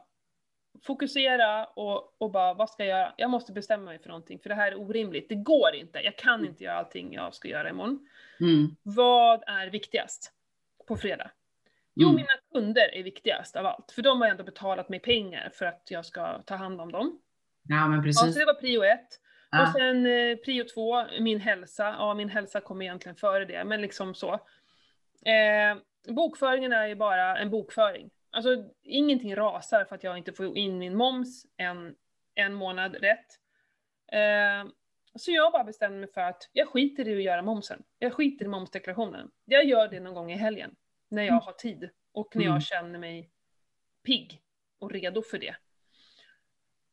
fokusera 0.86 1.64
och, 1.66 2.16
och 2.22 2.30
bara, 2.30 2.54
vad 2.54 2.70
ska 2.70 2.84
jag 2.84 2.98
göra? 2.98 3.14
Jag 3.16 3.30
måste 3.30 3.52
bestämma 3.52 3.84
mig 3.84 3.98
för 3.98 4.08
någonting, 4.08 4.38
för 4.38 4.48
det 4.48 4.54
här 4.54 4.72
är 4.72 4.80
orimligt. 4.80 5.28
Det 5.28 5.34
går 5.34 5.74
inte, 5.74 5.98
jag 6.00 6.16
kan 6.18 6.46
inte 6.46 6.64
göra 6.64 6.74
allting 6.76 7.12
jag 7.14 7.34
ska 7.34 7.48
göra 7.48 7.70
imorgon. 7.70 8.08
Mm. 8.40 8.76
Vad 8.82 9.44
är 9.46 9.66
viktigast 9.70 10.32
på 10.88 10.96
fredag? 10.96 11.30
Jo, 11.94 12.08
Mm. 12.08 12.16
mina 12.16 12.32
kunder 12.52 12.94
är 12.94 13.02
viktigast 13.02 13.56
av 13.56 13.66
allt, 13.66 13.92
för 13.92 14.02
de 14.02 14.20
har 14.20 14.28
ändå 14.28 14.44
betalat 14.44 14.88
mig 14.88 15.00
pengar 15.00 15.50
för 15.54 15.66
att 15.66 15.82
jag 15.90 16.06
ska 16.06 16.42
ta 16.42 16.54
hand 16.54 16.80
om 16.80 16.92
dem. 16.92 17.20
Ja, 17.68 17.88
men 17.88 17.98
Ja, 17.98 18.02
precis. 18.02 18.34
så 18.34 18.38
det 18.38 18.44
var 18.46 18.54
prio 18.54 18.82
ett. 18.84 19.08
Och 19.62 19.66
Ja. 19.68 19.72
sen 19.76 20.06
eh, 20.06 20.36
prio 20.36 20.64
två, 20.74 21.04
min 21.20 21.40
hälsa. 21.40 21.84
Ja, 21.98 22.14
min 22.14 22.28
hälsa 22.28 22.60
kommer 22.60 22.84
egentligen 22.84 23.16
före 23.16 23.44
det, 23.44 23.64
men 23.64 23.80
liksom 23.80 24.14
så. 24.14 24.32
Eh, 25.24 25.76
bokföringen 26.14 26.72
är 26.72 26.86
ju 26.86 26.94
bara 26.94 27.38
en 27.38 27.50
bokföring. 27.50 28.10
Alltså, 28.30 28.64
ingenting 28.82 29.36
rasar 29.36 29.84
för 29.84 29.94
att 29.94 30.04
jag 30.04 30.18
inte 30.18 30.32
får 30.32 30.56
in 30.56 30.78
min 30.78 30.96
moms 30.96 31.46
en, 31.56 31.94
en 32.34 32.54
månad 32.54 32.94
rätt. 32.94 33.26
Eh, 34.12 34.70
så 35.14 35.30
jag 35.32 35.52
bara 35.52 35.64
bestämde 35.64 35.98
mig 35.98 36.12
för 36.12 36.20
att 36.20 36.48
jag 36.52 36.68
skiter 36.68 37.08
i 37.08 37.16
att 37.16 37.22
göra 37.22 37.42
momsen. 37.42 37.82
Jag 37.98 38.12
skiter 38.12 38.44
i 38.44 38.48
momsdeklarationen. 38.48 39.30
Jag 39.44 39.64
gör 39.64 39.88
det 39.88 40.00
någon 40.00 40.14
gång 40.14 40.32
i 40.32 40.36
helgen, 40.36 40.74
när 41.08 41.22
jag 41.22 41.32
Mm. 41.32 41.42
har 41.44 41.52
tid 41.52 41.90
och 42.12 42.36
när 42.36 42.42
Mm. 42.42 42.54
jag 42.54 42.62
känner 42.62 42.98
mig 42.98 43.30
pigg 44.04 44.40
och 44.78 44.90
redo 44.92 45.22
för 45.22 45.38
det. 45.38 45.56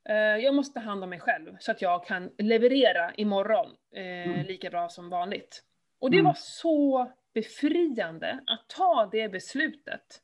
Eh, 0.09 0.15
Jag 0.15 0.55
måste 0.55 0.79
ta 0.79 0.85
hand 0.85 1.03
om 1.03 1.09
mig 1.09 1.19
själv 1.19 1.57
så 1.59 1.71
att 1.71 1.81
jag 1.81 2.05
kan 2.05 2.31
leverera 2.37 3.13
imorgon 3.13 3.75
eh, 3.95 4.03
Mm. 4.03 4.45
lika 4.45 4.69
bra 4.69 4.89
som 4.89 5.09
vanligt. 5.09 5.63
Och 5.99 6.11
det 6.11 6.17
Mm. 6.17 6.25
var 6.25 6.33
så 6.37 7.11
befriande 7.33 8.39
att 8.47 8.69
ta 8.69 9.09
det 9.11 9.29
beslutet. 9.29 10.21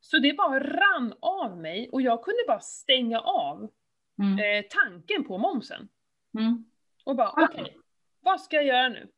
Så 0.00 0.18
det 0.18 0.32
bara 0.32 0.60
rann 0.60 1.14
av 1.20 1.56
mig 1.58 1.88
och 1.92 2.02
jag 2.02 2.22
kunde 2.24 2.40
bara 2.46 2.60
stänga 2.60 3.20
av 3.20 3.70
Mm. 4.18 4.38
eh, 4.38 4.64
tanken 4.70 5.24
på 5.24 5.38
momsen. 5.38 5.88
Mm. 6.38 6.64
Och 7.04 7.16
bara, 7.16 7.32
Ja. 7.36 7.48
okej, 7.52 7.76
vad 8.20 8.40
ska 8.40 8.56
jag 8.56 8.64
göra 8.64 8.88
nu? 8.88 9.08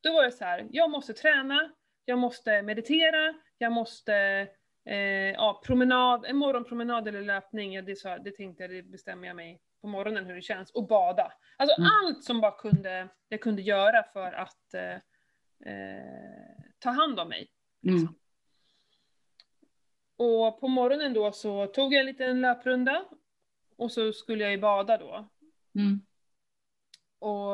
Då 0.00 0.12
var 0.12 0.22
det 0.24 0.32
så 0.32 0.44
här, 0.44 0.66
jag 0.70 0.90
måste 0.90 1.12
träna, 1.12 1.70
jag 2.04 2.18
måste 2.18 2.62
meditera, 2.62 3.34
jag 3.58 3.72
måste, 3.72 4.48
eh, 4.84 5.32
ja, 5.32 5.62
promenad, 5.66 6.24
en 6.24 6.36
morgonpromenad 6.36 7.08
eller 7.08 7.22
löpning, 7.22 7.74
ja, 7.74 7.82
det, 7.82 7.96
sa, 7.96 8.18
det 8.18 8.36
tänkte 8.36 8.62
jag, 8.62 8.70
det 8.70 8.82
bestämmer 8.82 9.26
jag 9.26 9.36
mig 9.36 9.60
på 9.80 9.88
morgonen 9.88 10.24
hur 10.26 10.34
det 10.34 10.42
känns, 10.42 10.70
och 10.70 10.86
bada. 10.88 11.32
Alltså 11.56 11.80
Mm. 11.80 11.90
allt 11.92 12.24
som 12.24 12.40
bara 12.40 12.52
kunde, 12.58 13.08
jag 13.28 13.40
kunde 13.40 13.62
göra 13.62 14.02
för 14.12 14.32
att 14.32 14.74
eh, 14.74 14.94
eh, 15.72 16.64
ta 16.78 16.90
hand 16.90 17.20
om 17.20 17.28
mig. 17.28 17.48
Mm. 17.86 18.08
Och 20.16 20.60
på 20.60 20.68
morgonen 20.68 21.12
då 21.14 21.32
så 21.32 21.66
tog 21.66 21.94
jag 21.94 22.00
en 22.00 22.06
liten 22.06 22.40
löprunda, 22.40 23.04
och 23.76 23.92
så 23.92 24.12
skulle 24.12 24.42
jag 24.42 24.52
ju 24.52 24.58
bada 24.58 24.98
då. 24.98 25.28
Mm. 25.74 26.00
Och 27.18 27.52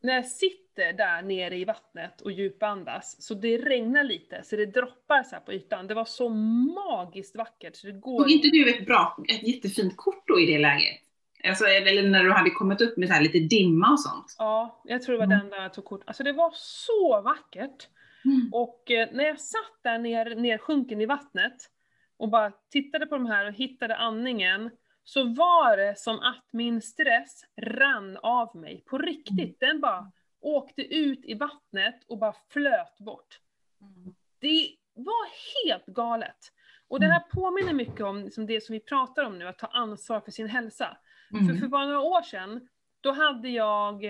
när 0.00 0.14
jag 0.14 0.26
sitter 0.26 0.67
där 0.82 1.22
nere 1.22 1.56
i 1.56 1.64
vattnet 1.64 2.20
och 2.20 2.32
djupandas, 2.32 3.22
så 3.22 3.34
det 3.34 3.58
regnar 3.58 4.04
lite, 4.04 4.42
så 4.42 4.56
det 4.56 4.66
droppar 4.66 5.22
så 5.22 5.36
på 5.46 5.52
ytan. 5.52 5.86
Det 5.86 5.94
var 5.94 6.04
så 6.04 6.28
magiskt 6.28 7.36
vackert 7.36 7.76
så 7.76 7.86
det 7.86 7.92
går 7.92 8.18
Tog 8.22 8.30
inte 8.30 8.48
du 8.48 8.70
ett 8.74 8.86
bra, 8.86 9.16
ett 9.28 9.48
jättefint 9.48 9.96
kort 9.96 10.24
då 10.28 10.40
i 10.40 10.46
det 10.46 10.58
läget? 10.58 11.00
Alltså, 11.44 11.64
eller 11.64 12.08
när 12.08 12.24
du 12.24 12.32
hade 12.32 12.50
kommit 12.50 12.80
upp 12.80 12.96
med 12.96 13.08
så 13.08 13.14
här 13.14 13.22
lite 13.22 13.38
dimma 13.38 13.92
och 13.92 14.00
sånt? 14.00 14.36
Ja, 14.38 14.82
jag 14.84 15.02
tror 15.02 15.12
det 15.12 15.18
var 15.18 15.24
Mm. 15.24 15.38
den 15.38 15.50
där 15.50 15.62
jag 15.62 15.74
tog 15.74 15.84
kort. 15.84 16.02
Alltså 16.06 16.22
det 16.22 16.32
var 16.32 16.52
så 16.54 17.20
vackert. 17.24 17.88
Mm. 18.24 18.48
Och 18.52 18.90
eh, 18.90 19.08
när 19.12 19.24
jag 19.24 19.40
satt 19.40 19.82
där 19.82 19.98
ner, 19.98 20.34
nersjunken 20.36 21.00
i 21.00 21.06
vattnet 21.06 21.56
och 22.16 22.28
bara 22.28 22.52
tittade 22.70 23.06
på 23.06 23.14
de 23.14 23.26
här 23.26 23.46
och 23.48 23.54
hittade 23.54 23.96
andningen, 23.96 24.70
så 25.04 25.24
var 25.24 25.76
det 25.76 25.98
som 25.98 26.14
att 26.18 26.48
min 26.52 26.82
stress 26.82 27.44
rann 27.62 28.16
av 28.22 28.56
mig. 28.56 28.84
På 28.86 28.98
riktigt, 28.98 29.60
den 29.60 29.80
bara 29.80 30.12
åkte 30.40 30.82
ut 30.82 31.24
i 31.24 31.34
vattnet 31.34 32.04
och 32.08 32.18
bara 32.18 32.34
flöt 32.48 32.98
bort. 32.98 33.40
Det 34.38 34.68
var 34.94 35.28
helt 35.64 35.86
galet. 35.86 36.52
Och 36.88 37.00
det 37.00 37.06
här 37.06 37.20
påminner 37.20 37.72
mycket 37.72 38.00
om 38.00 38.24
liksom 38.24 38.46
det 38.46 38.60
som 38.60 38.72
vi 38.72 38.80
pratar 38.80 39.24
om 39.24 39.38
nu, 39.38 39.48
att 39.48 39.58
ta 39.58 39.66
ansvar 39.66 40.20
för 40.20 40.30
sin 40.30 40.48
hälsa. 40.48 40.96
För, 41.30 41.36
Mm. 41.38 41.58
för 41.60 41.68
bara 41.68 41.84
några 41.86 42.00
år 42.00 42.22
sedan, 42.22 42.68
då 43.00 43.12
hade 43.12 43.48
jag 43.48 44.04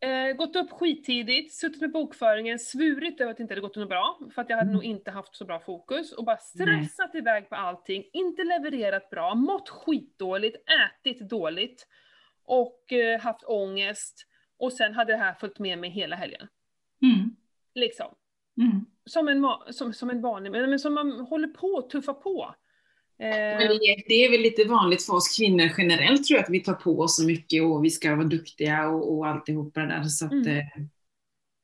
eh, 0.00 0.32
gått 0.36 0.56
upp 0.56 0.70
skittidigt, 0.72 1.54
suttit 1.54 1.80
med 1.80 1.92
bokföringen, 1.92 2.58
svurit 2.58 3.20
över 3.20 3.30
att 3.30 3.36
det 3.36 3.42
inte 3.42 3.52
hade 3.54 3.60
gått 3.60 3.76
något 3.76 3.88
bra, 3.88 4.18
för 4.34 4.42
att 4.42 4.50
jag 4.50 4.56
hade 4.56 4.66
Mm. 4.70 4.74
nog 4.74 4.84
inte 4.84 5.10
haft 5.10 5.36
så 5.36 5.44
bra 5.44 5.60
fokus, 5.60 6.12
och 6.12 6.24
bara 6.24 6.36
stressat 6.36 7.14
iväg 7.14 7.48
på 7.48 7.54
allting, 7.54 8.04
inte 8.12 8.44
levererat 8.44 9.10
bra, 9.10 9.34
mått 9.34 9.68
skitdåligt, 9.68 10.56
ätit 10.70 11.28
dåligt, 11.30 11.86
och 12.44 12.92
eh, 12.92 13.20
haft 13.20 13.44
ångest, 13.44 14.26
och 14.58 14.72
sen 14.72 14.94
hade 14.94 15.12
det 15.12 15.16
här 15.16 15.34
följt 15.34 15.58
med 15.58 15.78
mig 15.78 15.90
hela 15.90 16.16
helgen. 16.16 16.48
Mm. 17.02 17.36
Liksom. 17.74 18.14
Mm. 18.60 18.84
Som 19.06 19.28
en, 19.28 19.46
som, 19.70 19.92
som 19.92 20.10
en 20.10 20.20
vanlig, 20.20 20.52
men 20.52 20.78
som 20.78 20.94
man 20.94 21.20
håller 21.20 21.48
på 21.48 21.78
att 21.78 21.90
tuffa 21.90 22.14
på. 22.14 22.54
Eh, 23.18 23.28
Men 23.28 23.58
det 24.08 24.14
är, 24.24 24.30
väl 24.30 24.40
lite 24.40 24.64
vanligt 24.64 25.06
för 25.06 25.14
oss 25.14 25.36
kvinnor 25.38 25.70
generellt 25.78 26.24
tror 26.24 26.36
jag, 26.36 26.44
att 26.44 26.50
vi 26.50 26.60
tar 26.60 26.74
på 26.74 27.00
oss 27.00 27.16
så 27.16 27.26
mycket 27.26 27.62
och 27.62 27.84
vi 27.84 27.90
ska 27.90 28.14
vara 28.14 28.26
duktiga 28.26 28.88
och, 28.88 29.12
och 29.16 29.26
alltihopa 29.26 29.80
det 29.80 29.86
där. 29.86 30.02
Så 30.02 30.26
att, 30.26 30.32
Mm. 30.32 30.58
eh, 30.58 30.64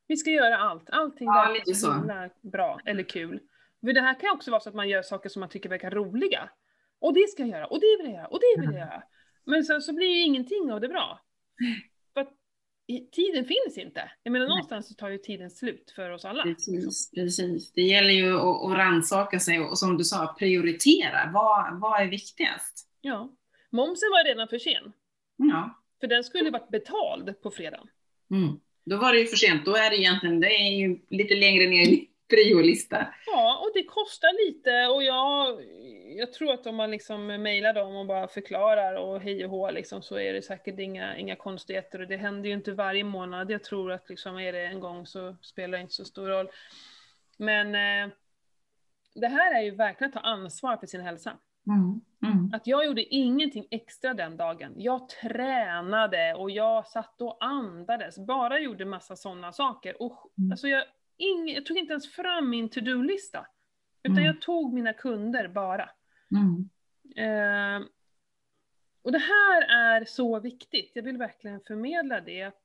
Vi 0.07 0.17
ska 0.17 0.29
göra 0.29 0.57
allt. 0.57 0.89
Allting 0.89 1.27
Ja, 1.27 1.51
lite 1.53 1.73
så 1.73 1.93
bra 2.41 2.79
eller 2.85 3.03
kul. 3.03 3.39
Men 3.79 3.93
det 3.93 4.01
här 4.01 4.19
kan 4.19 4.29
också 4.35 4.51
vara 4.51 4.61
så 4.61 4.69
att 4.69 4.75
man 4.75 4.89
gör 4.89 5.01
saker 5.01 5.29
som 5.29 5.39
man 5.39 5.49
tycker 5.49 5.69
verkar 5.69 5.91
roliga. 5.91 6.49
Och 6.99 7.13
det 7.13 7.29
ska 7.29 7.43
jag 7.43 7.49
göra, 7.49 7.65
och 7.65 7.79
det 7.79 7.97
vill 7.99 8.05
jag 8.11 8.15
göra, 8.15 8.27
och 8.27 8.39
det 8.39 8.61
vill 8.61 8.69
jag 8.69 8.79
göra. 8.79 9.03
Men 9.45 9.63
sen 9.63 9.81
så 9.81 9.93
blir 9.93 10.07
ju 10.07 10.21
ingenting 10.21 10.71
av 10.71 10.81
det 10.81 10.87
bra. 10.87 11.19
För 12.13 12.21
att 12.21 12.33
tiden 13.11 13.45
finns 13.45 13.77
inte. 13.77 14.11
Jag 14.23 14.31
menar 14.31 14.45
Nej. 14.45 14.49
någonstans 14.49 14.87
så 14.87 14.93
tar 14.93 15.09
ju 15.09 15.17
tiden 15.17 15.49
slut 15.49 15.91
för 15.95 16.09
oss 16.11 16.25
alla. 16.25 16.43
Precis, 16.43 17.11
precis. 17.11 17.71
Det 17.71 17.81
gäller 17.81 18.13
ju 18.13 18.35
att, 18.35 18.65
att 18.65 18.77
rannsaka 18.77 19.39
sig 19.39 19.59
och 19.59 19.77
som 19.77 19.97
du 19.97 20.03
sa, 20.03 20.35
prioritera. 20.39 21.31
Vad, 21.33 21.79
vad 21.79 22.01
är 22.01 22.07
viktigast? 22.07 22.87
Ja. 23.01 23.31
Momsen 23.69 24.09
var 24.09 24.27
redan 24.27 24.47
för 24.47 24.59
sen. 24.59 24.93
Ja. 25.35 25.81
För 25.99 26.07
den 26.07 26.23
skulle 26.23 26.49
varit 26.49 26.69
betald 26.69 27.41
på 27.41 27.51
fredag. 27.51 27.83
Mm. 28.31 28.59
Då 28.85 28.97
var 28.97 29.13
det 29.13 29.19
ju 29.19 29.25
för 29.25 29.37
sent. 29.37 29.65
Då 29.65 29.75
är 29.75 29.89
det 29.89 29.97
egentligen, 29.97 30.39
det 30.39 30.55
är 30.55 30.77
ju 30.77 30.99
lite 31.09 31.35
längre 31.35 31.69
ner 31.69 31.87
i 31.87 32.10
priolista. 32.35 33.13
Ja, 33.25 33.59
och 33.63 33.71
det 33.73 33.83
kostar 33.83 34.47
lite 34.47 34.87
och 34.87 35.03
jag, 35.03 35.63
jag 36.17 36.33
tror 36.33 36.53
att 36.53 36.67
om 36.67 36.75
man 36.75 36.91
liksom 36.91 37.27
mejlar 37.27 37.73
dem 37.73 37.95
och 37.95 38.05
bara 38.05 38.27
förklarar 38.27 38.95
och 38.95 39.21
hej 39.21 39.45
och 39.45 39.51
hå 39.51 39.71
liksom, 39.71 40.01
så 40.01 40.19
är 40.19 40.33
det 40.33 40.41
säkert 40.41 40.79
inga, 40.79 41.17
inga 41.17 41.35
konstigheter 41.35 42.01
och 42.01 42.07
det 42.07 42.17
händer 42.17 42.49
ju 42.49 42.55
inte 42.55 42.71
varje 42.71 43.03
månad. 43.03 43.51
Jag 43.51 43.63
tror 43.63 43.91
att 43.91 44.09
liksom 44.09 44.39
är 44.39 44.53
det 44.53 44.65
en 44.65 44.79
gång 44.79 45.05
så 45.05 45.35
spelar 45.41 45.77
det 45.77 45.81
inte 45.81 45.93
så 45.93 46.05
stor 46.05 46.27
roll. 46.27 46.49
Men 47.37 47.67
eh, 47.67 48.13
det 49.15 49.27
här 49.27 49.59
är 49.59 49.61
ju 49.61 49.71
verkligen 49.75 50.09
att 50.09 50.23
ta 50.23 50.29
ansvar 50.29 50.77
för 50.77 50.87
sin 50.87 51.01
hälsa. 51.01 51.37
Mm. 51.67 52.01
Mm. 52.33 52.53
Att 52.53 52.67
jag 52.67 52.85
gjorde 52.85 53.03
ingenting 53.15 53.67
extra 53.71 54.13
den 54.13 54.37
dagen. 54.37 54.73
Jag 54.77 55.09
tränade 55.09 56.33
och 56.33 56.51
jag 56.51 56.87
satt 56.87 57.21
och 57.21 57.37
andades, 57.45 58.17
bara 58.19 58.59
gjorde 58.59 58.85
massa 58.85 59.15
sådana 59.15 59.51
saker. 59.51 60.01
Och, 60.01 60.31
Mm. 60.37 60.51
alltså 60.51 60.67
jag, 60.67 60.83
ing, 61.21 61.49
jag 61.53 61.65
tog 61.65 61.77
inte 61.77 61.91
ens 61.93 62.11
fram 62.11 62.49
min 62.49 62.69
to-do-lista. 62.69 63.45
Utan 64.03 64.17
Mm. 64.17 64.25
jag 64.25 64.41
tog 64.41 64.73
mina 64.73 64.93
kunder 64.93 65.47
bara. 65.47 65.89
Mm. 66.31 66.69
Eh, 67.15 67.87
och 69.03 69.11
det 69.11 69.17
här 69.19 69.61
är 69.61 70.05
så 70.05 70.39
viktigt. 70.39 70.91
Jag 70.95 71.03
vill 71.03 71.17
verkligen 71.17 71.59
förmedla 71.67 72.21
det. 72.21 72.41
att 72.43 72.61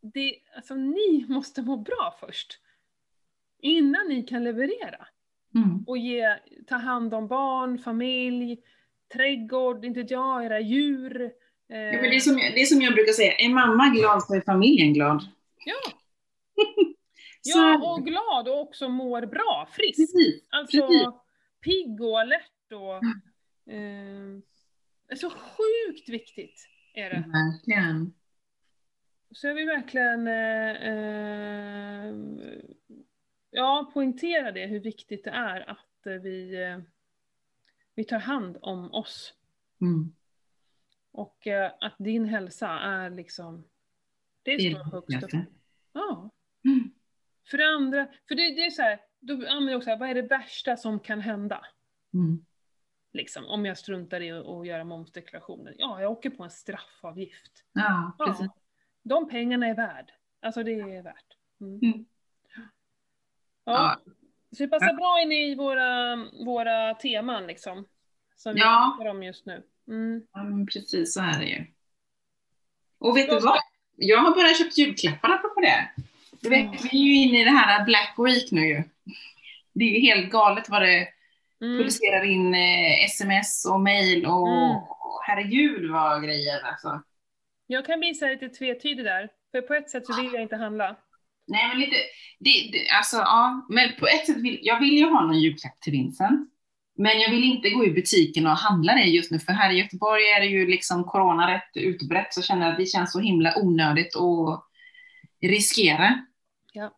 det, 0.00 0.34
alltså, 0.56 0.74
Ni 0.74 1.26
måste 1.28 1.62
må 1.62 1.76
bra 1.76 2.16
först. 2.20 2.60
Innan 3.60 4.08
ni 4.08 4.22
kan 4.22 4.44
leverera 4.44 5.06
Mm. 5.54 5.84
och 5.86 5.98
ge, 5.98 6.36
ta 6.66 6.76
hand 6.76 7.14
om 7.14 7.28
barn, 7.28 7.78
familj, 7.78 8.58
trädgård, 9.12 9.84
inte 9.84 10.00
jag, 10.08 10.44
era 10.44 10.60
djur. 10.60 11.22
Eh, 11.22 11.78
Ja, 11.78 11.92
men 12.00 12.10
det, 12.10 12.16
är 12.16 12.20
som, 12.20 12.38
jag- 12.38 12.54
det 12.54 12.60
är 12.62 12.66
som 12.66 12.80
jag 12.82 12.94
brukar 12.94 13.12
säga, 13.12 13.32
är 13.36 13.48
mamma 13.48 13.88
glad 13.88 14.22
så 14.22 14.34
är 14.34 14.40
familjen 14.40 14.92
glad. 14.92 15.22
ja, 15.64 15.92
ja, 17.54 17.92
och 17.92 18.06
glad 18.06 18.48
och 18.48 18.60
också 18.60 18.88
mår 18.88 19.26
bra, 19.26 19.68
frisk. 19.72 19.98
precis. 19.98 20.46
Alltså 20.50 20.80
precis. 20.80 21.06
pigg 21.60 22.00
och 22.00 22.20
alert 22.20 22.72
och... 22.72 22.96
Eh, 23.72 24.38
så 25.16 25.30
sjukt 25.30 26.08
viktigt 26.08 26.68
är 26.94 27.10
det. 27.10 27.24
Verkligen. 27.32 28.14
Så 29.30 29.46
jag 29.46 29.54
vill 29.54 29.66
verkligen 29.66 30.26
eh, 30.26 30.70
eh, 30.88 32.14
ja, 33.50 33.90
poängtera 33.94 34.52
det, 34.52 34.66
hur 34.66 34.80
viktigt 34.80 35.24
det 35.24 35.30
är 35.30 35.70
att 35.70 36.06
eh, 36.06 36.12
vi, 36.12 36.62
eh, 36.62 36.78
vi 37.94 38.04
tar 38.04 38.18
hand 38.18 38.58
om 38.62 38.94
oss. 38.94 39.34
Mm. 39.80 40.12
Och 41.12 41.46
eh, 41.46 41.72
att 41.80 41.94
din 41.98 42.24
hälsa 42.24 42.68
är 42.68 43.10
liksom, 43.10 43.64
det 44.42 44.60
står 44.60 44.84
högst 44.84 45.22
upp. 45.22 45.42
Ja. 45.92 46.30
Mm. 46.64 46.90
För 47.50 47.58
det 47.58 47.66
andra, 47.66 48.06
för 48.28 48.34
det, 48.34 48.42
det 48.54 48.66
är 48.66 48.70
så 48.70 48.82
här, 48.82 49.00
då 49.20 49.32
använder 49.32 49.72
jag 49.72 49.78
också 49.78 49.90
här, 49.90 49.98
vad 49.98 50.10
är 50.10 50.14
det 50.14 50.22
värsta 50.22 50.76
som 50.76 51.00
kan 51.00 51.20
hända? 51.20 51.66
Mm. 52.14 52.44
Liksom, 53.12 53.46
om 53.46 53.66
jag 53.66 53.78
struntar 53.78 54.20
i 54.20 54.30
att 54.30 54.66
göra 54.66 54.84
momsdeklarationen. 54.84 55.74
Ja, 55.78 56.00
jag 56.00 56.12
åker 56.12 56.30
på 56.30 56.44
en 56.44 56.50
straffavgift. 56.50 57.64
Ja, 57.72 58.16
precis. 58.18 58.46
Ja, 58.46 58.56
de 59.02 59.28
pengarna 59.28 59.66
är 59.66 59.74
värd. 59.74 60.12
Alltså 60.42 60.62
det 60.62 60.72
är 60.72 61.02
värt. 61.02 61.36
Mm. 61.60 61.80
Mm. 61.82 62.06
Ja. 62.54 63.72
Ja. 64.04 64.12
Så 64.56 64.62
det 64.62 64.68
passar 64.68 64.94
bra 64.94 65.20
in 65.22 65.32
i 65.32 65.54
våra, 65.54 66.16
våra 66.44 66.94
teman 66.94 67.46
liksom. 67.46 67.84
Som 68.36 68.54
vi 68.54 68.60
Ja. 68.60 68.94
pratar 68.96 69.10
om 69.10 69.22
just 69.22 69.46
nu. 69.46 69.62
Mm. 69.88 70.26
Ja, 70.32 70.44
men 70.44 70.66
precis 70.66 71.14
så 71.14 71.20
är 71.20 71.38
det 71.38 71.46
ju. 71.46 71.66
Och 72.98 73.16
vet 73.16 73.30
du 73.30 73.40
vad? 73.40 73.58
Jag 73.96 74.18
har 74.18 74.34
börjat 74.34 74.58
köpa 74.58 74.70
julklappar 74.76 75.30
apropå 75.30 75.60
det. 75.60 75.90
Du 76.42 76.48
vet, 76.50 76.84
vi 76.84 76.88
är 76.88 77.04
ju 77.06 77.14
inne 77.14 77.40
i 77.40 77.44
det 77.44 77.50
här 77.50 77.84
Black 77.84 78.14
Week 78.18 78.50
nu 78.52 78.66
ju. 78.68 78.82
Det 79.74 79.84
är 79.84 79.88
ju 79.88 80.00
helt 80.00 80.30
galet 80.32 80.68
vad 80.68 80.82
det 80.82 81.08
Mm. 81.60 81.78
pulserar 81.78 82.24
in 82.24 82.54
eh, 82.54 83.04
sms 83.04 83.64
och 83.64 83.80
mail 83.80 84.26
och, 84.26 84.48
Mm. 84.48 84.76
och 84.76 85.20
herregud 85.26 85.90
vad 85.90 86.24
grejer 86.24 86.60
alltså. 86.66 87.02
Jag 87.66 87.86
kan 87.86 88.00
bli 88.00 88.14
så 88.14 88.28
lite 88.28 88.48
tvetydig 88.48 89.04
där. 89.04 89.28
För 89.50 89.60
på 89.60 89.74
ett 89.74 89.90
sätt 89.90 90.06
så 90.06 90.22
vill 90.22 90.32
jag 90.32 90.42
inte 90.42 90.56
handla. 90.56 90.96
Nej 91.46 91.68
men 91.68 91.78
lite, 91.80 91.96
det, 92.38 92.50
det, 92.72 92.88
alltså 92.98 93.16
ja, 93.16 93.66
men 93.70 93.88
på 93.98 94.06
ett 94.06 94.26
sätt 94.26 94.36
vill 94.36 94.58
jag 94.62 94.80
vill 94.80 94.98
ju 94.98 95.04
ha 95.04 95.20
någon 95.20 95.40
julklapp 95.40 95.80
till 95.80 95.92
Vincent. 95.92 96.50
Men 96.98 97.20
jag 97.20 97.30
vill 97.30 97.44
inte 97.44 97.70
gå 97.70 97.84
i 97.84 97.90
butiken 97.90 98.46
och 98.46 98.52
handla 98.56 98.92
det 98.94 99.02
just 99.04 99.30
nu, 99.30 99.38
för 99.38 99.52
här 99.52 99.72
i 99.72 99.78
Göteborg 99.78 100.22
är 100.22 100.40
det 100.40 100.46
ju 100.46 100.66
liksom 100.66 101.04
corona 101.04 101.54
rätt 101.54 101.70
utbrett, 101.76 102.34
så 102.34 102.42
känner 102.42 102.62
jag 102.66 102.72
att 102.72 102.78
det 102.78 102.86
känns 102.86 103.12
så 103.12 103.20
himla 103.20 103.54
onödigt 103.58 104.16
att 104.16 104.65
riskera. 105.42 106.26
Ja. 106.72 106.96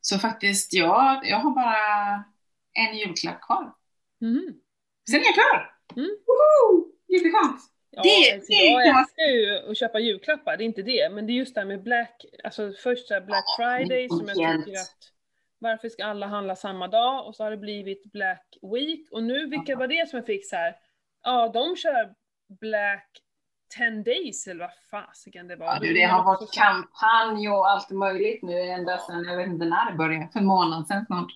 Så 0.00 0.18
faktiskt, 0.18 0.72
ja, 0.72 1.20
jag 1.24 1.36
har 1.36 1.50
bara 1.50 2.24
en 2.72 2.96
julklapp 2.98 3.40
kvar. 3.42 3.74
Mm. 4.22 4.54
Sen 5.10 5.20
är 5.20 5.24
jag 5.24 5.34
klar! 5.34 5.74
Mm. 5.96 6.10
Woho! 6.26 6.88
Jätteskönt! 7.08 7.60
Ja, 7.90 8.02
Det- 8.02 8.34
alltså, 8.34 8.52
det 8.52 8.64
jag 8.64 8.86
älskar 9.00 9.22
ju 9.24 9.70
att 9.70 9.78
köpa 9.78 9.98
julklappar, 9.98 10.56
det 10.56 10.64
är 10.64 10.66
inte 10.66 10.82
det. 10.82 11.08
Men 11.12 11.26
det 11.26 11.32
är 11.32 11.34
just 11.34 11.54
det 11.54 11.60
här 11.60 11.68
med 11.68 11.82
Black, 11.82 12.24
alltså 12.44 12.72
först 12.82 13.08
så 13.08 13.20
Black 13.20 13.44
Friday 13.58 14.08
som 14.08 14.28
jag 14.28 14.36
tycker 14.64 14.78
att 14.80 14.98
varför 15.58 15.88
ska 15.88 16.04
alla 16.04 16.26
handla 16.26 16.56
samma 16.56 16.88
dag? 16.88 17.26
Och 17.26 17.36
så 17.36 17.44
har 17.44 17.50
det 17.50 17.56
blivit 17.56 18.12
Black 18.12 18.58
Week. 18.72 19.08
Och 19.12 19.22
nu, 19.22 19.46
vilka 19.46 19.76
var 19.76 19.86
det 19.88 20.08
som 20.08 20.16
jag 20.16 20.26
fick 20.26 20.48
så 20.48 20.56
här? 20.56 20.76
Ja, 21.22 21.48
de 21.48 21.76
kör 21.76 22.14
Black 22.60 23.21
10 23.78 23.90
days 24.02 24.46
eller 24.46 24.60
vad 24.60 24.70
fasiken 24.90 25.48
det 25.48 25.56
var. 25.56 25.66
Ja, 25.66 25.78
du, 25.80 25.92
det 25.92 26.02
har 26.02 26.16
man 26.16 26.26
varit 26.26 26.52
kampanj 26.52 27.48
och 27.48 27.70
allt 27.70 27.90
möjligt 27.90 28.42
nu 28.42 28.60
ända 28.60 28.98
sedan, 28.98 29.24
jag 29.24 29.36
vet 29.36 29.46
inte 29.46 29.64
när 29.64 29.90
det 29.90 29.96
började, 29.96 30.28
för 30.32 30.40
en 30.40 30.46
månad 30.46 30.86
sedan 30.86 31.06
snart. 31.06 31.32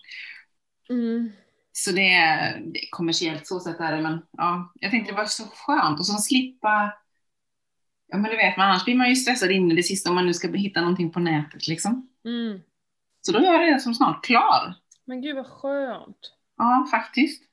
Mm. 0.89 1.31
Så 1.71 1.91
det 1.91 2.13
är, 2.13 2.59
det 2.59 2.79
är 2.79 2.89
kommersiellt 2.89 3.47
så 3.47 3.59
sätt 3.59 3.79
är 3.79 3.95
det, 3.95 4.01
men 4.01 4.25
ja, 4.31 4.73
jag 4.75 4.91
tänkte 4.91 5.11
det 5.11 5.17
var 5.17 5.25
så 5.25 5.43
skönt 5.43 5.99
och 5.99 6.05
så 6.05 6.13
slippa, 6.13 6.93
ja 8.07 8.17
men 8.17 8.31
du 8.31 8.37
vet, 8.37 8.57
men 8.57 8.69
annars 8.69 8.85
blir 8.85 8.95
man 8.95 9.09
ju 9.09 9.15
stressad 9.15 9.51
in 9.51 9.71
i 9.71 9.75
det 9.75 9.83
sista 9.83 10.09
om 10.09 10.15
man 10.15 10.25
nu 10.25 10.33
ska 10.33 10.51
hitta 10.51 10.81
någonting 10.81 11.11
på 11.11 11.19
nätet 11.19 11.67
liksom. 11.67 12.09
Mm. 12.25 12.61
Så 13.21 13.31
då 13.31 13.39
är 13.39 13.43
jag 13.43 13.61
redan 13.61 13.79
som 13.79 13.93
snart 13.93 14.25
klar. 14.25 14.75
Men 15.05 15.21
gud 15.21 15.35
vad 15.35 15.47
skönt. 15.47 16.33
Ja, 16.57 16.87
faktiskt. 16.91 17.43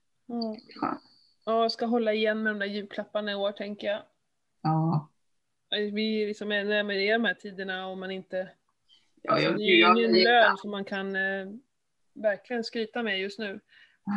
Skönt. 0.81 1.03
Ja, 1.45 1.63
jag 1.63 1.73
ska 1.73 1.87
hålla 1.87 2.13
igen 2.13 2.43
med 2.43 2.53
de 2.53 2.59
där 2.59 2.67
julklapparna 2.67 3.33
i 3.33 3.35
år 3.35 3.53
tänker 3.53 3.87
jag. 3.87 4.03
Ja, 4.65 5.09
Vi 5.71 6.23
är 6.23 6.27
liksom 6.27 6.53
är 6.53 6.83
med 6.83 7.05
i 7.05 7.11
de 7.11 7.25
här 7.25 7.35
tiderna 7.35 7.87
om 7.87 8.01
man 8.01 8.11
inte... 8.11 8.49
ja 9.23 9.33
alltså, 9.33 9.49
jag, 9.49 9.59
det 9.59 9.63
är 9.63 9.97
ju 9.97 10.01
ingen 10.01 10.23
lön 10.23 10.57
som 10.57 10.71
man 10.71 10.85
kan 10.85 11.17
eh, 11.17 11.47
verkligen 12.13 12.65
skryta 12.65 13.03
med 13.03 13.21
just 13.21 13.39
nu 13.39 13.61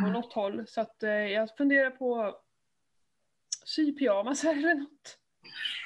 på 0.03 0.09
något 0.09 0.33
håll. 0.33 0.67
Så 0.67 0.81
att 0.81 1.03
eh, 1.03 1.11
jag 1.11 1.57
funderar 1.57 1.89
på 1.91 2.37
sy 3.65 3.93
pyjamasar 3.93 4.51
eller 4.51 4.75
något. 4.75 5.17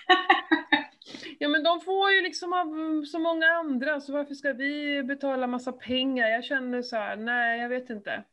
Ja 1.39 1.47
men 1.47 1.63
de 1.63 1.81
får 1.81 2.11
ju 2.11 2.21
liksom 2.21 2.53
av 2.53 2.67
mm, 2.67 3.05
så 3.05 3.19
många 3.19 3.47
andra, 3.47 4.01
så 4.01 4.13
varför 4.13 4.33
ska 4.33 4.53
vi 4.53 5.03
betala 5.03 5.47
massa 5.47 5.71
pengar? 5.71 6.27
Jag 6.27 6.43
känner 6.43 6.81
så 6.81 6.95
här, 6.95 7.15
nej 7.15 7.59
jag 7.59 7.69
vet 7.69 7.89
inte. 7.89 8.23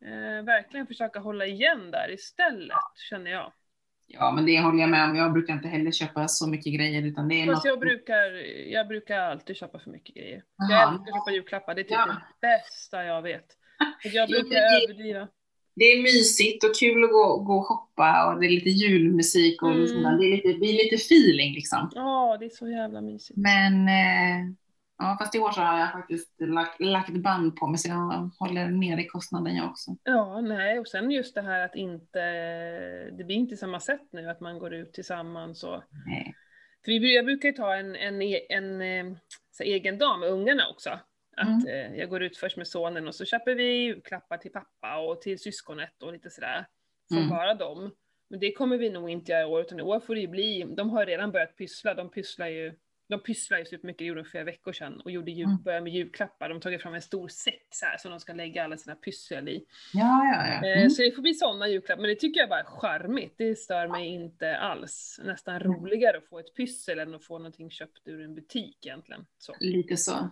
Eh, 0.00 0.42
verkligen 0.44 0.86
försöka 0.86 1.18
hålla 1.18 1.46
igen 1.46 1.90
där 1.90 2.10
istället, 2.10 2.76
känner 3.10 3.30
jag. 3.30 3.52
Ja, 4.06 4.32
men 4.32 4.46
det 4.46 4.60
håller 4.60 4.80
jag 4.80 4.90
med 4.90 5.10
om. 5.10 5.16
Jag 5.16 5.32
brukar 5.32 5.54
inte 5.54 5.68
heller 5.68 5.90
köpa 5.90 6.28
så 6.28 6.46
mycket 6.48 6.74
grejer, 6.74 7.02
utan 7.02 7.28
det 7.28 7.34
är 7.42 7.46
Fast 7.46 7.64
något... 7.64 7.70
jag 7.70 7.80
brukar, 7.80 8.32
jag 8.72 8.88
brukar 8.88 9.18
alltid 9.20 9.56
köpa 9.56 9.78
för 9.78 9.90
mycket 9.90 10.14
grejer. 10.14 10.42
Jaha. 10.58 10.70
Jag 10.70 10.92
älskar 10.92 11.12
att 11.12 11.14
köpa 11.24 11.30
julklappar, 11.32 11.74
det 11.74 11.80
är 11.80 11.84
typ 11.84 11.92
Ja. 11.92 12.06
det 12.40 12.46
bästa 12.46 13.04
jag 13.04 13.22
vet. 13.22 13.46
Jag 14.12 14.28
brukar 14.30 14.50
det- 14.50 14.84
överdriva. 14.84 15.28
Det 15.78 15.84
är 15.84 16.02
mysigt 16.02 16.64
och 16.64 16.74
kul 16.80 17.04
att 17.04 17.10
gå, 17.10 17.36
gå 17.38 17.54
och 17.56 17.66
shoppa 17.66 18.32
och 18.34 18.40
det 18.40 18.46
är 18.46 18.50
lite 18.50 18.68
julmusik 18.70 19.62
och 19.62 19.70
Mm. 19.72 20.18
det, 20.18 20.26
är 20.26 20.30
lite, 20.36 20.48
det 20.48 20.54
blir 20.58 20.72
lite 20.72 20.94
feeling 20.96 21.54
liksom. 21.54 21.90
Ja, 21.94 22.36
det 22.40 22.44
är 22.44 22.50
så 22.50 22.68
jävla 22.68 23.00
mysigt. 23.00 23.36
Men 23.38 23.88
eh, 23.88 24.52
ja, 24.98 25.16
fast 25.20 25.34
i 25.34 25.38
år 25.38 25.50
så 25.50 25.60
har 25.60 25.78
jag 25.78 25.92
faktiskt 25.92 26.34
lagt, 26.40 26.80
lagt 26.80 27.12
band 27.16 27.56
på 27.56 27.66
mig 27.66 27.78
så 27.78 27.88
jag 27.88 28.30
håller 28.38 28.68
nere 28.68 29.00
i 29.00 29.06
kostnaden 29.06 29.56
jag 29.56 29.70
också. 29.70 29.90
Ja, 30.04 30.40
nej, 30.40 30.78
och 30.78 30.88
sen 30.88 31.10
just 31.10 31.34
det 31.34 31.42
här 31.42 31.64
att 31.64 31.74
inte, 31.74 32.20
det 33.10 33.24
blir 33.24 33.36
inte 33.36 33.56
samma 33.56 33.80
sätt 33.80 34.08
nu 34.10 34.30
att 34.30 34.40
man 34.40 34.58
går 34.58 34.74
ut 34.74 34.92
tillsammans 34.92 35.64
och 35.64 35.82
Nej. 36.06 36.34
För 36.84 36.92
vi, 36.92 37.16
jag 37.16 37.24
brukar 37.24 37.48
ju 37.48 37.54
ta 37.54 37.74
en, 37.74 37.96
en, 37.96 38.22
e- 38.22 38.46
en, 38.48 38.80
eh, 38.82 39.16
så 39.50 39.62
egen 39.62 39.98
dag 39.98 40.20
med 40.20 40.28
ungarna 40.28 40.62
också. 40.70 40.90
Att 41.36 41.66
eh, 41.68 41.94
jag 41.96 42.08
går 42.10 42.22
ut 42.22 42.36
först 42.36 42.56
med 42.56 42.68
sonen 42.68 43.08
och 43.08 43.14
så 43.14 43.24
köper 43.24 43.54
vi 43.54 43.64
julklappar 43.64 44.36
till 44.38 44.52
pappa 44.52 44.98
och 44.98 45.20
till 45.20 45.38
syskonet 45.38 46.02
och 46.02 46.12
lite 46.12 46.30
sådär. 46.30 46.66
För 47.08 47.16
Mm. 47.16 47.28
bara 47.28 47.54
dem. 47.54 47.94
Men 48.30 48.40
det 48.40 48.52
kommer 48.52 48.76
vi 48.76 48.90
nog 48.90 49.10
inte 49.10 49.32
göra 49.32 49.42
i 49.42 49.44
år, 49.44 49.60
utan 49.60 49.78
i 49.78 49.82
år 49.82 50.00
får 50.00 50.14
det 50.14 50.20
ju 50.20 50.28
bli, 50.28 50.64
de 50.76 50.90
har 50.90 51.06
redan 51.06 51.32
börjat 51.32 51.56
pyssla, 51.56 51.94
de 51.94 52.10
pysslar 52.10 52.46
ju 52.46 52.74
de 53.08 53.20
pysslar 53.20 53.58
ju 53.58 53.64
supermycket, 53.64 53.98
det 53.98 54.04
gjorde 54.04 54.20
de 54.20 54.24
för 54.24 54.30
flera 54.30 54.44
veckor 54.44 54.72
sedan, 54.72 55.00
och 55.00 55.10
gjorde 55.10 55.30
jul, 55.30 55.46
Mm. 55.46 55.62
började 55.62 55.84
med 55.84 55.92
julklappar. 55.92 56.48
De 56.48 56.54
har 56.54 56.60
tagit 56.60 56.82
fram 56.82 56.94
en 56.94 57.02
stor 57.02 57.28
säck 57.28 57.66
så 57.70 57.86
här, 57.86 57.98
som 57.98 58.10
de 58.10 58.20
ska 58.20 58.32
lägga 58.32 58.64
alla 58.64 58.76
sina 58.76 58.94
pyssel 58.96 59.48
i. 59.48 59.64
Ja, 59.92 60.24
ja, 60.24 60.46
ja. 60.48 60.68
Eh, 60.68 60.76
Mm. 60.78 60.90
Så 60.90 61.02
det 61.02 61.12
får 61.12 61.22
bli 61.22 61.34
sådana 61.34 61.68
julklappar, 61.68 62.00
men 62.02 62.08
det 62.10 62.16
tycker 62.16 62.40
jag 62.40 62.48
bara 62.48 62.60
är 62.60 62.64
charmigt. 62.64 63.34
Det 63.38 63.54
stör 63.58 63.88
mig 63.88 64.06
inte 64.08 64.56
alls. 64.56 65.20
Nästan 65.24 65.56
Mm. 65.56 65.72
roligare 65.72 66.16
att 66.16 66.28
få 66.28 66.38
ett 66.38 66.54
pyssel 66.56 66.98
än 66.98 67.14
att 67.14 67.24
få 67.24 67.38
någonting 67.38 67.70
köpt 67.70 68.08
ur 68.08 68.20
en 68.24 68.34
butik 68.34 68.86
egentligen. 68.86 69.26
Så. 69.38 69.54
Lite 69.60 69.96
så. 69.96 70.30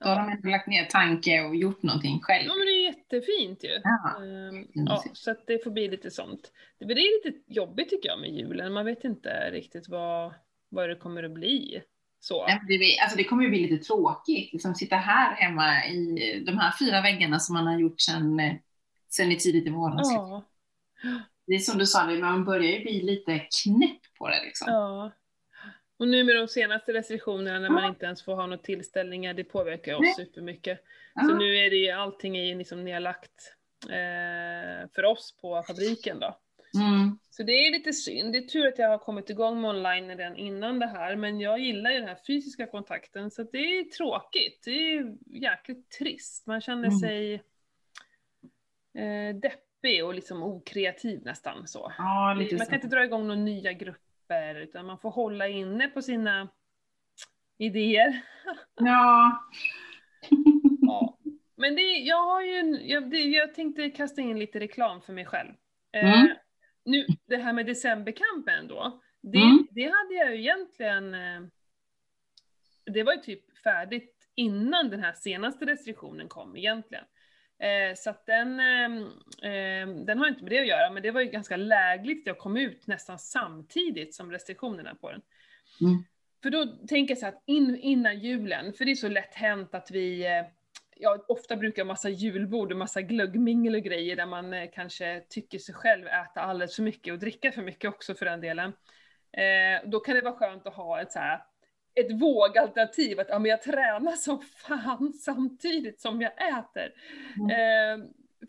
Då 0.00 0.08
har 0.08 0.16
de 0.16 0.28
ändå 0.32 0.48
lagt 0.48 0.66
ner 0.66 0.84
tanke 0.84 1.42
och 1.44 1.56
gjort 1.56 1.82
någonting 1.82 2.20
själv. 2.22 2.44
Ja 2.46 2.54
men 2.54 2.66
det 2.66 2.72
är 2.72 2.84
jättefint 2.84 3.64
ju. 3.64 3.80
Ja. 3.82 4.24
Ehm, 4.24 4.66
ja, 4.74 5.04
så 5.12 5.30
att 5.30 5.46
det 5.46 5.64
får 5.64 5.70
bli 5.70 5.88
lite 5.88 6.10
sånt. 6.10 6.52
Det 6.78 6.84
är 6.84 7.24
lite 7.26 7.38
jobbigt 7.46 7.88
tycker 7.90 8.08
jag 8.08 8.20
med 8.20 8.30
julen, 8.30 8.72
man 8.72 8.86
vet 8.86 9.04
inte 9.04 9.50
riktigt 9.50 9.88
vad, 9.88 10.34
vad 10.68 10.88
det 10.88 10.96
kommer 10.96 11.22
att 11.22 11.30
bli. 11.32 11.82
Så. 12.20 12.46
Det, 12.46 12.98
alltså 13.02 13.16
det 13.16 13.24
kommer 13.24 13.42
ju 13.44 13.48
bli 13.50 13.68
lite 13.68 13.84
tråkigt, 13.84 14.52
liksom 14.52 14.74
sitta 14.74 14.96
här 14.96 15.34
hemma 15.34 15.86
i 15.86 16.42
de 16.46 16.58
här 16.58 16.72
fyra 16.78 17.00
väggarna 17.00 17.38
som 17.38 17.54
man 17.54 17.66
har 17.66 17.78
gjort 17.78 18.00
sedan, 18.00 18.40
eh, 18.40 18.54
sedan 19.08 19.32
i 19.32 19.36
tidigt 19.36 19.66
i 19.66 19.70
våras. 19.70 20.12
Ja, 20.12 20.44
Det 21.46 21.54
är 21.54 21.58
som 21.58 21.78
du 21.78 21.86
sa, 21.86 22.06
man 22.06 22.44
börjar 22.44 22.72
ju 22.72 22.80
bli 22.82 23.02
lite 23.02 23.38
knäpp 23.38 24.00
på 24.18 24.28
det 24.28 24.42
liksom. 24.44 24.72
ja. 24.72 25.12
Och 25.98 26.08
nu 26.08 26.24
med 26.24 26.36
de 26.36 26.48
senaste 26.48 26.92
restriktionerna 26.92 27.58
när 27.58 27.70
man 27.70 27.82
Ja. 27.82 27.88
inte 27.88 28.06
ens 28.06 28.22
får 28.24 28.34
ha 28.34 28.46
några 28.46 28.62
tillställningar, 28.62 29.34
det 29.34 29.44
påverkar 29.44 29.94
oss 29.94 30.00
Nej. 30.00 30.14
supermycket. 30.16 30.84
Ja. 31.14 31.22
Så 31.22 31.34
nu 31.34 31.56
är 31.56 31.70
det 31.70 31.76
ju, 31.76 31.90
allting 31.90 32.36
är 32.36 32.44
ju 32.44 32.58
liksom 32.58 32.84
nedlagt 32.84 33.54
eh, 33.84 34.88
för 34.94 35.04
oss 35.04 35.36
på 35.40 35.62
fabriken 35.66 36.20
då. 36.20 36.38
Mm. 36.74 37.18
Så 37.30 37.42
det 37.42 37.52
är 37.52 37.72
lite 37.72 37.92
synd. 37.92 38.32
Det 38.32 38.38
är 38.38 38.42
tur 38.42 38.66
att 38.66 38.78
jag 38.78 38.88
har 38.88 38.98
kommit 38.98 39.30
igång 39.30 39.60
med 39.60 39.70
online 39.70 40.08
redan 40.08 40.36
innan 40.36 40.78
det 40.78 40.86
här, 40.86 41.16
men 41.16 41.40
jag 41.40 41.58
gillar 41.58 41.90
ju 41.90 41.98
den 41.98 42.08
här 42.08 42.18
fysiska 42.26 42.66
kontakten, 42.66 43.30
så 43.30 43.42
det 43.42 43.58
är 43.58 43.84
tråkigt. 43.84 44.62
Det 44.64 44.70
är 44.70 45.14
jäkligt 45.26 45.90
trist. 45.90 46.46
Man 46.46 46.60
känner 46.60 46.88
Mm. 46.88 46.98
sig 46.98 47.34
eh, 48.94 49.34
deppig 49.36 50.04
och 50.04 50.14
liksom 50.14 50.42
okreativ 50.42 51.20
nästan 51.24 51.66
så. 51.68 51.92
Ja, 51.98 52.34
Man 52.34 52.48
så. 52.58 52.64
kan 52.64 52.74
inte 52.74 52.86
dra 52.88 53.04
igång 53.04 53.26
några 53.26 53.40
nya 53.40 53.72
grupper, 53.72 54.54
utan 54.54 54.86
man 54.86 54.98
får 54.98 55.10
hålla 55.10 55.48
inne 55.48 55.88
på 55.88 56.02
sina 56.02 56.48
idéer. 57.58 58.20
Ja. 58.74 59.42
Ja. 60.80 61.18
Men 61.56 61.74
det, 61.76 61.82
jag 61.82 62.24
har 62.24 62.42
ju, 62.42 62.80
jag, 62.82 63.10
det, 63.10 63.18
jag 63.18 63.54
tänkte 63.54 63.90
kasta 63.90 64.20
in 64.20 64.38
lite 64.38 64.60
reklam 64.60 65.00
för 65.02 65.12
mig 65.12 65.24
själv. 65.26 65.52
Eh, 65.92 66.20
Mm. 66.20 66.28
Nu, 66.90 67.06
det 67.26 67.36
här 67.36 67.52
med 67.52 67.66
decemberkampen 67.66 68.68
då, 68.68 69.00
det, 69.20 69.38
Mm. 69.38 69.66
det 69.70 69.82
hade 69.82 70.14
jag 70.14 70.34
ju 70.34 70.40
egentligen, 70.40 71.14
eh, 71.14 71.40
det 72.84 73.02
var 73.02 73.12
ju 73.12 73.20
typ 73.20 73.58
färdigt 73.58 74.28
innan 74.34 74.90
den 74.90 75.00
här 75.00 75.12
senaste 75.12 75.66
restriktionen 75.66 76.28
kom 76.28 76.56
egentligen. 76.56 77.04
Eh, 77.58 77.94
så 77.96 78.10
att 78.10 78.26
den, 78.26 78.60
eh, 78.60 79.52
eh, 79.52 79.88
den 79.88 80.18
har 80.18 80.28
inte 80.28 80.42
med 80.42 80.52
det 80.52 80.60
att 80.60 80.66
göra, 80.66 80.90
men 80.90 81.02
det 81.02 81.10
var 81.10 81.20
ju 81.20 81.30
ganska 81.30 81.56
lägligt 81.56 82.22
att 82.22 82.26
jag 82.26 82.38
kom 82.38 82.56
ut 82.56 82.86
nästan 82.86 83.18
samtidigt 83.18 84.14
som 84.14 84.32
restriktionerna 84.32 84.94
på 84.94 85.10
den. 85.10 85.22
Mm. 85.80 86.04
För 86.42 86.50
då 86.50 86.66
tänker 86.66 87.14
jag 87.14 87.18
så 87.18 87.24
här 87.26 87.32
att 87.32 87.42
in, 87.46 87.76
innan 87.76 88.18
julen, 88.18 88.72
för 88.72 88.84
det 88.84 88.90
är 88.90 88.94
så 88.94 89.08
lätt 89.08 89.34
hänt 89.34 89.74
att 89.74 89.90
vi, 89.90 90.26
eh, 90.26 90.46
ja 91.00 91.24
ofta 91.28 91.56
brukar 91.56 91.84
massa 91.84 92.08
julbord 92.08 92.72
och 92.72 92.78
massa 92.78 93.02
glöggmingel 93.02 93.74
och 93.74 93.82
grejer 93.82 94.16
där 94.16 94.26
man 94.26 94.52
eh, 94.52 94.70
kanske 94.74 95.22
tycker 95.28 95.58
sig 95.58 95.74
själv 95.74 96.06
äta 96.06 96.40
alldeles 96.40 96.76
för 96.76 96.82
mycket 96.82 97.12
och 97.12 97.18
dricka 97.18 97.52
för 97.52 97.62
mycket 97.62 97.88
också 97.88 98.14
för 98.14 98.26
den 98.26 98.40
delen. 98.40 98.72
Eh, 99.32 99.88
då 99.88 100.00
kan 100.00 100.14
det 100.14 100.20
vara 100.20 100.34
skönt 100.34 100.66
att 100.66 100.74
ha 100.74 101.00
ett 101.00 101.12
så 101.12 101.18
här 101.18 101.42
ett 102.00 102.20
vågalternativ, 102.20 103.20
att 103.20 103.28
ja, 103.28 103.38
men 103.38 103.50
jag 103.50 103.62
tränar 103.62 104.12
som 104.12 104.42
fan 104.56 105.12
samtidigt 105.12 106.00
som 106.00 106.20
jag 106.20 106.32
äter. 106.32 106.92
Eh, 107.50 108.04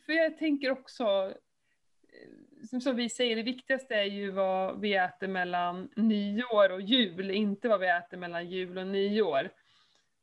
för 0.05 0.13
jag 0.13 0.37
tänker 0.37 0.71
också, 0.71 1.03
eh, 1.03 2.65
som, 2.69 2.81
som 2.81 2.95
vi 2.95 3.09
säger, 3.09 3.35
det 3.35 3.43
viktigaste 3.43 3.95
är 3.95 4.03
ju 4.03 4.31
vad 4.31 4.81
vi 4.81 4.95
äter 4.95 5.27
mellan 5.27 5.89
nyår 5.95 6.71
och 6.71 6.81
jul, 6.81 7.31
inte 7.31 7.69
vad 7.69 7.79
vi 7.79 7.87
äter 7.87 8.17
mellan 8.17 8.49
jul 8.49 8.77
och 8.77 8.87
nyår. 8.87 9.49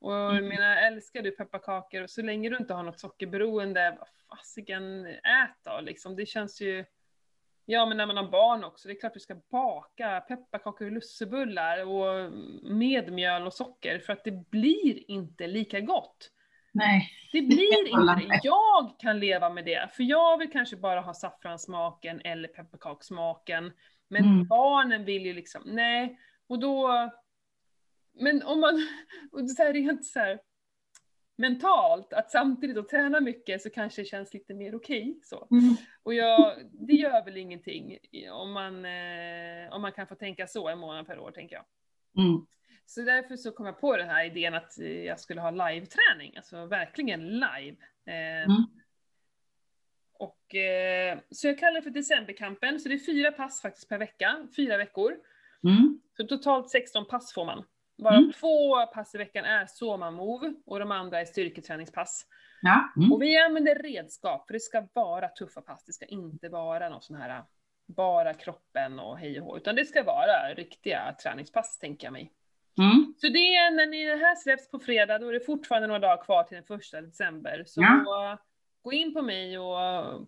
Och 0.07 0.13
jag 0.13 0.37
Mm. 0.37 0.49
menar, 0.49 0.77
älskar 0.77 1.23
du 1.23 1.31
pepparkakor, 1.31 2.03
och 2.03 2.11
så 2.11 2.23
länge 2.23 2.51
du 2.51 2.57
inte 2.57 2.75
har 2.75 2.83
något 2.83 3.01
sockerberoende, 3.01 3.97
vad 3.99 4.39
fasiken, 4.39 5.07
ät 5.07 5.57
då 5.65 5.81
liksom. 5.81 6.17
Det 6.17 6.27
känns 6.27 6.61
ju, 6.61 6.85
ja 7.65 7.87
men 7.87 7.97
när 7.97 8.07
man 8.07 8.17
har 8.17 8.29
barn 8.31 8.65
också, 8.65 8.89
det 8.89 8.95
är 8.95 9.01
klart 9.01 9.15
du 9.15 9.21
ska 9.21 9.35
baka 9.51 10.21
pepparkakor 10.21 10.87
och 10.87 10.93
lussebullar 10.93 11.87
och 11.87 12.33
med 12.63 13.13
mjöl 13.13 13.47
och 13.47 13.53
socker, 13.53 13.99
för 13.99 14.13
att 14.13 14.25
det 14.25 14.51
blir 14.51 15.11
inte 15.11 15.47
lika 15.47 15.81
gott. 15.81 16.31
Nej. 16.73 17.09
Det 17.33 17.43
blir 17.43 17.89
inte 17.89 18.27
det. 18.29 18.41
Jag 18.43 18.95
kan 18.99 19.21
leva 19.21 19.51
med 19.51 19.65
det, 19.65 19.89
för 19.93 20.03
jag 20.03 20.39
vill 20.39 20.53
kanske 20.53 20.77
bara 20.77 21.01
ha 21.01 21.15
saffransmaken 21.15 22.21
eller 22.25 22.49
pepparkakssmaken. 22.49 23.73
Men 24.09 24.25
Mm. 24.25 24.47
barnen 24.47 25.05
vill 25.05 25.27
ju 25.27 25.33
liksom, 25.35 25.63
nej. 25.67 26.19
Och 26.47 26.59
då... 26.59 27.11
Men 28.17 28.43
om 28.43 28.61
man, 28.61 28.75
och 29.33 29.51
så 29.51 29.63
här 29.63 29.73
rent 29.73 30.07
så 30.07 30.19
här 30.19 30.41
mentalt, 31.39 32.13
att 32.13 32.31
samtidigt 32.31 32.77
att 32.77 32.89
träna 32.89 33.21
mycket 33.21 33.63
så 33.63 33.71
kanske 33.71 34.03
det 34.03 34.07
känns 34.07 34.35
lite 34.35 34.55
mer 34.55 34.75
okej 34.75 35.19
så. 35.23 35.49
Mm. 35.51 35.77
Och 36.03 36.15
jag, 36.15 36.57
det 36.73 36.93
gör 36.93 37.25
väl 37.25 37.37
ingenting 37.37 37.99
om 38.33 38.53
man, 38.53 38.85
eh, 38.85 39.73
om 39.73 39.83
man 39.83 39.93
kan 39.93 40.07
få 40.07 40.15
tänka 40.15 40.47
så 40.47 40.69
en 40.69 40.79
månad 40.79 41.07
per 41.07 41.19
år, 41.19 41.31
tänker 41.31 41.57
jag. 41.57 41.65
Mm. 42.25 42.47
Så 42.87 43.01
därför 43.03 43.37
så 43.37 43.53
kom 43.53 43.67
jag 43.67 43.81
på 43.81 43.97
den 43.97 44.09
här 44.09 44.25
idén 44.25 44.55
att 44.55 44.79
eh, 44.79 45.05
jag 45.05 45.21
skulle 45.21 45.41
ha 45.41 45.51
live-träning, 45.51 46.37
alltså 46.37 46.67
verkligen 46.67 47.29
live. 47.29 47.77
Eh, 48.07 48.45
Mm. 48.45 48.65
och, 50.19 50.55
eh, 50.55 51.19
så 51.31 51.47
jag 51.47 51.59
kallar 51.59 51.75
det 51.75 51.83
för 51.83 51.91
decemberkampen, 51.91 52.81
så 52.81 52.89
det 52.89 52.95
är 52.95 52.99
fyra 52.99 53.33
pass 53.33 53.63
faktiskt 53.63 53.89
per 53.89 53.99
vecka, 53.99 54.49
fyra 54.57 54.77
veckor. 54.77 55.17
Mm. 55.65 56.01
Så 56.17 56.25
totalt 56.25 56.71
16 56.71 57.07
pass 57.07 57.35
får 57.35 57.45
man. 57.45 57.65
Varav 57.99 58.19
Mm. 58.19 58.33
två 58.33 58.87
pass 58.87 59.15
i 59.15 59.19
veckan 59.19 59.45
är 59.45 59.67
Soma 59.67 60.11
Move 60.11 60.55
och 60.67 60.79
de 60.79 60.91
andra 60.91 61.21
är 61.21 61.25
styrketräningspass. 61.25 62.27
Ja. 62.63 62.93
Mm. 62.97 63.13
Och 63.13 63.23
vi 63.23 63.37
använder 63.39 63.75
redskap, 63.75 64.47
för 64.47 64.53
det 64.55 64.61
ska 64.61 64.87
vara 64.93 65.29
tuffa 65.29 65.61
pass, 65.61 65.85
det 65.85 65.93
ska 65.93 66.05
inte 66.07 66.49
vara 66.49 66.89
någon 66.89 67.03
sån 67.03 67.17
här 67.17 67.43
bara 67.87 68.35
kroppen 68.35 68.99
och 69.01 69.19
hej 69.19 69.41
och 69.41 69.47
hå, 69.47 69.57
utan 69.57 69.77
det 69.77 69.85
ska 69.85 70.03
vara 70.03 70.55
riktiga 70.57 71.17
träningspass 71.23 71.79
tänker 71.79 72.07
jag 72.07 72.13
mig. 72.13 72.33
Mm. 72.79 73.15
Så 73.21 73.27
det 73.29 73.39
är 73.57 73.71
när 73.71 73.87
ni, 73.87 74.05
det 74.05 74.17
här 74.17 74.35
släpps 74.35 74.71
på 74.71 74.79
fredag, 74.79 75.19
då 75.19 75.29
är 75.29 75.33
det 75.33 75.41
fortfarande 75.41 75.87
några 75.89 75.99
dagar 76.01 76.25
kvar 76.25 76.45
till 76.45 76.55
den 76.55 76.65
första 76.65 77.01
december. 77.01 77.65
Så 77.67 77.83
Ja. 77.83 78.39
gå 78.83 78.93
in 78.93 79.15
på 79.15 79.23
mig 79.23 79.59
och 79.59 79.77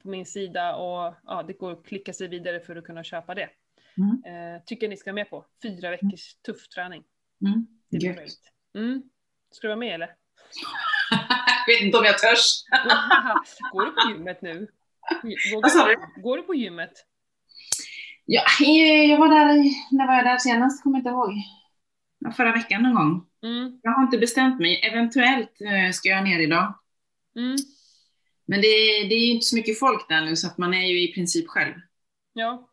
på 0.02 0.08
min 0.08 0.26
sida 0.26 0.76
och 0.76 1.14
ja, 1.26 1.42
det 1.46 1.52
går 1.52 1.72
att 1.72 1.84
klicka 1.86 2.12
sig 2.12 2.28
vidare 2.28 2.60
för 2.60 2.76
att 2.76 2.84
kunna 2.84 3.04
köpa 3.04 3.34
det. 3.34 3.48
Mm. 3.96 4.54
Eh, 4.56 4.62
tycker 4.66 4.88
ni 4.88 4.96
ska 4.96 5.12
med 5.12 5.30
på. 5.30 5.44
Fyra 5.62 5.90
veckors 5.90 6.34
tuff 6.46 6.68
träning. 6.68 7.04
Mm. 7.46 7.66
Mm. 8.74 9.02
Ska 9.50 9.66
du 9.66 9.68
vara 9.68 9.78
med 9.78 9.94
eller? 9.94 10.06
Jag 11.66 11.74
vet 11.74 11.82
inte 11.82 11.98
om 11.98 12.04
jag 12.04 12.18
törs. 12.18 12.64
går 13.72 13.84
du 13.84 13.92
på 13.92 14.10
gymmet 14.10 14.42
nu? 14.42 14.68
Vad 15.62 15.72
sa 15.72 15.78
Vågar, 15.78 16.22
går 16.22 16.36
du 16.36 16.42
på 16.42 16.54
gymmet? 16.54 16.92
Ja, 18.24 18.42
jag 19.08 19.18
var 19.18 19.28
där, 19.28 19.54
när 19.96 20.06
var 20.06 20.14
jag 20.14 20.24
där 20.24 20.38
senast? 20.38 20.82
Kommer 20.82 20.98
inte 20.98 21.10
ihåg. 21.10 21.30
Förra 22.36 22.52
veckan 22.52 22.82
någon 22.82 22.94
gång. 22.94 23.26
Mm. 23.42 23.80
Jag 23.82 23.90
har 23.90 24.02
inte 24.02 24.18
bestämt 24.18 24.60
mig. 24.60 24.80
Eventuellt 24.84 25.60
eh, 25.60 25.92
ska 25.92 26.08
jag 26.08 26.24
ner 26.24 26.38
idag. 26.40 26.74
Mm. 27.36 27.56
Men 28.46 28.60
det, 28.60 28.68
det 29.08 29.14
är 29.14 29.26
ju 29.26 29.32
inte 29.32 29.46
så 29.46 29.56
mycket 29.56 29.78
folk 29.78 30.08
där 30.08 30.20
nu 30.20 30.36
så 30.36 30.46
att 30.46 30.58
man 30.58 30.74
är 30.74 30.86
ju 30.86 31.02
i 31.02 31.12
princip 31.12 31.48
själv. 31.48 31.74
Ja. 32.32 32.68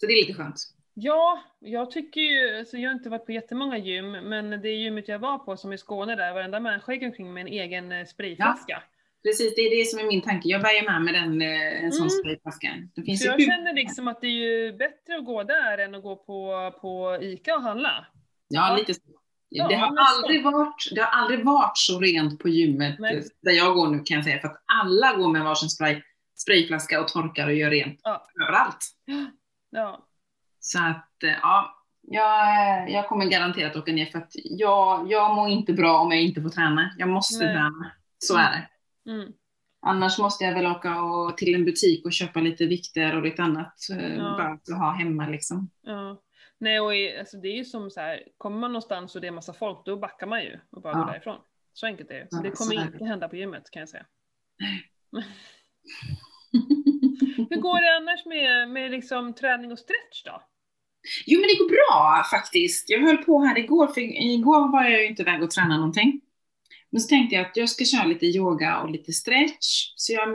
Så 0.00 0.06
det 0.06 0.12
är 0.12 0.26
lite 0.26 0.34
skönt. 0.34 0.56
Ja, 0.94 1.40
jag 1.58 1.90
tycker 1.90 2.20
ju, 2.20 2.58
alltså 2.58 2.76
jag 2.76 2.90
har 2.90 2.94
inte 2.94 3.08
varit 3.10 3.26
på 3.26 3.32
jättemånga 3.32 3.78
gym, 3.78 4.10
men 4.10 4.50
det 4.50 4.68
gymmet 4.70 5.08
jag 5.08 5.18
var 5.18 5.38
på 5.38 5.56
som 5.56 5.72
i 5.72 5.78
Skåne 5.78 6.16
där, 6.16 6.32
varenda 6.34 6.60
människa 6.60 6.92
gick 6.92 7.02
omkring 7.02 7.32
med 7.32 7.40
en 7.40 7.46
egen 7.46 7.92
eh, 7.92 8.04
sprayflaska. 8.06 8.82
Precis, 9.22 9.54
det 9.54 9.60
är 9.60 9.78
det 9.78 9.84
som 9.84 9.98
är 10.00 10.04
min 10.04 10.22
tanke. 10.22 10.48
Jag 10.48 10.62
bär 10.62 10.72
ju 10.82 10.82
med 10.90 11.02
mig 11.02 11.12
den, 11.14 11.42
eh, 11.42 11.84
en 11.84 11.92
sån 11.92 12.02
Mm. 12.06 12.10
sprayflaska. 12.10 12.68
Det 12.94 13.02
finns 13.02 13.22
Så 13.22 13.26
jag 13.28 13.42
känner 13.42 13.74
liksom 13.74 14.08
att 14.08 14.20
det 14.20 14.26
är 14.26 14.30
ju 14.30 14.72
bättre 14.72 15.16
att 15.18 15.24
gå 15.24 15.42
där 15.42 15.78
än 15.78 15.94
att 15.94 16.02
gå 16.02 16.16
på, 16.16 16.70
på 16.80 17.18
ICA 17.22 17.54
och 17.56 17.62
handla. 17.62 18.06
Ja, 18.48 18.76
lite 18.78 18.94
så. 18.94 19.00
Ja, 19.48 19.68
det, 19.68 19.74
har 19.74 19.88
så. 19.96 20.16
aldrig 20.22 20.44
varit, 20.44 20.88
det 20.94 21.00
har 21.00 21.22
aldrig 21.22 21.44
varit 21.44 21.78
så 21.78 22.00
rent 22.00 22.38
på 22.40 22.48
gymmet 22.48 22.96
Nej. 22.98 23.22
där 23.42 23.52
jag 23.52 23.74
går 23.74 23.88
nu 23.88 24.02
kan 24.04 24.14
jag 24.14 24.24
säga. 24.24 24.40
För 24.40 24.48
att 24.48 24.62
alla 24.82 25.16
går 25.16 25.28
med 25.32 25.42
varsin 25.44 25.68
spray, 25.68 26.02
sprayflaska 26.36 27.00
och 27.00 27.08
torkar 27.08 27.46
och 27.46 27.54
gör 27.54 27.70
rent 27.70 28.00
Ja. 28.02 28.26
överallt. 28.42 28.86
Ja, 29.70 30.06
Så 30.60 30.78
att, 30.78 31.22
eh, 31.22 31.30
ja. 31.42 31.76
Jag, 32.02 32.90
jag 32.90 33.08
kommer 33.08 33.26
garanterat 33.26 33.76
åka 33.76 33.92
ner 33.92 34.06
för 34.06 34.18
att 34.18 34.32
jag, 34.34 35.10
jag 35.10 35.34
mår 35.36 35.48
inte 35.48 35.72
bra 35.72 35.98
om 35.98 36.12
jag 36.12 36.22
inte 36.22 36.42
får 36.42 36.48
träna. 36.50 36.94
Jag 36.98 37.08
måste 37.08 37.44
Nej. 37.44 37.54
träna. 37.54 37.92
Så 38.18 38.36
är 38.36 38.50
det. 38.50 38.68
mm. 39.10 39.32
Annars 39.82 40.18
måste 40.18 40.44
jag 40.44 40.54
väl 40.54 40.66
åka 40.66 41.02
och, 41.02 41.36
till 41.36 41.54
en 41.54 41.64
butik 41.64 42.04
och 42.06 42.12
köpa 42.12 42.40
lite 42.40 42.66
vikter 42.66 43.16
och 43.16 43.22
lite 43.22 43.42
annat. 43.42 43.74
eh, 43.90 44.14
Ja. 44.16 44.22
Bara 44.38 44.52
att 44.52 44.78
ha 44.78 44.90
hemma 44.92 45.26
liksom. 45.26 45.70
ja. 45.82 46.22
Nej, 46.58 46.80
och 46.80 46.94
i, 46.96 47.18
alltså 47.18 47.36
det 47.36 47.48
är 47.48 47.56
ju 47.56 47.64
som 47.64 47.90
så 47.90 48.00
här, 48.00 48.22
kommer 48.38 48.58
man 48.58 48.72
någonstans 48.72 49.14
och 49.14 49.20
det 49.20 49.26
är 49.26 49.30
massa 49.32 49.52
folk, 49.52 49.86
då 49.86 49.96
backar 49.96 50.26
man 50.26 50.42
ju 50.42 50.58
och 50.70 50.82
bara 50.82 50.92
Ja. 50.92 50.98
går 50.98 51.06
därifrån. 51.06 51.38
Så 51.72 51.86
enkelt 51.86 52.10
är 52.10 52.14
det. 52.14 52.26
Så 52.30 52.36
Ja, 52.36 52.42
det 52.42 52.50
kommer 52.50 52.76
så 52.76 52.82
inte 52.82 53.04
hända 53.04 53.28
på 53.28 53.36
gymmet 53.36 53.70
kan 53.70 53.80
jag 53.80 53.88
säga. 53.88 54.06
Hur 57.50 57.56
går 57.60 57.80
det 57.80 57.96
annars 57.96 58.26
med, 58.26 58.68
med 58.68 58.90
liksom 58.90 59.34
träning 59.34 59.72
och 59.72 59.78
stretch 59.78 60.24
då? 60.24 60.42
Jo 61.26 61.40
men 61.40 61.48
det 61.48 61.58
går 61.58 61.68
bra 61.70 62.24
faktiskt. 62.30 62.90
Jag 62.90 63.00
höll 63.00 63.16
på 63.16 63.40
här 63.44 63.58
igår, 63.58 63.86
för 63.86 64.00
igår 64.00 64.72
var 64.72 64.84
jag 64.84 65.00
ju 65.02 65.06
inte 65.06 65.22
iväg 65.22 65.42
och 65.42 65.50
tränade 65.50 65.76
någonting. 65.76 66.20
Men 66.92 67.00
så 67.00 67.08
tänkte 67.08 67.34
jag 67.36 67.46
att 67.46 67.56
jag 67.56 67.68
ska 67.68 67.84
köra 67.84 68.04
lite 68.04 68.26
yoga 68.26 68.78
och 68.80 68.90
lite 68.90 69.12
stretch. 69.12 69.92
Så 69.96 70.12
jag 70.12 70.28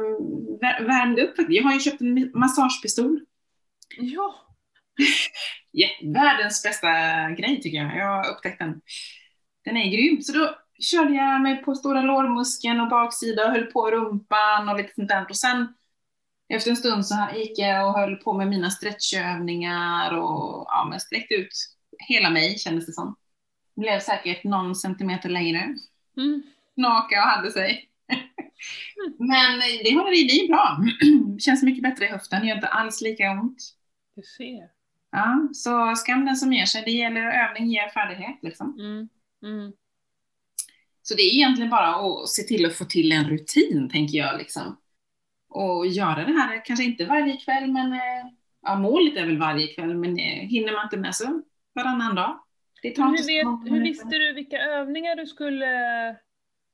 vär- 0.62 0.86
värmde 0.88 1.22
upp 1.22 1.36
faktiskt. 1.36 1.58
Jag 1.58 1.64
har 1.64 1.74
ju 1.74 1.80
köpt 1.80 2.02
en 2.02 2.32
massagepistol. 2.34 3.20
Ja, 3.98 4.36
Ja, 5.72 5.88
världens 6.14 6.64
bästa 6.64 6.88
grej 7.32 7.62
tycker 7.62 7.78
jag. 7.78 7.98
Jag 7.98 8.06
har 8.08 8.30
upptäckt 8.32 8.60
den. 8.60 8.82
Den 9.66 9.78
är 9.78 9.92
grym. 9.92 10.22
Så 10.22 10.38
då 10.38 10.56
körde 10.80 11.14
jag 11.14 11.42
mig 11.42 11.64
på 11.64 11.76
stora 11.76 12.02
lårmuskeln 12.02 12.80
och 12.82 12.90
baksida 12.90 13.46
och 13.46 13.52
höll 13.52 13.66
på 13.66 13.92
rumpan 13.92 14.70
och 14.70 14.78
lite 14.78 14.94
sånt 14.96 15.10
där. 15.10 15.26
Och 15.30 15.38
sen 15.38 15.68
efter 16.50 16.70
en 16.72 16.78
stund 16.78 17.06
så 17.06 17.28
gick 17.36 17.60
jag 17.60 17.88
och 17.88 18.00
höll 18.00 18.16
på 18.16 18.34
med 18.34 18.48
mina 18.48 18.70
stretchövningar 18.70 20.18
och 20.18 20.66
ja, 20.68 20.88
men 20.90 21.00
sträckte 21.00 21.34
ut 21.34 21.76
hela 22.08 22.30
mig 22.30 22.58
kändes 22.58 22.86
det 22.86 22.94
som. 22.94 23.16
Blev 23.76 24.00
säkert 24.00 24.44
någon 24.44 24.76
centimeter 24.76 25.30
längre. 25.30 25.76
mm. 26.18 26.44
Knaka 26.76 27.16
och 27.16 27.30
hade 27.30 27.52
sig. 27.52 27.90
Men 29.20 29.60
det, 29.84 29.92
har, 29.92 30.12
det 30.12 30.44
är 30.44 30.48
bra. 30.48 30.78
Känns 31.40 31.64
mycket 31.64 31.84
bättre 31.84 32.06
i 32.06 32.08
höften, 32.08 32.48
gör 32.48 32.56
inte 32.56 32.68
alls 32.68 33.02
lika 33.02 33.32
ont. 33.32 33.58
du 34.16 34.22
ser. 34.22 34.70
Ja, 35.12 35.50
så 35.54 35.96
skam 35.96 36.26
den 36.26 36.36
som 36.36 36.54
ger 36.54 36.66
sig. 36.66 36.84
Det 36.86 36.92
gäller 36.92 37.22
övning 37.22 37.68
ger 37.68 37.90
färdighet 37.90 38.38
liksom. 38.42 38.80
Mm. 38.80 39.10
Mm. 39.44 39.74
Så 41.02 41.16
det 41.16 41.22
är 41.22 41.34
egentligen 41.34 41.70
bara 41.70 41.96
att 41.96 42.30
se 42.30 42.44
till 42.44 42.66
att 42.66 42.76
få 42.76 42.86
till 42.86 43.12
en 43.12 43.30
rutin, 43.30 43.90
tänker 43.90 44.18
jag 44.18 44.38
liksom. 44.38 44.78
Och 45.56 45.88
göra 45.88 46.26
det 46.26 46.34
här, 46.34 46.66
kanske 46.66 46.84
inte 46.84 47.06
varje 47.06 47.38
kväll, 47.38 47.72
men 47.72 47.94
eh, 47.94 48.26
ja, 48.62 48.76
målet 48.76 49.18
är 49.18 49.26
väl 49.26 49.38
varje 49.38 49.68
kväll, 49.68 49.96
men 49.96 50.20
eh, 50.20 50.48
hinner 50.48 50.74
man 50.74 50.84
inte 50.84 50.98
med 50.98 51.16
så 51.16 51.42
varannan 51.76 52.16
dag. 52.16 52.40
Det 52.82 52.92
tar 52.92 53.08
inte 53.08 53.24
hur, 53.24 53.62
vet, 53.62 53.72
hur 53.72 53.82
visste 53.82 54.18
du 54.18 54.34
vilka 54.34 54.58
övningar 54.58 55.16
du 55.16 55.26
skulle 55.26 55.66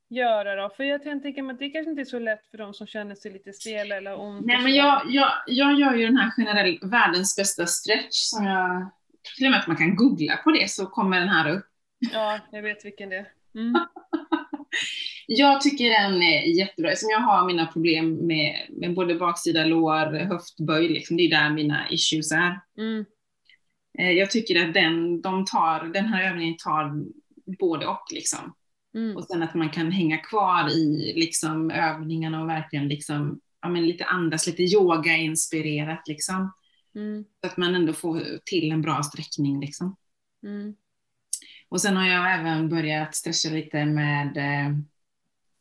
göra 0.08 0.62
då? 0.62 0.74
För 0.76 0.84
jag 0.84 1.04
mig 1.44 1.52
att 1.52 1.58
det 1.58 1.70
kanske 1.70 1.90
inte 1.90 2.02
är 2.02 2.04
så 2.04 2.18
lätt 2.18 2.46
för 2.50 2.58
de 2.58 2.74
som 2.74 2.86
känner 2.86 3.14
sig 3.14 3.32
lite 3.32 3.52
stela 3.52 3.96
eller 3.96 4.20
ont. 4.20 4.46
Nej, 4.46 4.62
men 4.62 4.74
jag, 4.74 5.02
jag, 5.08 5.30
jag 5.46 5.80
gör 5.80 5.94
ju 5.94 6.06
den 6.06 6.16
här 6.16 6.30
generell, 6.30 6.78
världens 6.82 7.36
bästa 7.36 7.66
stretch 7.66 8.16
som 8.16 8.44
jag, 8.44 8.90
till 9.36 9.46
och 9.46 9.50
med 9.50 9.60
att 9.60 9.66
man 9.66 9.76
kan 9.76 9.96
googla 9.96 10.36
på 10.36 10.50
det 10.50 10.70
så 10.70 10.86
kommer 10.86 11.20
den 11.20 11.28
här 11.28 11.50
upp. 11.50 11.66
Ja, 12.12 12.38
jag 12.52 12.62
vet 12.62 12.84
vilken 12.84 13.08
det 13.08 13.16
är. 13.16 13.28
Mm. 13.54 13.74
Jag 15.26 15.60
tycker 15.60 15.90
den 15.90 16.22
är 16.22 16.58
jättebra, 16.58 16.96
som 16.96 17.10
jag 17.10 17.20
har 17.20 17.46
mina 17.46 17.66
problem 17.66 18.26
med, 18.26 18.66
med 18.70 18.94
både 18.94 19.14
baksida 19.14 19.64
lår, 19.64 20.24
höftböj, 20.24 20.88
liksom, 20.88 21.16
det 21.16 21.22
är 21.22 21.30
där 21.30 21.50
mina 21.50 21.90
issues 21.90 22.32
är. 22.32 22.60
Mm. 22.78 23.04
Eh, 23.98 24.10
Jag 24.10 24.30
tycker 24.30 24.68
att 24.68 24.74
den, 24.74 25.20
de 25.22 25.44
tar, 25.44 25.84
den 25.84 26.04
här 26.04 26.30
övningen 26.30 26.56
tar 26.58 27.04
både 27.58 27.86
och 27.86 28.04
liksom. 28.10 28.54
Mm. 28.94 29.16
Och 29.16 29.24
sen 29.24 29.42
att 29.42 29.54
man 29.54 29.70
kan 29.70 29.92
hänga 29.92 30.18
kvar 30.18 30.70
i 30.70 31.12
liksom, 31.16 31.70
övningarna 31.70 32.42
och 32.42 32.48
verkligen 32.48 32.88
liksom, 32.88 33.40
ja, 33.60 33.68
men 33.68 33.86
lite 33.86 34.04
andas, 34.04 34.46
lite 34.46 34.62
yoga-inspirerat 34.62 36.08
liksom. 36.08 36.52
Mm. 36.94 37.24
Så 37.40 37.46
att 37.46 37.56
man 37.56 37.74
ändå 37.74 37.92
får 37.92 38.22
till 38.44 38.72
en 38.72 38.82
bra 38.82 39.02
sträckning 39.02 39.60
liksom. 39.60 39.96
Mm. 40.44 40.74
Och 41.72 41.80
sen 41.80 41.96
har 41.96 42.06
jag 42.06 42.40
även 42.40 42.68
börjat 42.68 43.14
stretcha 43.14 43.48
lite 43.48 43.84
med 43.84 44.36
eh, 44.36 44.76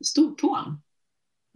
stortån. 0.05 0.81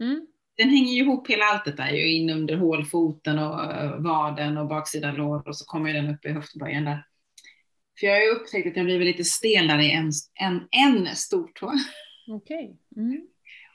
Mm. 0.00 0.26
Den 0.56 0.68
hänger 0.68 0.92
ju 0.92 1.02
ihop 1.02 1.30
hela 1.30 1.44
alltet 1.44 1.76
där, 1.76 1.90
ju 1.90 2.12
in 2.12 2.30
under 2.30 2.56
hålfoten 2.56 3.38
och 3.38 3.72
eh, 3.72 3.96
vaden 4.00 4.58
och 4.58 4.68
baksida 4.68 5.12
lår 5.12 5.48
och 5.48 5.56
så 5.56 5.64
kommer 5.64 5.92
den 5.92 6.14
upp 6.14 6.24
i 6.24 6.28
höftböjen 6.28 6.84
där. 6.84 7.06
För 8.00 8.06
jag 8.06 8.14
har 8.14 8.20
ju 8.20 8.30
upptäckt 8.30 8.66
att 8.66 8.76
jag 8.76 8.84
blivit 8.84 9.06
lite 9.06 9.24
stelare 9.24 9.90
än 9.90 10.10
en, 10.34 10.68
en 10.70 11.16
stortå. 11.16 11.72
Okej. 12.28 12.78
Mm. 12.96 13.26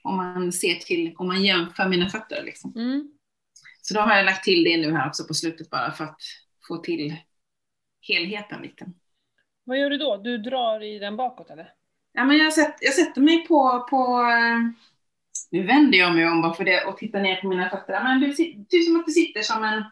Om 0.04 0.16
man 0.18 0.52
ser 0.52 0.76
till, 0.76 1.16
om 1.18 1.28
man 1.28 1.44
jämför 1.44 1.90
mina 1.90 2.10
fötter 2.10 2.44
liksom. 2.44 2.74
Mm. 2.76 3.12
Så 3.82 3.94
då 3.94 4.00
har 4.00 4.16
jag 4.16 4.26
lagt 4.26 4.44
till 4.44 4.64
det 4.64 4.78
nu 4.78 4.92
här 4.92 5.08
också 5.08 5.24
på 5.24 5.34
slutet 5.34 5.70
bara 5.70 5.92
för 5.92 6.04
att 6.04 6.18
få 6.68 6.78
till 6.78 7.16
helheten 8.02 8.62
lite. 8.62 8.86
Vad 9.72 9.80
gör 9.80 9.90
du 9.90 9.98
då? 9.98 10.18
Du 10.18 10.38
drar 10.38 10.84
i 10.84 11.00
den 11.00 11.18
bakåt 11.18 11.50
eller? 11.50 11.74
Ja, 12.14 12.26
men 12.26 12.38
jag, 12.38 12.54
sätter, 12.54 12.86
jag 12.86 12.94
sätter 12.94 13.22
mig 13.22 13.48
på, 13.48 13.88
på... 13.90 14.22
eh, 14.22 14.60
Nu 15.52 15.64
vänder 15.64 15.98
jag 15.98 16.16
mig 16.16 16.28
om 16.28 16.42
bara 16.42 16.54
för 16.54 16.64
det 16.64 16.86
och 16.86 16.98
tittar 16.98 17.22
ner 17.22 17.42
på 17.42 17.48
mina 17.48 17.70
fötter. 17.70 18.04
Men 18.04 18.20
du, 18.20 18.28
du 18.70 18.82
som 18.82 19.00
att 19.00 19.06
du 19.06 19.12
sitter 19.12 19.42
som 19.42 19.64
en... 19.64 19.84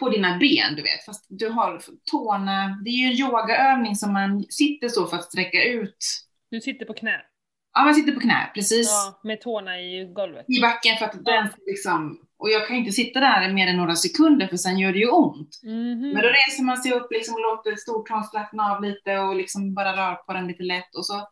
På 0.00 0.08
dina 0.08 0.38
ben, 0.38 0.74
du 0.76 0.82
vet. 0.82 1.04
Fast 1.06 1.26
du 1.28 1.48
har 1.48 1.82
tårna... 2.10 2.80
Det 2.84 2.90
är 2.90 2.94
ju 2.94 3.06
en 3.06 3.30
yogaövning 3.30 3.96
som 3.96 4.12
man 4.12 4.44
sitter 4.48 4.88
så 4.88 5.06
för 5.06 5.16
att 5.16 5.24
sträcka 5.24 5.64
ut. 5.64 5.96
Du 6.50 6.60
sitter 6.60 6.86
på 6.86 6.94
knä? 6.94 7.22
Ja, 7.74 7.84
man 7.84 7.94
sitter 7.94 8.12
på 8.12 8.20
knä, 8.20 8.50
precis. 8.54 8.88
Ja, 8.90 9.20
med 9.22 9.40
tårna 9.40 9.80
i 9.80 10.12
golvet? 10.14 10.44
I 10.48 10.60
backen 10.60 10.96
för 10.98 11.04
att 11.04 11.24
den 11.24 11.48
liksom... 11.66 12.20
Och 12.36 12.50
jag 12.50 12.66
kan 12.68 12.76
inte 12.76 12.92
sitta 12.92 13.20
där 13.20 13.52
mer 13.52 13.66
än 13.66 13.76
några 13.76 13.96
sekunder 13.96 14.46
för 14.46 14.56
sen 14.56 14.78
gör 14.78 14.92
det 14.92 14.98
ju 14.98 15.08
ont. 15.10 15.60
Mhm. 15.62 16.00
Men 16.00 16.22
då 16.22 16.28
reser 16.28 16.62
man 16.62 16.76
sig 16.76 16.92
upp 16.92 17.12
liksom 17.12 17.34
och 17.34 17.40
låter 17.40 17.76
stortån 17.76 18.24
slappna 18.24 18.72
av 18.72 18.82
lite 18.82 19.18
och 19.18 19.36
liksom 19.36 19.74
bara 19.74 19.96
rör 19.96 20.14
på 20.14 20.32
den 20.32 20.46
lite 20.46 20.62
lätt 20.62 20.94
och 20.94 21.06
så 21.06 21.28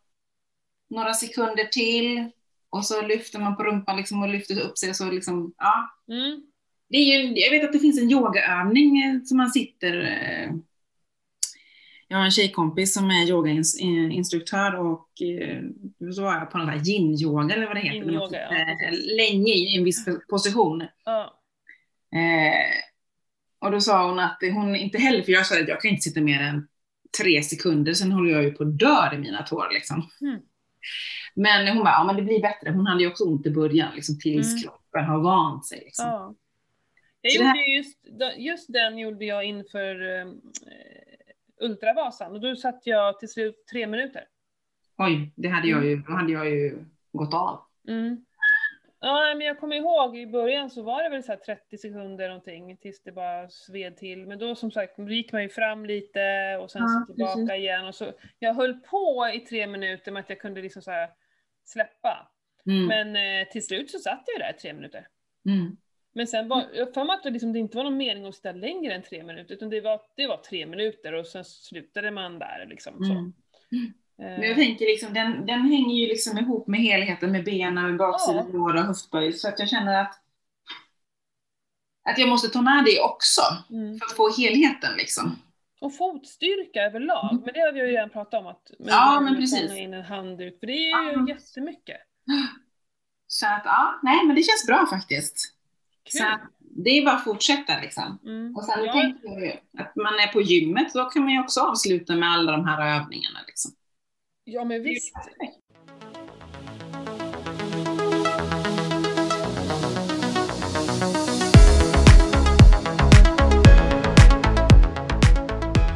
några 0.89 1.13
sekunder 1.13 1.65
till 1.65 2.31
och 2.69 2.85
så 2.85 3.01
lyfter 3.01 3.39
man 3.39 3.55
på 3.55 3.63
rumpan 3.63 3.97
liksom 3.97 4.23
och 4.23 4.29
lyfter 4.29 4.59
upp 4.59 4.77
sig 4.77 4.93
så 4.93 5.11
liksom, 5.11 5.53
ja. 5.57 5.89
Mm. 6.09 6.41
Det 6.89 6.97
är 6.97 7.21
ju, 7.21 7.39
jag 7.39 7.51
vet 7.51 7.63
att 7.63 7.73
det 7.73 7.79
finns 7.79 8.01
en 8.01 8.11
yogaövning 8.11 9.03
eh, 9.03 9.21
som 9.23 9.37
man 9.37 9.49
sitter 9.49 10.01
eh, 10.01 10.53
jag 12.13 12.17
har 12.19 12.25
en 12.25 12.31
tjejkompis 12.31 12.93
som 12.93 13.11
är 13.11 13.29
yogainstruktör 13.29 14.75
och 14.79 15.09
eh, 15.21 15.61
så 16.13 16.21
var 16.23 16.33
jag 16.33 16.51
på 16.51 16.57
någon 16.57 16.67
där 16.67 16.89
yin-yoga 16.89 17.53
eller 17.55 17.67
vad 17.67 17.75
det 17.75 17.79
heter. 17.79 17.97
Yin-yoga, 17.97 18.41
ja, 18.41 18.75
precis. 18.89 19.15
länge 19.17 19.53
i 19.53 19.77
en 19.77 19.83
viss 19.83 20.05
position. 20.29 20.83
Ja. 21.05 21.39
Eh, 22.15 22.73
och 23.59 23.71
då 23.71 23.81
sa 23.81 24.07
hon 24.09 24.19
att 24.19 24.37
hon 24.53 24.75
inte 24.75 24.97
heller, 24.97 25.23
för 25.23 25.31
jag 25.31 25.45
sa 25.45 25.61
att 25.61 25.67
jag 25.67 25.81
kan 25.81 25.91
inte 25.91 26.01
sitta 26.01 26.21
mer 26.21 26.41
än 26.41 26.67
tre 27.21 27.43
sekunder, 27.43 27.93
sen 27.93 28.11
håller 28.11 28.31
jag 28.31 28.43
ju 28.43 28.51
på 28.51 28.63
att 28.63 28.79
dö 28.79 29.13
i 29.15 29.17
mina 29.17 29.43
tår 29.43 29.69
liksom. 29.73 30.09
Mm. 30.21 30.39
Men 31.35 31.67
hon 31.67 31.83
bara, 31.83 31.93
ja 31.93 32.03
men 32.03 32.15
det 32.15 32.21
blir 32.21 32.41
bättre. 32.41 32.71
Hon 32.71 32.87
hade 32.87 33.03
ju 33.03 33.09
också 33.09 33.23
ont 33.23 33.45
i 33.45 33.51
början, 33.51 33.95
liksom, 33.95 34.19
tills 34.19 34.51
Mm. 34.51 34.61
kroppen 34.63 35.05
har 35.05 35.19
vant 35.19 35.65
sig. 35.67 35.79
Liksom. 35.85 36.05
ja. 36.05 36.35
Jag 37.21 37.33
gjorde 37.33 37.47
här- 37.47 37.77
just, 37.77 37.97
just 38.37 38.73
den 38.73 38.97
gjorde 38.97 39.25
jag 39.25 39.43
inför 39.45 40.19
eh, 40.19 40.27
Ultravasan 41.61 42.31
och 42.31 42.41
då 42.41 42.55
satt 42.55 42.81
jag 42.83 43.19
till 43.19 43.29
slut 43.29 43.65
tre 43.71 43.87
minuter. 43.87 44.27
Oj, 44.97 45.33
det 45.35 45.47
hade 45.47 45.67
jag 45.67 45.85
ju, 45.85 45.95
då 45.97 46.11
hade 46.11 46.31
jag 46.31 46.49
ju 46.49 46.85
gått 47.11 47.33
av. 47.33 47.59
Mm. 47.87 48.25
Ja, 48.99 49.33
men 49.37 49.47
jag 49.47 49.59
kommer 49.59 49.75
ihåg 49.75 50.17
i 50.17 50.27
början 50.27 50.69
så 50.69 50.81
var 50.81 51.03
det 51.03 51.09
väl 51.09 51.23
så 51.23 51.31
här 51.31 51.39
30 51.39 51.77
sekunder 51.77 52.27
någonting 52.27 52.77
tills 52.77 53.03
det 53.03 53.11
bara 53.11 53.49
sved 53.49 53.97
till. 53.97 54.27
Men 54.27 54.39
då 54.39 54.55
som 54.55 54.71
sagt, 54.71 54.97
då 54.97 55.09
gick 55.09 55.31
man 55.31 55.41
ju 55.41 55.49
fram 55.49 55.85
lite 55.85 56.19
och 56.61 56.71
sen 56.71 56.81
Ja, 56.81 56.87
så 56.87 57.13
tillbaka 57.13 57.35
precis. 57.35 57.55
igen. 57.55 57.85
Och 57.85 57.95
så, 57.95 58.13
jag 58.39 58.53
höll 58.53 58.73
på 58.73 59.31
i 59.33 59.39
tre 59.39 59.67
minuter 59.67 60.11
med 60.11 60.19
att 60.19 60.29
jag 60.29 60.39
kunde 60.39 60.61
liksom 60.61 60.81
så 60.81 61.07
släppa. 61.63 62.31
Mm. 62.65 62.85
Men 62.85 63.15
eh, 63.41 63.47
till 63.47 63.65
slut 63.65 63.91
så 63.91 63.99
satt 63.99 64.23
jag 64.25 64.41
där 64.41 64.53
i 64.57 64.61
tre 64.61 64.73
minuter. 64.73 65.07
Mm. 65.45 65.77
Men 66.15 66.27
sen 66.27 66.47
var 66.47 66.65
jag 66.73 66.85
har 66.85 66.91
för 66.91 67.03
mig 67.05 67.13
att 67.15 67.23
det, 67.23 67.29
liksom, 67.29 67.53
det 67.53 67.59
inte 67.59 67.77
var 67.77 67.83
någon 67.83 67.97
mening 67.97 68.25
att 68.25 68.35
sitta 68.35 68.51
längre 68.51 68.93
än 68.93 69.03
tre 69.03 69.23
minuter, 69.23 69.53
utan 69.55 69.69
det 69.69 69.81
var, 69.81 70.01
det 70.15 70.27
var 70.27 70.37
tre 70.37 70.65
minuter 70.65 71.13
och 71.13 71.27
sen 71.27 71.45
slutade 71.45 72.11
man 72.11 72.39
där 72.39 72.65
liksom. 72.69 72.93
Så. 72.97 73.11
Mm. 73.11 73.33
Eh, 74.21 74.39
Men 74.39 74.41
jag 74.41 74.55
tänker 74.55 74.85
liksom, 74.85 75.13
den, 75.13 75.45
den 75.45 75.61
hänger 75.61 75.95
ju 75.95 76.07
liksom 76.07 76.37
ihop 76.37 76.67
med 76.67 76.79
helheten 76.79 77.31
med 77.31 77.43
benen, 77.45 77.97
baksida, 77.97 78.37
Ja. 78.37 78.53
lår 78.53 78.73
och 78.75 78.81
höftböj. 78.83 79.33
Så 79.33 79.47
att 79.47 79.59
jag 79.59 79.69
känner 79.69 80.01
att, 80.01 80.15
att 82.09 82.17
jag 82.17 82.29
måste 82.29 82.49
ta 82.49 82.61
med 82.61 82.85
det 82.85 83.01
också 83.01 83.41
mm. 83.69 83.99
för 83.99 84.05
att 84.05 84.11
få 84.11 84.29
helheten 84.41 84.97
liksom. 84.97 85.35
Och 85.81 85.97
fotstyrka 85.97 86.81
överlag, 86.81 87.29
Mm. 87.31 87.43
men 87.45 87.53
det 87.53 87.59
har 87.59 87.71
vi 87.71 87.79
ju 87.79 87.85
redan 87.85 88.09
pratat 88.09 88.39
om 88.41 88.47
att 88.47 88.71
men 88.79 88.87
Ja, 88.87 89.19
men 89.19 89.35
precis. 89.35 89.71
in 89.71 89.93
en 89.93 90.03
handduk, 90.03 90.59
för 90.59 90.67
det 90.67 90.73
är 90.91 91.03
ju 91.03 91.11
Ja. 91.11 91.25
jättemycket. 91.29 91.97
Så 93.27 93.45
att 93.45 93.61
ja, 93.65 93.99
nej 94.03 94.25
men 94.25 94.35
det 94.35 94.43
känns 94.43 94.65
bra 94.67 94.87
faktiskt. 94.89 95.53
Så 96.09 96.23
det 96.59 96.89
är 96.89 97.05
bara 97.05 97.15
att 97.15 97.23
fortsätta 97.23 97.73
liksom. 97.81 98.19
Mm. 98.25 98.55
Och 98.55 98.65
sen 98.65 98.83
Ja. 98.85 98.91
tänker 98.93 99.29
jag 99.29 99.41
ju 99.41 99.51
att 99.77 99.95
man 99.95 100.13
är 100.13 100.33
på 100.33 100.41
gymmet, 100.41 100.93
då 100.93 101.05
kan 101.05 101.23
man 101.23 101.31
ju 101.33 101.39
också 101.39 101.61
avsluta 101.61 102.15
med 102.15 102.29
alla 102.31 102.51
de 102.51 102.65
här 102.65 102.95
övningarna 103.01 103.39
liksom. 103.47 103.71
ja, 104.43 104.63
men 104.63 104.83
visst. 104.83 105.13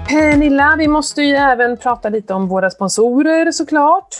Pernilla, 0.09 0.75
vi 0.77 0.87
måste 0.87 1.21
ju 1.21 1.35
även 1.35 1.77
prata 1.77 2.09
lite 2.09 2.33
om 2.33 2.47
våra 2.47 2.69
sponsorer 2.69 3.51
såklart. 3.51 4.15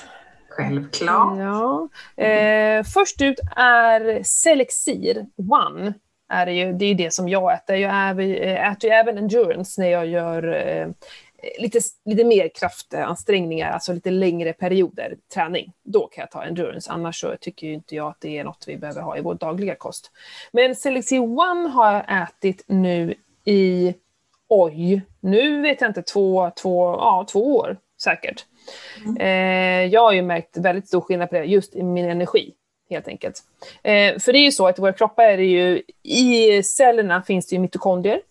Självklart. 0.57 1.37
Ja. 1.37 1.89
Eh, 2.23 2.83
först 2.83 3.21
ut 3.21 3.39
är 3.55 4.23
Selexir 4.23 5.25
One. 5.51 5.93
Är 6.29 6.45
det, 6.45 6.53
ju, 6.53 6.73
det 6.73 6.85
är 6.85 6.95
det 6.95 7.13
som 7.13 7.29
jag 7.29 7.53
äter. 7.53 7.75
Jag 7.75 8.19
eh, 8.19 8.71
äter 8.71 8.89
ju 8.89 8.95
även 8.95 9.17
endurance 9.17 9.81
när 9.81 9.89
jag 9.89 10.07
gör 10.07 10.67
eh, 10.67 10.87
lite, 11.59 11.79
lite 12.05 12.23
mer 12.23 12.49
kraftansträngningar, 12.55 13.71
alltså 13.71 13.93
lite 13.93 14.11
längre 14.11 14.53
perioder 14.53 15.17
träning. 15.33 15.73
Då 15.83 16.07
kan 16.07 16.21
jag 16.21 16.31
ta 16.31 16.43
endurance, 16.43 16.91
annars 16.91 17.19
så 17.19 17.35
tycker 17.41 17.67
ju 17.67 17.73
inte 17.73 17.95
jag 17.95 18.07
att 18.07 18.21
det 18.21 18.37
är 18.37 18.43
något 18.43 18.63
vi 18.67 18.77
behöver 18.77 19.01
ha 19.01 19.17
i 19.17 19.21
vår 19.21 19.33
dagliga 19.33 19.75
kost. 19.75 20.11
Men 20.51 20.75
Selexir 20.75 21.19
One 21.19 21.69
har 21.69 21.93
jag 21.93 22.23
ätit 22.23 22.63
nu 22.67 23.13
i, 23.45 23.93
oj, 24.47 25.01
nu 25.19 25.61
vet 25.61 25.81
jag 25.81 25.89
inte, 25.89 26.01
två, 26.01 26.51
två, 26.61 26.91
ja, 26.91 27.25
två 27.29 27.55
år 27.57 27.77
säkert. 28.03 28.45
Mm. 29.05 29.17
Eh, 29.17 29.93
jag 29.93 30.01
har 30.01 30.13
ju 30.13 30.21
märkt 30.21 30.57
väldigt 30.57 30.87
stor 30.87 31.01
skillnad 31.01 31.29
på 31.29 31.35
det, 31.35 31.43
just 31.43 31.75
i 31.75 31.83
min 31.83 32.09
energi. 32.09 32.53
Helt 32.89 33.07
enkelt. 33.07 33.43
Eh, 33.83 34.19
för 34.19 34.33
det 34.33 34.39
är 34.39 34.43
ju 34.43 34.51
så 34.51 34.67
att 34.67 34.79
i 34.79 34.81
våra 34.81 34.93
kroppar 34.93 35.23
är 35.23 35.37
det 35.37 35.45
ju, 35.45 35.81
i 36.03 36.63
cellerna 36.63 37.21
finns 37.21 37.47
det 37.47 37.55
ju 37.55 37.59
mitokondrier. 37.59 38.21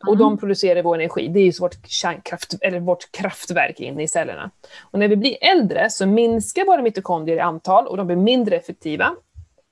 Och 0.00 0.14
mm. 0.14 0.18
de 0.18 0.38
producerar 0.38 0.82
vår 0.82 0.94
energi. 0.94 1.28
Det 1.28 1.40
är 1.40 1.44
ju 1.44 1.52
vårt, 1.60 1.86
kärnkraft, 1.86 2.54
eller 2.60 2.80
vårt 2.80 3.12
kraftverk 3.12 3.80
inne 3.80 4.02
i 4.02 4.08
cellerna. 4.08 4.50
Och 4.90 4.98
när 4.98 5.08
vi 5.08 5.16
blir 5.16 5.36
äldre 5.40 5.90
så 5.90 6.06
minskar 6.06 6.64
våra 6.64 6.82
mitokondrier 6.82 7.36
i 7.36 7.40
antal 7.40 7.86
och 7.86 7.96
de 7.96 8.06
blir 8.06 8.16
mindre 8.16 8.56
effektiva. 8.56 9.16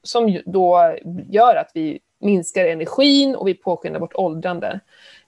Som 0.03 0.43
då 0.47 0.97
gör 1.31 1.57
att 1.57 1.71
vi 1.75 2.01
minskar 2.25 2.65
energin 2.65 3.37
och 3.37 3.49
vi 3.49 3.55
påskyndar 3.55 4.01
vårt 4.01 4.15
åldrande. 4.15 4.81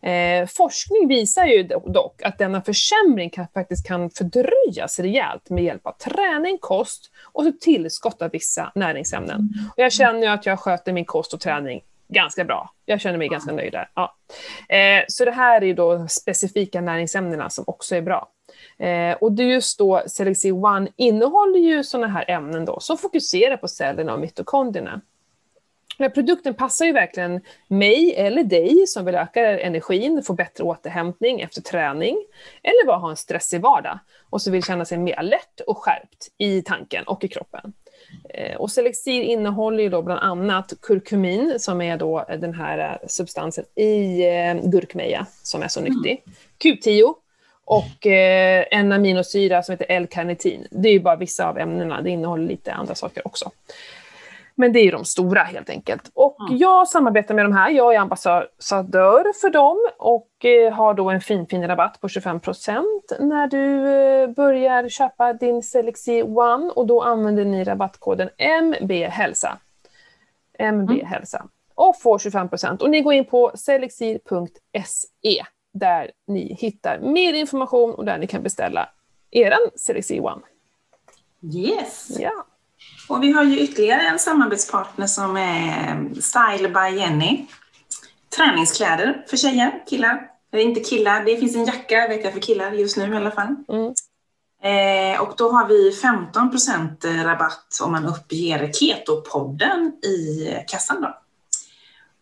Eh, 0.02 0.46
forskning 0.46 1.08
visar 1.08 1.46
ju 1.46 1.62
dock 1.86 2.22
att 2.22 2.38
denna 2.38 2.62
försämring 2.62 3.30
kan, 3.30 3.46
faktiskt 3.54 3.86
kan 3.86 4.10
fördröjas 4.10 4.98
rejält 4.98 5.50
med 5.50 5.64
hjälp 5.64 5.86
av 5.86 5.92
träning, 5.92 6.58
kost 6.60 7.10
och 7.32 7.60
tillskott 7.60 8.22
av 8.22 8.30
vissa 8.30 8.72
näringsämnen. 8.74 9.48
Och 9.76 9.82
jag 9.82 9.92
känner 9.92 10.20
ju 10.20 10.26
att 10.26 10.46
jag 10.46 10.60
sköter 10.60 10.92
min 10.92 11.04
kost 11.04 11.34
och 11.34 11.40
träning 11.40 11.82
ganska 12.08 12.44
bra. 12.44 12.70
Jag 12.84 13.00
känner 13.00 13.18
mig 13.18 13.28
ganska 13.28 13.52
nöjd 13.52 13.72
där. 13.72 13.90
Ja. 13.94 14.16
Eh, 14.68 15.04
så 15.08 15.24
det 15.24 15.30
här 15.30 15.64
är 15.64 15.74
då 15.74 16.06
specifika 16.08 16.80
näringsämnena 16.80 17.50
som 17.50 17.64
också 17.66 17.96
är 17.96 18.02
bra. 18.02 18.28
Eh, 18.78 19.16
och 19.16 19.32
det 19.32 19.42
just 19.42 19.78
då, 19.78 20.02
Selexi 20.06 20.52
One 20.52 20.88
innehåller 20.96 21.58
ju 21.58 21.84
sådana 21.84 22.08
här 22.08 22.30
ämnen 22.30 22.64
då 22.64 22.80
som 22.80 22.98
fokuserar 22.98 23.56
på 23.56 23.68
cellerna 23.68 24.14
och 24.14 24.20
mitokondrierna. 24.20 25.00
Den 25.98 26.10
produkten 26.10 26.54
passar 26.54 26.86
ju 26.86 26.92
verkligen 26.92 27.40
mig 27.68 28.14
eller 28.16 28.44
dig 28.44 28.86
som 28.86 29.04
vill 29.04 29.14
öka 29.14 29.60
energin, 29.60 30.22
få 30.22 30.32
bättre 30.32 30.64
återhämtning 30.64 31.40
efter 31.40 31.60
träning 31.60 32.16
eller 32.62 32.86
bara 32.86 32.96
ha 32.96 33.10
en 33.10 33.16
stressig 33.16 33.60
vardag 33.60 33.98
och 34.30 34.42
så 34.42 34.50
vill 34.50 34.62
känna 34.62 34.84
sig 34.84 34.98
mer 34.98 35.22
lätt 35.22 35.60
och 35.66 35.78
skärpt 35.78 36.28
i 36.38 36.62
tanken 36.62 37.04
och 37.04 37.24
i 37.24 37.28
kroppen. 37.28 37.72
Eh, 38.28 38.56
och 38.56 38.70
Selexir 38.70 39.22
innehåller 39.22 39.82
ju 39.82 39.88
då 39.88 40.02
bland 40.02 40.20
annat 40.20 40.72
kurkumin 40.82 41.54
som 41.58 41.80
är 41.80 41.96
då 41.96 42.24
den 42.28 42.54
här 42.54 42.78
eh, 42.78 43.06
substansen 43.08 43.64
i 43.74 44.26
eh, 44.26 44.54
gurkmeja 44.70 45.26
som 45.42 45.62
är 45.62 45.68
så 45.68 45.80
mm. 45.80 45.92
nyttig. 45.92 46.22
Q10 46.64 47.14
och 47.64 48.06
en 48.06 48.92
aminosyra 48.92 49.62
som 49.62 49.72
heter 49.72 49.86
L-karnitin. 49.88 50.66
Det 50.70 50.88
är 50.88 50.92
ju 50.92 51.00
bara 51.00 51.16
vissa 51.16 51.48
av 51.48 51.58
ämnena, 51.58 52.02
det 52.02 52.10
innehåller 52.10 52.48
lite 52.48 52.72
andra 52.72 52.94
saker 52.94 53.26
också. 53.26 53.50
Men 54.58 54.72
det 54.72 54.80
är 54.80 54.84
ju 54.84 54.90
de 54.90 55.04
stora 55.04 55.42
helt 55.42 55.70
enkelt. 55.70 56.10
Och 56.14 56.40
mm. 56.40 56.58
jag 56.58 56.88
samarbetar 56.88 57.34
med 57.34 57.44
de 57.44 57.52
här, 57.52 57.70
jag 57.70 57.94
är 57.94 57.98
ambassadör 57.98 59.40
för 59.40 59.50
dem 59.50 59.88
och 59.98 60.44
eh, 60.44 60.72
har 60.72 60.94
då 60.94 61.10
en 61.10 61.20
fin, 61.20 61.46
fin 61.46 61.68
rabatt 61.68 62.00
på 62.00 62.08
25% 62.08 62.82
när 63.20 63.46
du 63.46 63.88
eh, 63.88 64.28
börjar 64.28 64.88
köpa 64.88 65.32
din 65.32 65.62
Selexi 65.62 66.22
One 66.22 66.70
och 66.70 66.86
då 66.86 67.02
använder 67.02 67.44
ni 67.44 67.64
rabattkoden 67.64 68.28
MBHälsa. 68.62 69.58
MB 70.58 70.90
mm. 70.90 71.48
Och 71.74 72.00
får 72.00 72.18
25% 72.18 72.82
Och 72.82 72.90
ni 72.90 73.00
går 73.00 73.14
in 73.14 73.24
på 73.24 73.52
selexir.se 73.54 75.44
där 75.72 76.10
ni 76.26 76.54
hittar 76.54 76.98
mer 76.98 77.34
information 77.34 77.94
och 77.94 78.04
där 78.04 78.18
ni 78.18 78.26
kan 78.26 78.42
beställa 78.42 78.88
eran 79.30 79.70
Selexi 79.76 80.20
One. 80.20 80.42
Yes! 81.54 82.16
Ja. 82.20 82.46
Och 83.08 83.22
vi 83.22 83.32
har 83.32 83.44
ju 83.44 83.58
ytterligare 83.58 84.02
en 84.02 84.18
samarbetspartner 84.18 85.06
som 85.06 85.36
är 85.36 86.20
Style 86.20 86.68
by 86.68 86.98
Jenny. 86.98 87.46
Träningskläder 88.36 89.24
för 89.28 89.36
tjejer, 89.36 89.82
killar. 89.86 90.30
Eller 90.52 90.62
inte 90.62 90.80
killar, 90.80 91.24
det 91.24 91.36
finns 91.36 91.56
en 91.56 91.64
jacka 91.64 92.08
vet 92.08 92.24
jag 92.24 92.32
för 92.32 92.40
killar 92.40 92.72
just 92.72 92.96
nu 92.96 93.14
i 93.14 93.16
alla 93.16 93.30
fall. 93.30 93.56
Mm. 93.68 93.94
Eh, 94.62 95.20
och 95.20 95.34
då 95.36 95.52
har 95.52 95.68
vi 95.68 95.90
15% 95.90 97.24
rabatt 97.24 97.78
om 97.82 97.92
man 97.92 98.06
uppger 98.06 98.72
Keto-podden 98.72 99.92
i 100.04 100.50
kassan 100.66 101.02
då. 101.02 101.18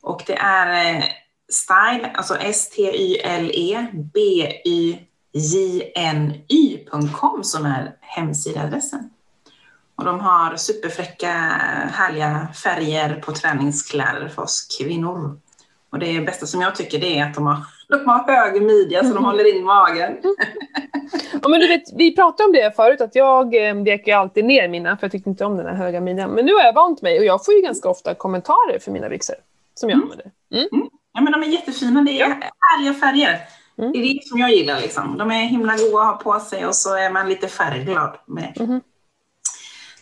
Och 0.03 0.23
det 0.27 0.37
är 0.37 0.97
eh, 0.97 1.05
Style, 1.49 2.11
alltså 2.15 2.37
S-T-Y-L-E 2.37 3.87
B-Y-J-N-Y.com 4.15 5.05
som 7.45 7.67
är 7.67 7.97
hemsidadressen. 8.01 9.11
Och 10.05 10.11
de 10.11 10.21
har 10.21 10.57
superfräcka, 10.57 11.33
härliga 11.93 12.49
färger 12.63 13.15
på 13.15 13.33
träningskläder 13.33 14.29
för 14.29 14.43
oss 14.43 14.77
kvinnor. 14.79 15.41
Och 15.91 15.99
det 15.99 16.21
bästa 16.21 16.47
som 16.47 16.61
jag 16.61 16.75
tycker 16.75 16.99
det 16.99 17.19
är 17.19 17.25
att 17.25 17.35
de 17.35 17.47
har, 17.47 17.57
de 17.89 18.09
har 18.09 18.33
hög 18.33 18.63
midja 18.63 19.01
så 19.01 19.07
de 19.07 19.11
mm. 19.11 19.25
håller 19.25 19.57
in 19.57 19.65
magen. 19.65 20.17
ja, 21.43 21.49
men 21.49 21.61
du 21.61 21.69
vet, 21.69 21.83
vi 21.97 22.17
pratade 22.17 22.47
om 22.47 22.53
det 22.53 22.77
förut, 22.77 23.01
att 23.01 23.15
jag 23.15 23.69
eh, 23.69 23.75
vek 23.75 24.07
ju 24.07 24.13
alltid 24.13 24.45
ner 24.45 24.69
mina 24.69 24.97
för 24.97 25.05
jag 25.05 25.13
tyckte 25.13 25.31
inte 25.31 25.45
om 25.45 25.57
den 25.57 25.67
här 25.67 25.75
höga 25.75 26.01
midjan. 26.01 26.31
Men 26.31 26.47
nu 26.47 26.53
har 26.53 26.63
jag 26.63 26.75
vant 26.75 27.03
mig 27.03 27.19
och 27.19 27.25
jag 27.25 27.45
får 27.45 27.55
ju 27.55 27.61
ganska 27.61 27.89
ofta 27.89 28.15
kommentarer 28.15 28.79
för 28.79 28.91
mina 28.91 29.09
byxor 29.09 29.37
som 29.75 29.91
jag 29.91 29.97
mm. 29.97 30.03
använder. 30.03 30.31
Mm. 30.55 30.69
Mm. 30.73 30.89
Ja, 31.15 31.21
men 31.21 31.33
de 31.33 31.43
är 31.43 31.47
jättefina, 31.47 32.03
det 32.03 32.21
är 32.21 32.29
ja. 32.29 32.37
härliga 32.59 32.95
färger. 32.95 33.41
Mm. 33.79 33.93
Det 33.93 33.99
är 33.99 34.15
det 34.15 34.25
som 34.25 34.39
jag 34.39 34.51
gillar. 34.51 34.81
Liksom. 34.81 35.19
De 35.19 35.31
är 35.31 35.45
himla 35.45 35.77
goda 35.77 36.03
att 36.03 36.07
ha 36.07 36.33
på 36.33 36.41
sig 36.41 36.67
och 36.67 36.75
så 36.75 36.95
är 36.97 37.11
man 37.11 37.29
lite 37.29 37.49
färgglad 37.49 38.17
med. 38.27 38.57
Mm. 38.61 38.81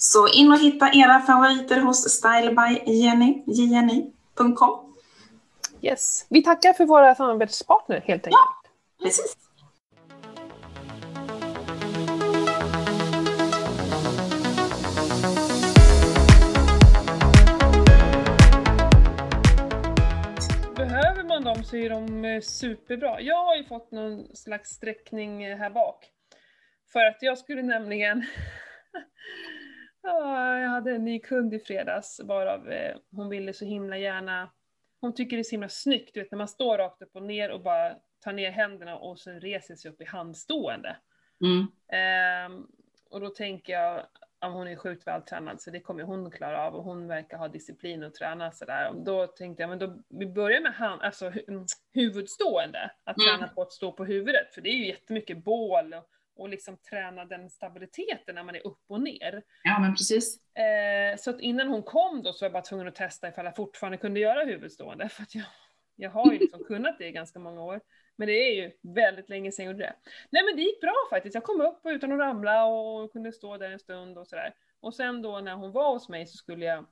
Så 0.05 0.29
in 0.29 0.53
och 0.53 0.59
hitta 0.59 0.93
era 0.93 1.21
favoriter 1.21 1.81
hos 1.81 2.11
stylebyjenny.com. 2.11 4.95
Yes. 5.83 6.27
Vi 6.29 6.43
tackar 6.43 6.73
för 6.73 6.87
våra 6.87 7.15
samarbetspartner 7.15 8.01
helt 8.01 8.27
enkelt. 8.27 8.33
Ja, 8.33 8.63
precis. 9.03 9.37
Behöver 20.77 21.29
man 21.29 21.45
dem 21.45 21.65
så 21.65 21.77
är 21.77 21.91
de 21.91 22.25
eh, 22.25 22.41
superbra. 22.41 23.21
Jag 23.21 23.45
har 23.45 23.57
ju 23.57 23.65
fått 23.65 23.93
någon 23.93 24.37
slags 24.37 24.71
sträckning 24.71 25.57
här 25.57 25.71
bak. 25.71 26.07
För 26.93 27.05
att 27.05 27.19
jag 27.21 27.39
skulle 27.39 27.63
nämligen 27.63 28.27
jag 30.03 30.69
hade 30.69 30.91
en 30.91 31.05
ny 31.05 31.19
kund 31.19 31.55
i 31.55 31.59
fredags 31.59 32.21
varav 32.25 32.73
eh, 32.73 32.97
hon 33.11 33.29
ville 33.29 33.53
så 33.53 33.65
himla 33.65 33.99
gärna, 33.99 34.51
hon 35.01 35.15
tycker 35.15 35.37
det 35.37 35.41
är 35.41 35.45
så 35.45 35.51
himla 35.51 35.69
snyggt, 35.69 36.15
du 36.15 36.21
vet 36.21 36.31
när 36.31 36.39
man 36.39 36.49
står 36.49 36.79
rakt 36.79 37.03
upp 37.03 37.17
och 37.17 37.23
ner 37.23 37.51
och 37.51 37.63
bara 37.63 37.95
tar 38.21 38.33
ner 38.33 38.51
händerna 38.51 38.97
och 38.97 39.19
sen 39.19 39.41
reser 39.41 39.75
sig 39.75 39.91
upp 39.91 40.01
i 40.01 40.05
handstående. 40.05 40.97
Mm. 41.41 41.67
Eh, 41.89 42.65
och 43.11 43.21
då 43.21 43.29
tänker 43.29 43.73
jag, 43.73 44.07
om 44.41 44.53
hon 44.53 44.69
är 44.69 44.77
sjukt 44.77 45.07
vältränad 45.07 45.61
så 45.61 45.71
det 45.71 45.81
kommer 45.81 46.03
hon 46.03 46.31
klara 46.31 46.67
av 46.67 46.75
och 46.75 46.85
hon 46.85 47.09
verkar 47.09 47.39
ha 47.39 47.49
disciplin 47.49 48.03
och 48.03 48.15
träna 48.15 48.53
sådär. 48.53 48.93
Då 48.95 49.27
tänkte 49.27 49.63
jag, 49.63 49.71
men 49.71 49.79
då, 49.79 49.99
vi 50.09 50.27
börjar 50.27 50.61
med 50.61 50.75
hand, 50.75 51.03
alltså, 51.03 51.33
huvudstående, 51.95 52.91
att 53.05 53.17
mm. 53.17 53.29
träna 53.29 53.49
på 53.49 53.63
att 53.63 53.73
stå 53.73 53.93
på 53.93 54.05
huvudet, 54.05 54.55
för 54.55 54.61
det 54.61 54.69
är 54.69 54.77
ju 54.77 54.87
jättemycket 54.87 55.45
bål 55.45 55.95
och 55.95 56.09
och 56.37 56.49
liksom 56.49 56.77
träna 56.77 57.25
den 57.25 57.51
stabiliteten 57.51 58.35
när 58.35 58.43
man 58.43 58.55
är 58.55 58.67
upp 58.67 58.81
och 58.89 59.01
ner. 59.01 59.43
Ja, 59.63 59.79
men 59.81 59.95
precis. 59.95 60.57
Eh, 60.57 61.17
så 61.17 61.31
att 61.31 61.41
innan 61.41 61.69
hon 61.69 61.83
kom 61.83 62.23
då 62.23 62.33
så 62.33 62.45
var 62.45 62.47
jag 62.47 62.53
bara 62.53 62.63
tvungen 62.63 62.89
att 62.89 62.95
testa 62.95 63.29
ifall 63.29 63.45
jag 63.45 63.57
fortfarande 63.57 63.99
kunde 63.99 64.21
göra 64.21 64.45
huvudstående, 64.45 65.09
för 65.09 65.23
att 65.23 65.35
jag, 65.35 65.45
jag 65.97 66.11
har 66.11 66.33
ju 66.33 66.39
liksom 66.39 66.65
kunnat 66.65 66.99
det 66.99 67.07
i 67.07 67.13
ganska 67.13 67.39
många 67.39 67.63
år. 67.63 67.81
Men 68.17 68.29
det 68.29 68.33
är 68.33 68.55
ju 68.55 68.73
väldigt 68.83 69.29
länge 69.29 69.53
sedan 69.53 69.65
jag 69.65 69.73
gjorde 69.73 69.85
det. 69.85 69.95
Nej 70.31 70.45
men 70.45 70.57
det 70.57 70.63
gick 70.63 70.81
bra 70.81 70.95
faktiskt, 71.11 71.35
jag 71.35 71.45
kom 71.45 71.61
upp 71.61 71.81
utan 71.85 72.13
att 72.13 72.19
ramla 72.19 72.65
och 72.65 73.13
kunde 73.13 73.33
stå 73.33 73.57
där 73.57 73.71
en 73.71 73.79
stund 73.79 74.19
och 74.19 74.29
sådär. 74.29 74.55
Och 74.81 74.95
sen 74.95 75.23
då 75.23 75.41
när 75.41 75.55
hon 75.55 75.73
var 75.73 75.93
hos 75.93 76.09
mig 76.09 76.27
så 76.27 76.37
skulle 76.37 76.65
jag 76.65 76.87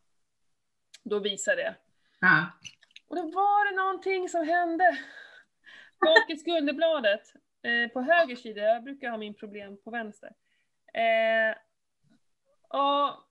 då 1.02 1.18
visa 1.18 1.54
det. 1.54 1.74
Ja. 2.20 2.46
Och 3.08 3.16
då 3.16 3.22
var 3.22 3.70
det 3.70 3.76
någonting 3.76 4.28
som 4.28 4.46
hände. 4.46 4.98
Bak 6.00 6.30
i 6.30 6.36
skulderbladet 6.36 7.32
Eh, 7.62 7.88
på 7.92 8.00
höger 8.00 8.36
sida, 8.36 8.60
jag 8.62 8.82
brukar 8.84 9.10
ha 9.10 9.16
min 9.16 9.34
problem 9.34 9.76
på 9.84 9.90
vänster. 9.90 10.32
Eh, 10.94 11.56
och 12.68 13.24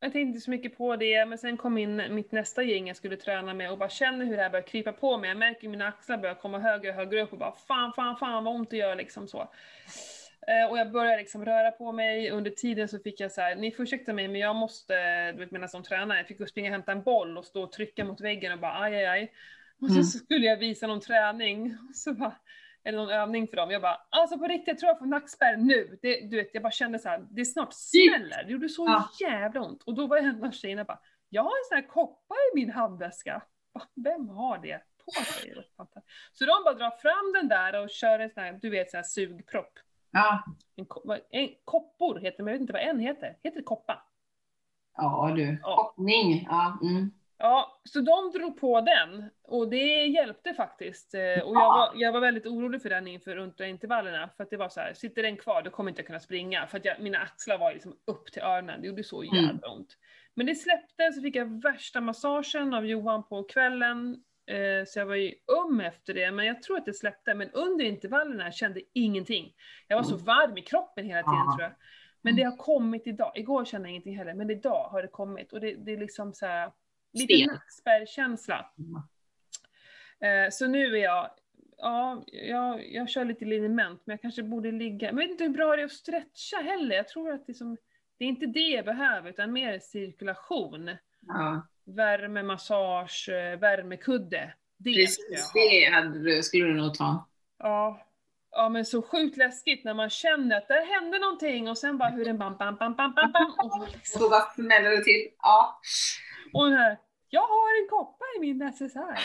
jag 0.00 0.12
tänkte 0.12 0.18
inte 0.20 0.40
så 0.40 0.50
mycket 0.50 0.78
på 0.78 0.96
det, 0.96 1.26
men 1.26 1.38
sen 1.38 1.56
kom 1.56 1.78
in 1.78 2.14
mitt 2.14 2.32
nästa 2.32 2.62
gäng 2.62 2.86
jag 2.88 2.96
skulle 2.96 3.16
träna 3.16 3.54
med 3.54 3.70
och 3.72 3.78
bara 3.78 3.88
känner 3.88 4.26
hur 4.26 4.36
det 4.36 4.42
här 4.42 4.50
börjar 4.50 4.66
krypa 4.66 4.92
på 4.92 5.18
mig. 5.18 5.28
Jag 5.30 5.36
märker 5.38 5.62
hur 5.62 5.68
mina 5.68 5.88
axlar 5.88 6.18
börjar 6.18 6.34
komma 6.34 6.58
högre 6.58 6.88
och 6.88 6.94
högre 6.94 7.22
upp 7.22 7.32
och 7.32 7.38
bara 7.38 7.52
fan, 7.52 7.92
fan, 7.92 8.16
fan 8.16 8.44
vad 8.44 8.54
ont 8.54 8.70
det 8.70 8.76
gör 8.76 8.96
liksom 8.96 9.28
så. 9.28 9.48
Eh, 10.48 10.70
och 10.70 10.78
jag 10.78 10.90
började 10.92 11.16
liksom 11.18 11.44
röra 11.44 11.70
på 11.70 11.92
mig, 11.92 12.30
under 12.30 12.50
tiden 12.50 12.88
så 12.88 12.98
fick 12.98 13.20
jag 13.20 13.32
så 13.32 13.40
här, 13.40 13.56
ni 13.56 13.72
får 13.72 13.82
ursäkta 13.82 14.12
mig 14.12 14.28
men 14.28 14.40
jag 14.40 14.56
måste, 14.56 15.32
du 15.32 15.38
vet 15.38 15.50
medan 15.50 15.68
som 15.68 15.82
tränare, 15.82 16.18
jag 16.18 16.26
fick 16.26 16.38
gå 16.38 16.44
och 16.44 16.50
springa 16.50 16.68
och 16.68 16.72
hämta 16.72 16.92
en 16.92 17.02
boll 17.02 17.38
och 17.38 17.44
stå 17.44 17.62
och 17.62 17.72
trycka 17.72 18.04
mot 18.04 18.20
väggen 18.20 18.52
och 18.52 18.58
bara 18.58 18.80
aj, 18.80 18.94
aj, 18.96 19.06
aj. 19.06 19.32
Och 19.80 19.88
Mm. 19.90 20.02
så 20.02 20.18
skulle 20.18 20.46
jag 20.46 20.56
visa 20.56 20.86
någon 20.86 21.00
träning, 21.00 21.76
så 21.94 22.12
bara, 22.12 22.36
eller 22.88 22.98
någon 22.98 23.10
övning 23.10 23.48
för 23.48 23.56
dem. 23.56 23.70
Jag 23.70 23.82
bara, 23.82 24.00
alltså 24.10 24.38
på 24.38 24.44
riktigt, 24.46 24.68
jag 24.68 24.78
tror 24.78 24.88
jag 24.88 24.98
får 24.98 25.06
nackspärr 25.06 25.56
nu. 25.56 25.98
Det, 26.02 26.20
du 26.30 26.36
vet, 26.36 26.50
jag 26.54 26.62
bara 26.62 26.70
kände 26.70 26.98
så 26.98 27.08
här, 27.08 27.26
det 27.30 27.44
snart 27.44 27.72
smäller. 27.72 28.44
Det 28.44 28.52
gjorde 28.52 28.68
så 28.68 28.84
Ja. 28.86 29.08
jävla 29.20 29.60
ont. 29.60 29.82
Och 29.82 29.94
då 29.94 30.06
var 30.06 30.16
en 30.16 30.44
av 30.44 30.50
tjejerna 30.50 30.84
bara, 30.84 30.98
jag 31.28 31.42
har 31.42 31.50
en 31.50 31.64
sån 31.68 31.76
här 31.76 31.86
koppar 31.88 32.36
i 32.36 32.54
min 32.54 32.70
handväska. 32.70 33.42
Vem 34.04 34.28
har 34.28 34.58
det 34.58 34.82
på 35.04 35.10
sig? 35.10 35.54
Så 36.32 36.44
de 36.46 36.64
bara 36.64 36.74
drar 36.74 36.90
fram 36.90 37.32
den 37.34 37.48
där 37.48 37.82
och 37.82 37.90
kör 37.90 38.18
en 38.18 38.30
sån 38.30 38.42
här, 38.42 38.58
du 38.62 38.70
vet, 38.70 38.90
sån 38.90 38.98
här 38.98 39.02
sugpropp. 39.04 39.72
Ja, 40.10 40.44
En, 40.76 40.86
en 41.30 41.48
koppor 41.64 42.18
heter 42.20 42.36
det, 42.36 42.42
men 42.44 42.52
jag 42.52 42.58
vet 42.58 42.60
inte 42.60 42.72
vad 42.72 42.82
en 42.82 43.00
heter. 43.00 43.36
Heter 43.42 43.56
det 43.56 43.62
koppa? 43.64 44.02
ja 44.96 45.32
du. 45.36 45.58
Ja. 45.62 45.74
Hoppning. 45.76 46.46
Ja, 46.50 46.78
mm. 46.82 47.10
Ja, 47.38 47.80
så 47.84 48.00
de 48.00 48.30
drog 48.38 48.60
på 48.60 48.80
den 48.80 49.30
och 49.42 49.68
det 49.70 50.06
hjälpte 50.06 50.54
faktiskt. 50.54 51.14
Eh, 51.14 51.20
Och 51.20 51.56
jag 51.56 51.72
var, 51.74 51.92
jag 51.94 52.12
var 52.12 52.20
väldigt 52.20 52.46
orolig 52.46 52.82
för 52.82 52.88
den 52.90 53.06
inför 53.08 53.38
ultraintervallerna 53.38 54.30
för 54.36 54.44
att 54.44 54.50
det 54.50 54.56
var 54.56 54.68
så 54.68 54.80
här, 54.80 54.92
sitter 54.94 55.22
den 55.22 55.36
kvar 55.36 55.62
då 55.62 55.70
kommer 55.70 55.90
inte 55.90 56.00
jag 56.00 56.06
kunna 56.06 56.20
springa 56.20 56.66
för 56.66 56.78
att 56.78 56.84
jag, 56.84 57.00
mina 57.00 57.18
axlar 57.18 57.58
var 57.58 57.72
liksom 57.72 57.96
upp 58.06 58.32
till 58.32 58.42
öronen, 58.42 58.80
det 58.80 58.86
gjorde 58.86 59.04
så 59.04 59.22
Mm. 59.22 59.34
jävla 59.44 59.68
ont. 59.68 59.96
Men 60.34 60.46
det 60.46 60.54
släppte, 60.54 61.12
så 61.12 61.22
fick 61.22 61.36
jag 61.36 61.62
värsta 61.62 62.00
massagen 62.00 62.74
av 62.74 62.86
Johan 62.86 63.28
på 63.28 63.42
kvällen, 63.42 64.22
eh, 64.46 64.84
så 64.86 64.98
jag 64.98 65.06
var 65.06 65.14
ju 65.14 65.34
um 65.66 65.80
efter 65.80 66.14
det, 66.14 66.30
men 66.30 66.46
jag 66.46 66.62
tror 66.62 66.76
att 66.76 66.86
det 66.86 66.94
släppte. 66.94 67.34
Men 67.34 67.50
under 67.50 67.84
intervallerna 67.84 68.52
kände 68.52 68.80
jag 68.80 68.88
ingenting. 68.92 69.54
Jag 69.88 69.96
var 69.96 70.04
så 70.04 70.14
Mm. 70.14 70.24
varm 70.24 70.56
i 70.58 70.62
kroppen 70.62 71.04
hela 71.06 71.22
tiden 71.22 71.44
Ja. 71.46 71.52
tror 71.56 71.62
jag. 71.62 71.72
Men 72.22 72.36
det 72.36 72.42
har 72.42 72.56
kommit 72.56 73.06
idag. 73.06 73.32
Igår 73.34 73.64
kände 73.64 73.88
jag 73.88 73.90
ingenting 73.90 74.18
heller, 74.18 74.34
men 74.34 74.50
idag 74.50 74.88
har 74.90 75.02
det 75.02 75.08
kommit. 75.08 75.52
Och 75.52 75.60
det, 75.60 75.74
det 75.74 75.92
är 75.92 75.96
liksom 75.96 76.32
så 76.34 76.46
här, 76.46 76.72
lite 77.12 77.34
Sten. 77.34 77.46
nackspärrkänsla. 77.46 78.70
Eh, 80.20 80.50
så 80.50 80.66
nu 80.66 80.96
är 80.96 81.02
jag, 81.02 81.30
ja, 81.76 82.22
jag, 82.26 82.92
jag 82.92 83.10
kör 83.10 83.24
lite 83.24 83.44
liniment, 83.44 84.02
men 84.04 84.12
jag 84.12 84.22
kanske 84.22 84.42
borde 84.42 84.72
ligga, 84.72 85.12
men 85.12 85.20
jag 85.20 85.28
vet 85.28 85.30
inte 85.30 85.44
hur 85.44 85.50
bra 85.50 85.76
det 85.76 85.82
är 85.82 85.86
att 85.86 85.92
stretcha 85.92 86.56
heller. 86.56 86.96
Jag 86.96 87.08
tror 87.08 87.32
att 87.32 87.46
det, 87.46 87.52
är 87.52 87.54
som, 87.54 87.76
det 88.18 88.24
är 88.24 88.28
inte 88.28 88.46
det 88.46 88.60
jag 88.68 88.84
behöver, 88.84 89.30
utan 89.30 89.52
mer 89.52 89.78
cirkulation. 89.78 90.90
Ja, 91.20 91.66
Värme, 91.84 92.42
massage, 92.42 93.28
eh, 93.28 93.58
värmekudde. 93.58 94.54
Det 94.76 94.94
precis. 94.94 95.52
Det 95.54 95.90
hade 95.94 96.22
du, 96.22 96.42
skulle 96.42 96.64
du 96.64 96.74
nog 96.74 96.94
ta. 96.94 97.26
Ja. 97.58 98.06
ja, 98.50 98.68
men 98.68 98.84
så 98.84 99.02
sjukt 99.02 99.36
läskigt 99.36 99.84
när 99.84 99.94
man 99.94 100.10
känner 100.10 100.56
att 100.56 100.68
där 100.68 100.86
hände 101.00 101.18
någonting 101.18 101.68
och 101.68 101.78
sen 101.78 101.98
bara 101.98 102.08
hur 102.08 102.24
den 102.24 102.38
bam, 102.38 102.56
bam, 102.56 102.76
bam, 102.76 102.94
bam, 102.94 103.14
bam, 103.14 103.32
bam. 103.32 103.54
Och, 103.58 103.88
liksom, 103.92 104.20
Så 104.20 104.30
bara 104.30 104.40
smäller 104.54 104.90
det 104.90 105.04
till. 105.04 105.28
Ja. 105.42 105.80
Och 106.54 106.64
den 106.64 106.78
här, 106.78 106.98
jag 107.28 107.40
har 107.40 107.82
en 107.82 107.88
koppa 107.88 108.24
i 108.36 108.40
min 108.40 108.58
necessär. 108.58 109.18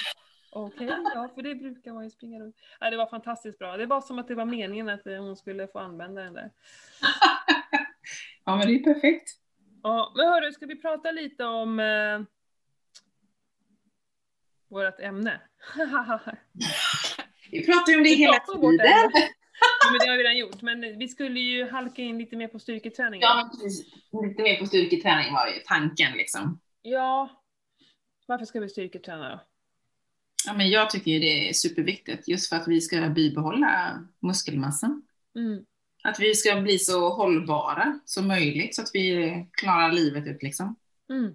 Okej, 0.56 0.88
ja 1.14 1.30
för 1.36 1.42
det 1.42 1.56
brukar 1.56 1.94
man 1.94 2.04
ju 2.04 2.10
springa 2.10 2.40
runt. 2.40 2.56
Ja, 2.80 2.90
det 2.90 2.98
var 2.98 3.06
fantastiskt 3.06 3.60
bra. 3.60 3.78
Det 3.78 3.86
var 3.86 4.02
som 4.02 4.20
att 4.20 4.28
det 4.28 4.36
var 4.36 4.46
meningen 4.46 4.90
att 4.90 5.08
eh, 5.08 5.24
hon 5.24 5.36
skulle 5.36 5.68
få 5.68 5.80
använda 5.80 6.24
den 6.24 6.34
där. 6.34 6.52
ja, 8.46 8.56
men 8.56 8.68
det 8.68 8.74
är 8.74 8.94
perfekt. 8.94 9.30
Ja, 9.84 10.14
men 10.16 10.28
hörru, 10.28 10.52
ska 10.52 10.66
vi 10.66 10.82
prata 10.82 11.12
lite 11.12 11.46
om 11.46 11.80
eh, 11.80 12.22
vårt 14.70 15.00
ämne? 15.00 15.42
Vi 17.52 17.66
pratar 17.66 17.92
ju 17.92 17.98
om 17.98 18.04
det 18.04 18.10
Vi 18.10 18.16
hela 18.16 18.40
tiden. 18.40 19.12
Ja, 19.86 19.92
men 19.92 20.00
det 20.00 20.08
har 20.12 20.18
vi 20.18 20.24
redan 20.24 20.38
gjort, 20.38 20.62
men 20.62 21.00
vi 21.00 21.08
skulle 21.08 21.40
ju 21.40 21.70
halka 21.70 22.02
in 22.02 22.18
lite 22.18 22.36
mer 22.36 22.48
på 22.48 22.60
styrketräning. 22.60 23.22
Ja, 23.22 23.36
men 23.36 23.50
precis. 23.50 23.86
Lite 24.28 24.44
mer 24.44 24.60
på 24.60 24.66
styrketräning 24.66 25.34
var 25.34 25.48
ju 25.48 25.60
tanken 25.66 26.14
liksom. 26.14 26.60
Ja. 26.84 27.30
Varför 28.26 28.46
ska 28.46 28.60
vi 28.60 28.70
styrketräna 28.70 29.30
då? 29.30 29.40
Ja, 30.46 30.54
men 30.54 30.70
jag 30.70 30.90
tycker 30.90 31.12
ju 31.12 31.20
det 31.20 31.50
är 31.50 31.54
superviktigt 31.54 32.28
just 32.28 32.50
för 32.50 32.56
att 32.56 32.68
vi 32.68 32.82
ska 32.82 33.10
bibehålla 33.10 34.04
muskelmassan. 34.20 35.08
Mm. 35.36 35.66
Att 36.04 36.20
vi 36.20 36.36
ska 36.36 36.62
bli 36.62 36.80
så 36.80 37.10
hållbara 37.10 38.00
som 38.06 38.28
möjligt 38.28 38.76
så 38.76 38.82
att 38.82 38.90
vi 38.94 39.48
klarar 39.52 39.92
livet 39.92 40.28
ut 40.28 40.44
liksom. 40.44 40.76
Mm. 41.10 41.34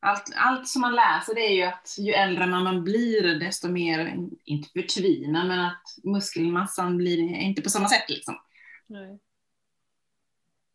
Allt, 0.00 0.32
allt 0.36 0.68
som 0.68 0.80
man 0.80 0.94
läser 0.94 1.34
det 1.34 1.40
är 1.40 1.52
ju 1.52 1.62
att 1.62 1.96
ju 1.98 2.12
äldre 2.12 2.46
man 2.46 2.84
blir 2.84 3.38
desto 3.38 3.68
mer, 3.68 4.18
inte 4.44 4.68
förtvina, 4.68 5.44
men 5.44 5.60
att 5.60 5.82
muskelmassan 6.02 6.96
blir 6.96 7.18
inte 7.18 7.62
på 7.62 7.70
samma 7.70 7.88
sätt 7.88 8.10
liksom. 8.10 8.34
Nej. 8.86 9.18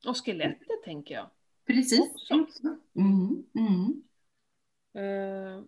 Och 0.07 0.25
skelettet 0.25 0.83
tänker 0.85 1.15
jag. 1.15 1.29
Precis. 1.69 2.29
Mm, 2.95 3.43
mm. 3.55 4.03
Eh, 4.93 5.63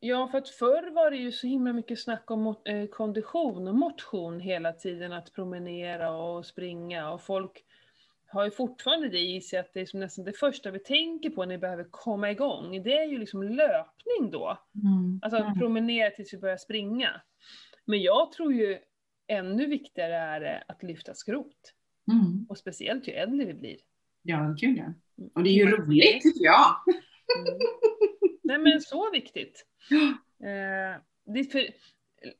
ja, 0.00 0.28
för 0.28 0.38
att 0.38 0.48
förr 0.48 0.94
var 0.94 1.10
det 1.10 1.16
ju 1.16 1.32
så 1.32 1.46
himla 1.46 1.72
mycket 1.72 2.00
snack 2.00 2.30
om 2.30 2.56
eh, 2.64 2.86
kondition 2.86 3.68
och 3.68 3.74
motion 3.74 4.40
hela 4.40 4.72
tiden, 4.72 5.12
att 5.12 5.32
promenera 5.32 6.10
och 6.10 6.46
springa 6.46 7.10
och 7.10 7.22
folk 7.22 7.64
har 8.26 8.44
ju 8.44 8.50
fortfarande 8.50 9.08
det 9.08 9.20
i 9.20 9.40
sig 9.40 9.58
att 9.58 9.74
det 9.74 9.80
är 9.80 9.86
som 9.86 10.00
nästan 10.00 10.24
det 10.24 10.32
första 10.32 10.70
vi 10.70 10.78
tänker 10.78 11.30
på 11.30 11.44
när 11.44 11.54
vi 11.54 11.58
behöver 11.58 11.84
komma 11.90 12.30
igång. 12.30 12.82
Det 12.82 12.98
är 12.98 13.06
ju 13.06 13.18
liksom 13.18 13.42
löpning 13.42 14.30
då. 14.30 14.58
Mm. 14.84 15.20
Alltså 15.22 15.42
att 15.42 15.58
promenera 15.58 16.10
tills 16.10 16.34
vi 16.34 16.38
börjar 16.38 16.56
springa. 16.56 17.20
Men 17.84 18.02
jag 18.02 18.32
tror 18.32 18.52
ju 18.52 18.78
ännu 19.26 19.66
viktigare 19.66 20.14
är 20.14 20.40
det 20.40 20.64
att 20.68 20.82
lyfta 20.82 21.14
skrot. 21.14 21.74
Mm. 22.12 22.46
Och 22.48 22.58
speciellt 22.58 23.08
ju 23.08 23.12
äldre 23.12 23.46
vi 23.46 23.54
blir. 23.54 23.76
Ja, 24.22 24.56
kul 24.60 24.76
ja. 24.76 24.92
Och 25.34 25.42
det 25.42 25.50
är 25.50 25.54
ju 25.54 25.70
roligt 25.70 26.22
tycker 26.22 26.44
jag. 26.44 26.74
Mm. 27.38 27.58
Nej 28.42 28.58
men 28.58 28.80
så 28.80 29.10
viktigt. 29.10 29.66
Eh, 30.44 31.02
det 31.34 31.44
för, 31.52 31.68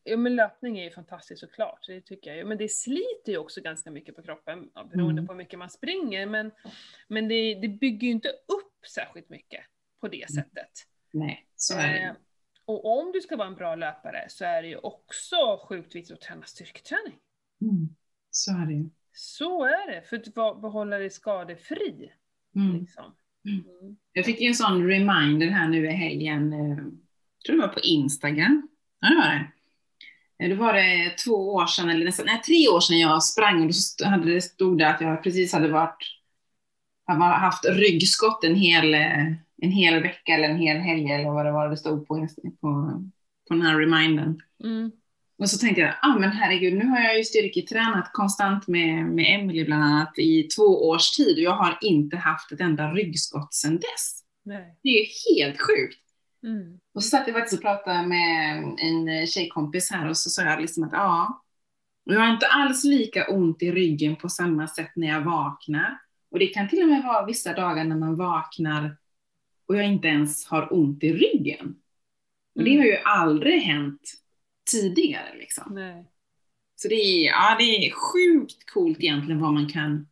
ja, 0.05 0.17
men 0.17 0.37
löpning 0.37 0.79
är 0.79 0.85
ju 0.85 0.91
fantastiskt 0.91 1.41
såklart, 1.41 1.85
det 1.87 2.01
tycker 2.01 2.31
jag 2.31 2.37
ju. 2.39 2.45
Men 2.45 2.59
det 2.59 2.69
sliter 2.71 3.33
ju 3.33 3.39
också 3.39 3.61
ganska 3.61 3.91
mycket 3.91 4.17
på 4.17 4.23
kroppen 4.23 4.69
beroende 4.75 5.13
Mm. 5.21 5.27
på 5.27 5.33
hur 5.33 5.39
mycket 5.39 5.59
man 5.59 5.71
springer. 5.71 6.27
Men, 6.27 6.51
men 7.09 7.29
det, 7.29 7.55
det 7.55 7.69
bygger 7.69 8.07
ju 8.07 8.13
inte 8.13 8.29
upp 8.29 8.87
särskilt 8.95 9.29
mycket 9.29 9.65
på 10.01 10.09
det 10.09 10.17
Mm. 10.31 10.45
sättet. 10.45 10.71
Nej, 11.13 11.47
så 11.57 11.79
är 11.79 11.95
Eh, 11.95 12.01
det. 12.03 12.17
och 12.65 12.99
om 12.99 13.13
du 13.13 13.21
ska 13.21 13.37
vara 13.37 13.49
en 13.49 13.55
bra 13.55 13.75
löpare 13.75 14.25
så 14.29 14.45
är 14.45 14.63
det 14.63 14.69
ju 14.69 14.77
också 14.77 15.37
sjukt 15.69 15.95
viktigt 15.95 16.15
att 16.15 16.21
träna 16.21 16.43
styrketräning. 16.43 17.19
Mm. 17.61 17.89
Så 18.31 18.51
är 18.53 18.67
det. 18.67 18.91
Så 19.13 19.65
är 19.65 19.91
det, 19.91 20.03
för 20.03 20.17
att 20.17 20.61
behålla 20.61 20.99
dig 20.99 21.11
skadefri. 21.11 22.13
Mm. 22.57 22.81
Liksom. 22.81 23.05
Mm. 23.49 23.97
Jag 24.13 24.25
fick 24.25 24.41
ju 24.41 24.49
en 24.49 24.55
sån 24.55 24.87
reminder 24.87 25.47
här 25.47 25.69
nu 25.69 25.87
i 25.87 25.91
helgen, 25.93 26.53
eh, 26.53 26.85
jag 27.39 27.47
tror 27.47 27.57
det 27.57 27.67
var 27.67 27.75
på 27.75 27.81
Instagram. 27.81 28.69
Ja, 29.01 29.09
det 29.09 29.15
var 29.17 29.29
det. 29.29 29.47
Eh, 30.45 30.51
Då 30.51 30.65
var 30.65 30.73
det 30.73 31.11
två 31.25 31.55
år 31.55 31.67
sedan, 31.67 31.91
eller 31.91 32.05
nästan, 32.05 32.27
nej, 32.27 32.41
tre 32.43 32.69
år 32.69 32.81
sedan 32.81 32.99
jag 32.99 33.23
sprang 33.23 33.63
och 33.65 33.73
då 33.99 34.05
hade 34.09 34.35
det 34.35 34.41
stod 34.41 34.79
det 34.79 34.89
att 34.89 35.01
jag 35.01 35.23
precis 35.23 35.53
hade 35.53 35.69
varit, 35.69 36.03
haft 37.19 37.65
ryggskott 37.65 38.45
en 38.45 38.55
hel, 38.55 38.95
eh, 38.95 39.27
en 39.63 39.71
hel 39.71 40.03
vecka 40.03 40.33
eller 40.33 40.49
en 40.49 40.59
hel 40.59 40.77
helg 40.77 41.13
eller 41.13 41.31
vad 41.31 41.47
det 41.47 41.53
var 41.53 41.69
det 41.69 41.77
stod 41.77 42.09
på, 42.09 42.29
på, 42.61 43.03
på 43.49 43.55
den 43.55 43.63
här 43.63 43.79
remindern. 43.79 44.41
Mm. 44.65 44.93
Och 45.39 45.51
så 45.51 45.59
tänkte 45.59 45.81
jag, 45.81 45.95
ah, 46.03 46.19
men 46.19 46.31
herregud, 46.31 46.75
nu 46.75 46.87
har 46.87 47.01
jag 47.01 47.19
ju 47.19 47.25
styrketränat 47.25 48.11
konstant 48.13 48.69
med, 48.69 49.05
med 49.05 49.41
Emily 49.41 49.65
bland 49.65 49.83
annat 49.85 50.19
i 50.19 50.43
två 50.43 50.89
års 50.89 51.11
tid 51.11 51.37
och 51.37 51.43
jag 51.43 51.57
har 51.57 51.79
inte 51.81 52.17
haft 52.17 52.53
ett 52.53 52.61
enda 52.61 52.93
ryggskott 52.93 53.55
sedan 53.55 53.75
dess. 53.77 54.21
Nej. 54.45 54.79
Det 54.83 54.89
är 54.89 55.01
ju 55.01 55.07
helt 55.37 55.61
sjukt. 55.61 56.01
Mm. 56.43 56.79
Och 56.95 57.03
så 57.03 57.09
satt 57.09 57.27
jag 57.27 57.37
faktiskt 57.37 57.55
och 57.55 57.63
pratade 57.63 58.07
med 58.07 58.65
en 58.79 59.27
tjejkompis 59.27 59.91
här 59.91 60.09
och 60.09 60.17
så 60.17 60.31
sa 60.31 60.43
jag 60.43 60.61
liksom 60.61 60.85
att 60.85 60.93
ja, 60.93 61.43
och 62.07 62.15
jag 62.15 62.21
har 62.21 62.33
inte 62.33 62.47
alls 62.47 62.85
lika 62.85 63.29
ont 63.29 63.63
i 63.63 63.73
ryggen 63.73 64.17
på 64.17 64.29
samma 64.29 64.69
sätt 64.69 64.91
när 64.97 65.09
jag 65.09 65.21
vaknar. 65.21 65.99
Och 66.31 66.39
det 66.39 66.47
kan 66.47 66.69
till 66.69 66.83
och 66.83 66.89
med 66.89 67.03
vara 67.03 67.27
vissa 67.27 67.53
dagar 67.53 67.85
när 67.85 67.97
man 67.97 68.17
vaknar 68.17 68.97
och 69.69 69.77
jag 69.77 69.87
inte 69.87 70.09
ens 70.09 70.47
har 70.47 70.73
ont 70.73 71.05
i 71.05 71.13
ryggen. 71.13 71.75
Och 72.55 72.65
det 72.65 72.71
Mm. 72.71 72.79
har 72.81 72.87
ju 72.87 72.97
aldrig 73.05 73.63
hänt 73.63 74.01
tidigare 74.71 75.37
liksom. 75.39 75.75
Nej. 75.75 76.11
Så 76.77 76.89
det 76.89 76.95
är, 76.95 77.27
ja, 77.27 77.57
det 77.59 77.87
är 77.87 77.91
sjukt 77.91 78.71
coolt 78.71 79.01
egentligen 79.01 79.41
vad 79.41 79.53
man 79.53 79.69
kan 79.69 80.07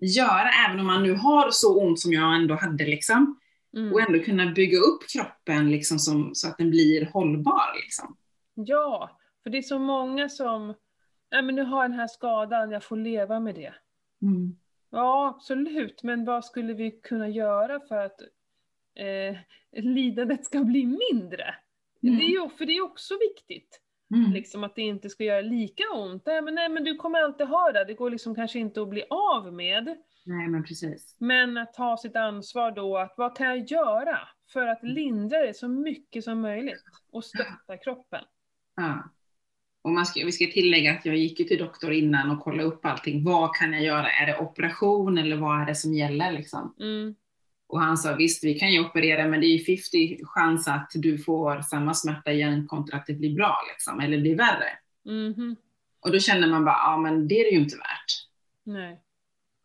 göra, 0.00 0.50
även 0.66 0.80
om 0.80 0.86
man 0.86 1.02
nu 1.02 1.12
har 1.14 1.50
så 1.50 1.80
ont 1.80 2.00
som 2.00 2.12
jag 2.12 2.36
ändå 2.36 2.54
hade 2.54 2.84
liksom. 2.84 3.40
Mm. 3.76 3.92
Och 3.92 4.00
ändå 4.00 4.18
kunna 4.18 4.46
bygga 4.46 4.78
upp 4.78 5.08
kroppen 5.12 5.70
liksom 5.70 5.98
som, 5.98 6.30
så 6.34 6.48
att 6.48 6.58
den 6.58 6.70
blir 6.70 7.06
hållbar 7.06 7.82
liksom. 7.82 8.16
Ja, 8.54 9.18
för 9.42 9.50
det 9.50 9.58
är 9.58 9.62
så 9.62 9.78
många 9.78 10.28
som, 10.28 10.74
nej 11.30 11.42
men 11.42 11.54
nu 11.54 11.62
har 11.62 11.82
jag 11.82 11.90
den 11.90 11.98
här 11.98 12.06
skadan, 12.06 12.70
jag 12.70 12.84
får 12.84 12.96
leva 12.96 13.40
med 13.40 13.54
det. 13.54 13.74
Mm. 14.22 14.56
Ja, 14.90 15.34
absolut. 15.36 16.02
Men 16.02 16.24
vad 16.24 16.44
skulle 16.44 16.74
vi 16.74 16.90
kunna 16.90 17.28
göra 17.28 17.80
för 17.80 17.96
att 17.96 18.20
eh, 18.94 19.36
lidandet 19.82 20.44
ska 20.44 20.64
bli 20.64 20.98
mindre? 21.12 21.54
Mm. 22.02 22.16
Det 22.16 22.24
är 22.24 22.28
ju, 22.28 22.48
för 22.48 22.66
det 22.66 22.76
är 22.76 22.84
också 22.84 23.14
viktigt. 23.20 23.80
Mm. 24.14 24.32
Liksom 24.32 24.64
att 24.64 24.74
det 24.74 24.82
inte 24.82 25.10
ska 25.10 25.24
göra 25.24 25.40
lika 25.40 25.82
ont. 25.94 26.22
Nej 26.26 26.42
men, 26.42 26.54
nej, 26.54 26.68
men 26.68 26.84
du 26.84 26.96
kommer 26.96 27.22
alltid 27.22 27.46
ha 27.46 27.72
det. 27.72 27.84
Det 27.84 27.94
går 27.94 28.10
liksom 28.10 28.34
kanske 28.34 28.58
inte 28.58 28.82
att 28.82 28.88
bli 28.88 29.04
av 29.10 29.52
med. 29.52 29.96
Nej, 30.24 30.48
men 30.48 30.64
precis. 30.64 31.16
Men 31.18 31.56
att 31.56 31.74
ta 31.74 31.96
sitt 31.96 32.16
ansvar 32.16 32.70
då, 32.70 32.98
att 32.98 33.14
vad 33.16 33.36
kan 33.36 33.46
jag 33.46 33.70
göra 33.70 34.18
för 34.52 34.66
att 34.66 34.82
lindra 34.82 35.38
det 35.38 35.54
så 35.54 35.68
mycket 35.68 36.24
som 36.24 36.40
möjligt 36.40 36.82
och 37.12 37.24
stötta 37.24 37.76
kroppen? 37.84 38.24
Ja. 38.76 39.10
Och 39.82 39.90
man 39.90 40.06
ska, 40.06 40.24
vi 40.24 40.32
ska 40.32 40.46
tillägga 40.46 40.92
att 40.92 41.06
jag 41.06 41.16
gick 41.16 41.40
ju 41.40 41.44
till 41.44 41.58
doktor 41.58 41.92
innan 41.92 42.30
och 42.30 42.40
kollade 42.40 42.68
upp 42.68 42.86
allting. 42.86 43.24
Vad 43.24 43.54
kan 43.54 43.72
jag 43.72 43.82
göra? 43.82 44.10
Är 44.10 44.26
det 44.26 44.38
operation 44.38 45.18
eller 45.18 45.36
vad 45.36 45.62
är 45.62 45.66
det 45.66 45.74
som 45.74 45.94
gäller 45.94 46.32
liksom? 46.32 46.74
Mm, 46.80 47.14
Och 47.68 47.80
han 47.80 47.96
sa 47.98 48.14
visst, 48.14 48.44
vi 48.44 48.58
kan 48.58 48.72
ju 48.72 48.80
operera, 48.80 49.28
men 49.28 49.40
det 49.40 49.46
är 49.46 49.58
ju 49.58 49.64
50 49.64 50.20
chans 50.24 50.68
att 50.68 50.90
du 50.94 51.18
får 51.18 51.60
samma 51.62 51.94
smärta 51.94 52.32
igen 52.32 52.66
kontra 52.66 52.96
att 52.98 53.06
det 53.06 53.14
blir 53.14 53.34
bra 53.34 53.58
liksom, 53.72 54.00
eller 54.00 54.18
blir 54.20 54.36
värre. 54.36 54.78
mhm, 55.04 55.56
Och 56.00 56.12
då 56.12 56.18
känner 56.18 56.48
man 56.48 56.64
bara, 56.64 56.74
ja 56.76 56.96
men 56.96 57.28
det 57.28 57.34
är 57.40 57.44
det 57.44 57.50
ju 57.50 57.58
inte 57.62 57.76
värt. 57.76 58.26
nej. 58.64 59.02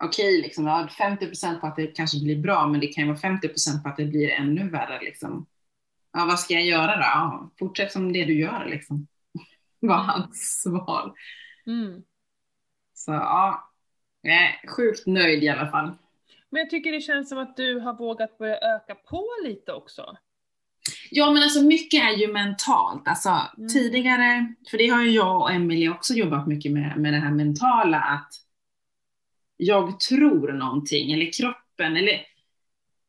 Okej, 0.04 0.42
liksom, 0.42 0.66
har 0.66 0.88
50% 0.88 1.60
på 1.60 1.68
att 1.68 1.76
det 1.76 1.88
kanske 1.88 2.20
blir 2.24 2.38
bra, 2.40 2.68
men 2.68 2.80
det 2.80 2.88
kan 2.88 3.04
ju 3.04 3.08
vara 3.10 3.20
50% 3.20 3.84
på 3.84 3.90
att 3.90 3.98
det 3.98 4.06
blir 4.06 4.30
ännu 4.30 4.70
värre. 4.70 5.00
Liksom. 5.02 5.46
Ja, 6.14 6.26
vad 6.26 6.40
ska 6.40 6.54
jag 6.54 6.66
göra 6.66 6.96
då? 6.96 7.02
Ja, 7.02 7.52
fortsätt 7.60 7.92
som 7.92 8.14
det 8.14 8.26
du 8.26 8.40
gör, 8.40 8.66
liksom. 8.66 9.08
var 9.80 9.96
hans 9.98 10.62
svar. 10.62 11.14
Mm. 11.68 12.04
Så 12.94 13.12
ja, 13.12 13.72
jag 14.22 14.36
är 14.36 14.68
sjukt 14.68 15.08
nöjd 15.08 15.44
i 15.44 15.50
alla 15.50 15.72
fall. 15.72 15.92
Men 16.52 16.60
jag 16.60 16.70
tycker 16.70 16.92
det 16.92 17.02
känns 17.02 17.30
som 17.30 17.38
att 17.38 17.58
du 17.58 17.80
har 17.80 17.94
vågat 17.94 18.38
börja 18.38 18.58
öka 18.58 18.96
på 18.96 19.28
lite 19.44 19.74
också. 19.74 20.18
Ja, 21.12 21.32
men 21.32 21.44
alltså 21.44 21.62
mycket 21.64 22.04
är 22.04 22.12
ju 22.18 22.34
mentalt. 22.34 23.08
Alltså 23.08 23.30
Mm. 23.58 23.70
tidigare, 23.70 24.54
för 24.72 24.78
det 24.78 24.88
har 24.88 25.04
ju 25.04 25.12
jag 25.12 25.42
och 25.42 25.52
Emelie 25.52 25.90
också 25.90 26.14
jobbat 26.14 26.48
mycket 26.48 26.72
med, 26.72 26.98
med 26.98 27.14
det 27.14 27.20
här 27.20 27.32
mentala, 27.32 27.98
att 28.00 28.34
jag 29.58 30.00
tror 30.00 30.52
någonting, 30.54 31.12
eller 31.12 31.32
kroppen, 31.32 31.98
eller 31.98 32.22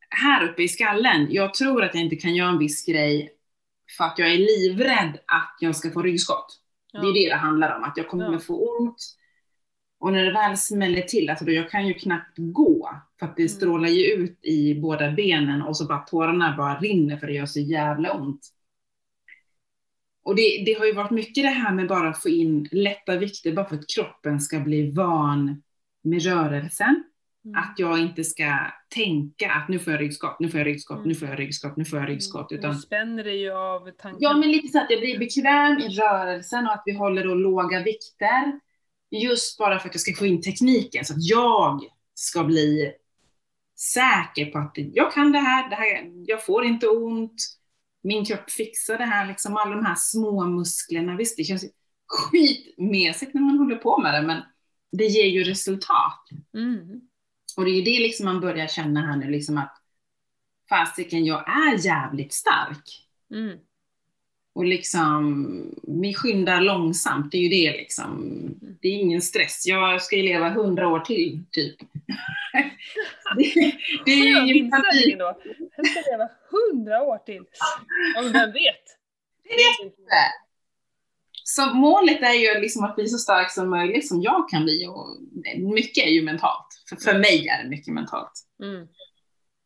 här 0.09 0.43
uppe 0.49 0.63
i 0.63 0.67
skallen, 0.67 1.27
jag 1.29 1.53
tror 1.53 1.83
att 1.83 1.93
jag 1.95 2.03
inte 2.03 2.15
kan 2.15 2.35
göra 2.35 2.49
en 2.49 2.57
viss 2.59 2.85
grej 2.85 3.33
för 3.97 4.03
att 4.03 4.19
jag 4.19 4.33
är 4.33 4.37
livrädd 4.37 5.19
att 5.27 5.57
jag 5.59 5.75
ska 5.75 5.91
få 5.91 6.01
ryggskott. 6.01 6.59
Det 6.91 6.97
är 6.97 7.13
det 7.13 7.29
det 7.29 7.35
handlar 7.35 7.75
om, 7.77 7.83
att 7.83 7.97
jag 7.97 8.07
kommer 8.07 8.25
Ja. 8.25 8.35
att 8.35 8.43
få 8.43 8.77
ont. 8.79 9.15
Och 10.03 10.13
när 10.13 10.25
det 10.25 10.31
väl 10.33 10.57
smäller 10.57 11.01
till, 11.01 11.29
alltså 11.29 11.45
då 11.45 11.51
jag 11.51 11.69
kan 11.69 11.87
ju 11.87 11.93
knappt 11.93 12.33
gå, 12.37 12.89
för 13.19 13.25
att 13.25 13.35
det 13.35 13.41
Mm. 13.43 13.49
strålar 13.49 13.89
ju 13.89 14.05
ut 14.05 14.39
i 14.45 14.75
båda 14.81 15.11
benen 15.11 15.61
och 15.61 15.77
så 15.77 15.85
bara 15.85 15.99
tårarna 15.99 16.55
bara 16.57 16.79
rinner 16.79 17.17
för 17.17 17.27
det 17.27 17.33
gör 17.33 17.45
så 17.45 17.59
jävla 17.59 18.13
ont. 18.13 18.41
Och 20.23 20.35
det, 20.35 20.63
det 20.65 20.73
har 20.79 20.85
ju 20.85 20.93
varit 20.93 21.11
mycket 21.11 21.43
det 21.43 21.49
här 21.49 21.73
med 21.73 21.87
bara 21.87 22.09
att 22.09 22.21
få 22.21 22.29
in 22.29 22.69
lätta 22.71 23.17
vikter 23.17 23.51
bara 23.53 23.65
för 23.69 23.75
att 23.75 23.89
kroppen 23.95 24.39
ska 24.39 24.59
bli 24.59 24.91
van 24.91 25.63
med 26.03 26.23
rörelsen. 26.25 27.03
Mm. 27.45 27.59
Att 27.59 27.73
jag 27.77 27.99
inte 27.99 28.23
ska 28.23 28.57
tänka 28.95 29.51
att 29.51 29.69
nu 29.69 29.79
får 29.79 29.93
jag 29.93 30.01
ryggskott, 30.01 30.39
nu 30.39 30.49
får 30.49 30.59
jag 30.59 30.67
ryggskott, 30.67 30.97
Mm. 30.97 31.07
nu 31.09 31.15
får 31.15 31.29
jag 31.29 31.39
ryggskott, 31.39 31.77
nu 31.77 31.85
får 31.85 31.99
jag 31.99 32.09
ryggskott. 32.09 32.51
Mm. 32.51 32.59
Utan 32.59 32.71
Du 32.75 32.77
spänner 32.81 33.23
dig 33.23 33.41
ju 33.41 33.51
av 33.51 33.89
tanken. 33.91 34.17
Ja, 34.21 34.37
men 34.37 34.51
lite 34.51 34.67
så 34.67 34.79
att 34.79 34.89
jag 34.89 34.99
blir 34.99 35.19
bekväm 35.19 35.77
i 35.77 35.87
rörelsen 35.89 36.65
och 36.67 36.73
att 36.73 36.83
vi 36.85 36.91
håller 36.93 37.23
då 37.23 37.35
låga 37.35 37.83
vikter. 37.83 38.59
Just 39.21 39.57
bara 39.57 39.79
för 39.79 39.89
att 39.89 39.95
jag 39.95 40.01
ska 40.01 40.13
få 40.13 40.25
in 40.25 40.41
tekniken, 40.41 41.05
så 41.05 41.13
att 41.13 41.23
jag 41.23 41.81
ska 42.13 42.43
bli 42.43 42.93
säker 43.75 44.45
på 44.45 44.57
att 44.57 44.71
jag 44.75 45.13
kan 45.13 45.31
det 45.31 45.39
här, 45.39 45.69
det 45.69 45.75
här 45.75 46.11
jag 46.25 46.45
får 46.45 46.65
inte 46.65 46.87
ont, 46.87 47.41
min 48.03 48.25
kropp 48.25 48.51
fixar 48.51 48.97
det 48.97 49.05
här, 49.05 49.27
liksom 49.27 49.57
alla 49.57 49.75
de 49.75 49.85
här 49.85 49.95
små 49.95 50.45
musklerna. 50.45 51.15
Visst, 51.15 51.37
det 51.37 51.43
känns 51.43 51.65
skitmesigt 52.07 53.33
när 53.33 53.41
man 53.41 53.57
håller 53.57 53.75
på 53.75 54.01
med 54.01 54.13
det, 54.13 54.27
men 54.27 54.41
det 54.91 55.05
ger 55.05 55.25
ju 55.25 55.43
resultat. 55.43 56.29
Mm. 56.53 57.01
Och 57.57 57.65
det 57.65 57.71
är 57.71 57.75
ju 57.75 57.81
det 57.81 57.99
liksom 57.99 58.25
man 58.25 58.41
börjar 58.41 58.67
känna 58.67 59.01
här 59.01 59.17
nu, 59.17 59.29
liksom 59.29 59.57
att 59.57 59.77
fasiken, 60.69 61.25
jag 61.25 61.49
är 61.49 61.85
jävligt 61.85 62.33
stark. 62.33 63.07
Mm. 63.33 63.57
Och 64.55 64.65
liksom, 64.65 65.45
vi 65.83 66.13
skyndar 66.13 66.61
långsamt, 66.61 67.31
det 67.31 67.37
är 67.37 67.41
ju 67.41 67.49
det 67.49 67.77
liksom. 67.77 68.33
Det 68.81 68.87
är 68.87 68.93
ingen 68.93 69.21
stress. 69.21 69.67
Jag 69.67 70.01
ska 70.01 70.15
ju 70.15 70.23
leva 70.23 70.49
hundra 70.49 70.87
år 70.87 70.99
till, 70.99 71.43
typ. 71.51 71.75
det, 73.37 73.53
det 74.05 74.11
är 74.11 75.09
ju 75.09 75.15
då. 75.15 75.39
Jag 75.77 75.87
ska 75.87 76.11
leva 76.11 76.29
hundra 76.51 77.01
år 77.01 77.17
till. 77.17 77.43
Ja, 78.15 78.21
men 78.21 78.33
vem 78.33 78.51
vet? 78.51 78.83
Det 79.43 79.53
är 79.53 79.85
det. 79.85 80.43
Så 81.43 81.73
målet 81.73 82.21
är 82.21 82.33
ju 82.33 82.61
liksom 82.61 82.83
att 82.83 82.95
bli 82.95 83.07
så 83.07 83.17
stark 83.17 83.51
som 83.51 83.69
möjligt 83.69 84.07
som 84.07 84.21
jag 84.21 84.49
kan 84.49 84.63
bli. 84.63 84.87
Och 84.87 85.17
mycket 85.57 86.05
är 86.05 86.09
ju 86.09 86.21
mentalt. 86.21 86.67
För, 86.89 86.95
för 86.95 87.19
mig 87.19 87.47
är 87.47 87.63
det 87.63 87.69
mycket 87.69 87.93
mentalt. 87.93 88.31
Mm. 88.63 88.87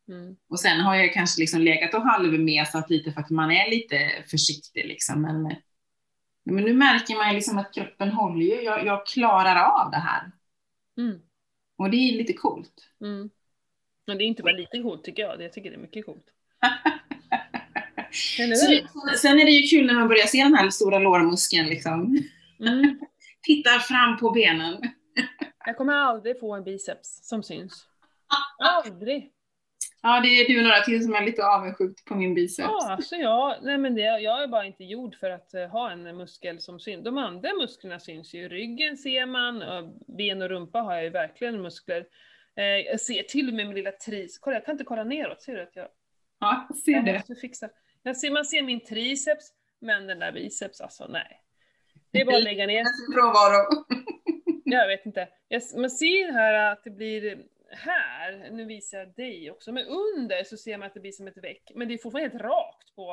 Mm. 0.08 0.36
Och 0.48 0.60
sen 0.60 0.80
har 0.80 0.94
jag 0.94 1.12
kanske 1.12 1.40
liksom 1.40 1.60
legat 1.60 1.94
och 1.94 2.02
halvmesat 2.02 2.90
lite 2.90 3.12
för 3.12 3.20
att 3.20 3.30
man 3.30 3.50
är 3.50 3.70
lite 3.70 4.10
försiktig 4.30 4.86
liksom. 4.86 5.22
Men, 5.22 5.54
men 6.44 6.64
nu 6.64 6.74
märker 6.74 7.14
man 7.14 7.28
ju 7.28 7.34
liksom 7.34 7.58
att 7.58 7.74
kroppen 7.74 8.10
håller 8.10 8.46
ju. 8.46 8.62
Jag, 8.62 8.86
jag 8.86 9.06
klarar 9.06 9.64
av 9.64 9.90
det 9.90 9.96
här. 9.96 10.32
Mm. 10.98 11.20
Och 11.76 11.90
det 11.90 11.96
är 11.96 12.12
lite 12.12 12.32
coolt. 12.32 12.88
Mm. 13.00 13.30
Men 14.06 14.18
det 14.18 14.24
är 14.24 14.26
inte 14.26 14.42
bara 14.42 14.56
lite 14.56 14.82
coolt 14.82 15.04
tycker 15.04 15.22
jag, 15.22 15.42
jag 15.42 15.52
tycker 15.52 15.70
det 15.70 15.76
är 15.76 15.80
mycket 15.80 16.06
coolt. 16.06 16.26
Så, 18.12 18.80
sen 19.16 19.40
är 19.40 19.44
det 19.44 19.50
ju 19.50 19.66
kul 19.66 19.86
när 19.86 19.94
man 19.94 20.08
börjar 20.08 20.26
se 20.26 20.42
den 20.42 20.54
här 20.54 20.70
stora 20.70 20.98
lårmuskeln 20.98 21.68
liksom. 21.68 22.18
Mm. 22.60 23.00
Tittar 23.42 23.78
fram 23.78 24.16
på 24.16 24.30
benen. 24.30 24.92
Jag 25.66 25.76
kommer 25.76 25.92
aldrig 25.92 26.40
få 26.40 26.54
en 26.54 26.64
biceps 26.64 27.28
som 27.28 27.42
syns. 27.42 27.86
Aldrig. 28.58 29.32
Ja, 30.02 30.20
det 30.20 30.28
är 30.28 30.48
du 30.48 30.58
och 30.58 30.64
några 30.64 30.80
till 30.80 31.04
som 31.04 31.14
är 31.14 31.22
lite 31.26 31.44
avundsjukt 31.46 32.04
på 32.04 32.14
min 32.14 32.34
biceps. 32.34 32.68
Ja, 32.68 32.90
alltså 32.90 33.16
jag, 33.16 33.56
nej 33.62 33.78
men 33.78 33.94
det, 33.94 34.00
jag 34.00 34.42
är 34.42 34.46
bara 34.46 34.64
inte 34.64 34.84
gjord 34.84 35.14
för 35.14 35.30
att 35.30 35.54
eh, 35.54 35.66
ha 35.66 35.90
en 35.90 36.16
muskel 36.16 36.60
som 36.60 36.80
syns. 36.80 37.04
De 37.04 37.18
andra 37.18 37.50
musklerna 37.60 38.00
syns 38.00 38.34
ju. 38.34 38.48
Ryggen 38.48 38.96
ser 38.96 39.26
man, 39.26 39.62
och 39.62 39.94
ben 40.16 40.42
och 40.42 40.48
rumpa 40.48 40.78
har 40.80 40.94
jag 40.94 41.04
ju 41.04 41.10
verkligen 41.10 41.62
muskler. 41.62 42.06
Eh, 42.56 42.64
jag 42.64 43.00
ser 43.00 43.22
till 43.22 43.48
och 43.48 43.54
med 43.54 43.66
min 43.66 43.76
lilla 43.76 43.92
tris. 43.92 44.38
Kolla, 44.38 44.56
jag 44.56 44.64
kan 44.64 44.72
inte 44.72 44.84
kolla 44.84 45.04
neråt. 45.04 45.42
Ser 45.42 45.54
du 45.56 45.62
att 45.62 45.76
jag, 45.76 45.88
Ja, 46.40 46.68
ser 46.84 46.92
jag 46.92 47.04
det. 47.04 47.12
måste 47.12 47.34
fixa. 47.34 47.68
Jag 48.02 48.16
ser, 48.16 48.30
man 48.30 48.44
ser 48.44 48.62
min 48.62 48.80
triceps, 48.84 49.48
men 49.80 50.06
den 50.06 50.18
där 50.18 50.32
biceps, 50.32 50.80
alltså 50.80 51.06
nej. 51.08 51.40
Det 52.10 52.20
är 52.20 52.24
bara 52.24 52.36
att 52.36 52.42
lägga 52.42 52.66
ner. 52.66 52.84
Frånvaro. 53.14 53.84
Jag 54.64 54.88
vet 54.88 55.06
inte. 55.06 55.28
Jag, 55.48 55.62
man 55.76 55.90
ser 55.90 56.32
här 56.32 56.72
att 56.72 56.84
det 56.84 56.90
blir 56.90 57.38
här, 57.70 58.50
nu 58.50 58.64
visar 58.64 58.98
jag 58.98 59.14
dig 59.14 59.50
också, 59.50 59.72
men 59.72 59.86
under 59.86 60.44
så 60.44 60.56
ser 60.56 60.78
man 60.78 60.86
att 60.86 60.94
det 60.94 61.00
blir 61.00 61.12
som 61.12 61.26
ett 61.26 61.36
veck. 61.36 61.72
Men 61.74 61.88
det 61.88 61.94
är 61.94 61.98
fortfarande 61.98 62.30
helt 62.30 62.42
rakt 62.42 62.94
på... 62.94 63.12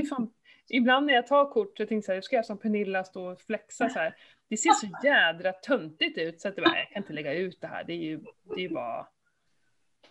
fan... 0.08 0.30
Ibland 0.68 1.06
när 1.06 1.14
jag 1.14 1.26
tar 1.26 1.52
kort 1.52 1.76
så 1.76 1.86
tänker 1.86 2.14
jag 2.14 2.24
så 2.24 2.26
ska 2.26 2.36
jag 2.36 2.46
som 2.46 2.58
Pernilla 2.58 3.04
stå 3.04 3.32
och 3.32 3.40
flexa 3.40 3.88
så 3.88 3.98
här. 3.98 4.16
Det 4.48 4.56
ser 4.56 4.72
så 4.72 4.86
jädra 5.04 5.52
töntigt 5.52 6.18
ut 6.18 6.40
så 6.40 6.48
att 6.48 6.56
det 6.56 6.62
bara, 6.62 6.78
jag 6.78 6.88
kan 6.88 7.02
inte 7.02 7.12
lägga 7.12 7.32
ut 7.32 7.60
det 7.60 7.66
här. 7.66 7.84
Det 7.84 7.92
är 7.92 8.02
ju, 8.02 8.20
det 8.42 8.54
är 8.54 8.60
ju 8.60 8.68
bara... 8.68 9.06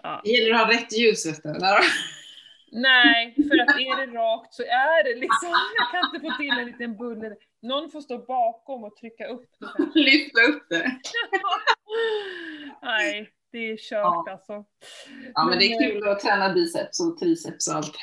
Ja. 0.04 0.22
Det 0.24 0.30
gäller 0.30 0.56
att 0.56 0.66
ha 0.66 0.74
rätt 0.74 0.98
ljus 0.98 1.26
vet 1.26 1.44
du. 1.44 1.50
Nej, 2.72 3.36
för 3.36 3.62
att 3.62 3.80
är 3.80 4.06
det 4.06 4.14
rakt 4.14 4.54
så 4.54 4.64
är 4.64 5.04
det 5.04 5.20
liksom, 5.20 5.50
jag 5.78 5.92
kan 5.92 6.16
inte 6.16 6.30
få 6.30 6.38
till 6.38 6.60
en 6.60 6.66
liten 6.66 6.98
bulle. 6.98 7.36
Någon 7.62 7.92
får 7.92 8.02
stå 8.02 8.18
bakom 8.18 8.84
och 8.84 8.96
trycka 8.96 9.28
upp 9.28 9.50
det. 9.60 10.00
Lyfta 10.00 10.42
upp 10.42 10.70
det. 10.70 10.84
Nej, 12.82 13.30
det 13.52 13.58
är 13.72 13.78
kört 13.78 14.00
Ja. 14.02 14.26
alltså. 14.32 14.66
Ja, 15.34 15.46
men 15.50 15.60
det 15.60 15.66
är 15.66 15.80
Men, 15.80 15.92
kul 15.92 16.08
att 16.10 16.20
träna 16.20 16.54
biceps 16.54 17.00
och 17.00 17.18
triceps 17.18 17.68
och 17.68 17.74
allt. 17.76 17.96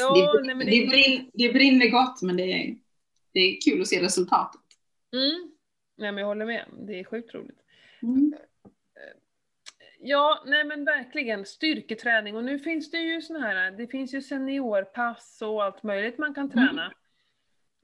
Ja, 0.00 0.32
det, 0.32 0.46
nej, 0.46 0.54
men 0.54 0.66
det, 0.66 0.80
det, 0.80 0.86
brin, 0.86 1.30
det 1.34 1.52
brinner 1.52 1.88
gott, 1.88 2.22
men 2.22 2.36
det 2.36 2.42
är, 2.52 2.76
det 3.32 3.40
är 3.40 3.60
kul 3.60 3.80
att 3.80 3.86
se 3.88 4.02
resultatet. 4.02 4.60
mm. 5.12 5.52
Nej, 5.96 6.12
men 6.12 6.18
jag 6.20 6.26
håller 6.26 6.46
med. 6.46 6.64
Det 6.86 7.00
är 7.00 7.04
sjukt 7.04 7.34
roligt. 7.34 7.58
Mm. 8.02 8.34
Ja, 10.00 10.42
nej 10.46 10.64
men 10.64 10.84
verkligen 10.84 11.44
styrketräning. 11.46 12.36
Och 12.36 12.44
nu 12.44 12.58
finns 12.58 12.90
det 12.90 12.98
ju 12.98 13.22
såna 13.22 13.40
här, 13.40 13.70
det 13.70 13.86
finns 13.86 14.14
ju 14.14 14.22
seniorpass 14.22 15.42
och 15.42 15.64
allt 15.64 15.82
möjligt 15.82 16.18
man 16.18 16.34
kan 16.34 16.50
träna. 16.50 16.92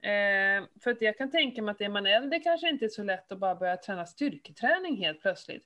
Eh, 0.05 0.63
för 0.83 0.91
att 0.91 1.01
jag 1.01 1.17
kan 1.17 1.31
tänka 1.31 1.61
mig 1.61 1.71
att 1.71 1.81
är 1.81 1.89
man 1.89 2.05
äldre 2.05 2.39
kanske 2.39 2.69
inte 2.69 2.85
är 2.85 2.89
så 2.89 3.03
lätt 3.03 3.31
att 3.31 3.39
bara 3.39 3.55
börja 3.55 3.77
träna 3.77 4.05
styrketräning 4.05 4.97
helt 4.97 5.21
plötsligt. 5.21 5.65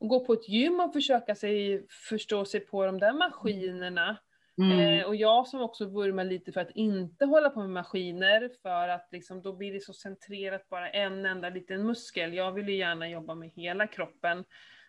Och 0.00 0.08
gå 0.08 0.24
på 0.24 0.32
ett 0.32 0.48
gym 0.48 0.80
och 0.80 0.92
försöka 0.92 1.34
sig, 1.34 1.86
förstå 2.08 2.44
sig 2.44 2.60
på 2.60 2.86
de 2.86 2.98
där 2.98 3.12
maskinerna. 3.12 4.18
Mm. 4.58 4.80
Eh, 4.80 5.06
och 5.06 5.16
jag 5.16 5.46
som 5.46 5.60
också 5.60 5.86
vurmar 5.86 6.24
lite 6.24 6.52
för 6.52 6.60
att 6.60 6.70
inte 6.74 7.24
hålla 7.24 7.50
på 7.50 7.60
med 7.60 7.70
maskiner, 7.70 8.50
för 8.62 8.88
att 8.88 9.08
liksom, 9.12 9.42
då 9.42 9.52
blir 9.52 9.72
det 9.72 9.80
så 9.80 9.92
centrerat 9.92 10.68
bara 10.68 10.90
en 10.90 11.26
enda 11.26 11.48
liten 11.48 11.86
muskel. 11.86 12.34
Jag 12.34 12.52
vill 12.52 12.68
ju 12.68 12.76
gärna 12.76 13.08
jobba 13.08 13.34
med 13.34 13.50
hela 13.50 13.86
kroppen. 13.86 14.44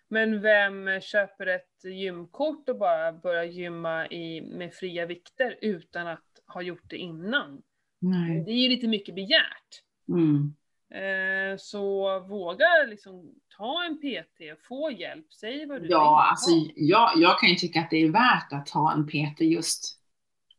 Men 0.08 0.42
vem 0.42 1.02
köper 1.02 1.48
ett 1.48 1.84
gymkort 1.84 2.70
och 2.70 2.78
bara 2.78 3.14
börjar 3.14 3.44
gymma 3.44 4.08
i, 4.08 4.42
med 4.42 4.74
fria 4.74 5.06
vikter 5.06 5.58
utan 5.62 6.08
att 6.08 6.26
ha 6.48 6.62
gjort 6.62 6.90
det 6.90 6.98
innan? 6.98 7.62
Nej. 8.02 8.44
Det 8.46 8.52
är 8.52 8.56
ju 8.56 8.70
lite 8.70 8.88
mycket 8.88 9.16
begärt. 9.16 9.82
Mm. 10.10 10.54
Eh, 10.94 11.58
så 11.58 12.20
våga 12.20 12.66
liksom 12.90 13.32
ta 13.58 13.84
en 13.86 13.98
PT, 13.98 14.62
få 14.68 14.92
hjälp, 14.92 15.34
säg 15.34 15.66
vad 15.66 15.78
du 15.78 15.82
vill. 15.82 15.92
Ja, 15.92 16.28
alltså 16.30 16.50
jag, 16.76 17.12
jag 17.16 17.40
kan 17.40 17.50
ju 17.50 17.56
tycka 17.56 17.80
att 17.82 17.90
det 17.90 17.98
är 17.98 18.10
värt 18.10 18.54
att 18.54 18.70
ha 18.70 18.94
en 18.94 19.08
PT 19.08 19.42
just. 19.42 19.98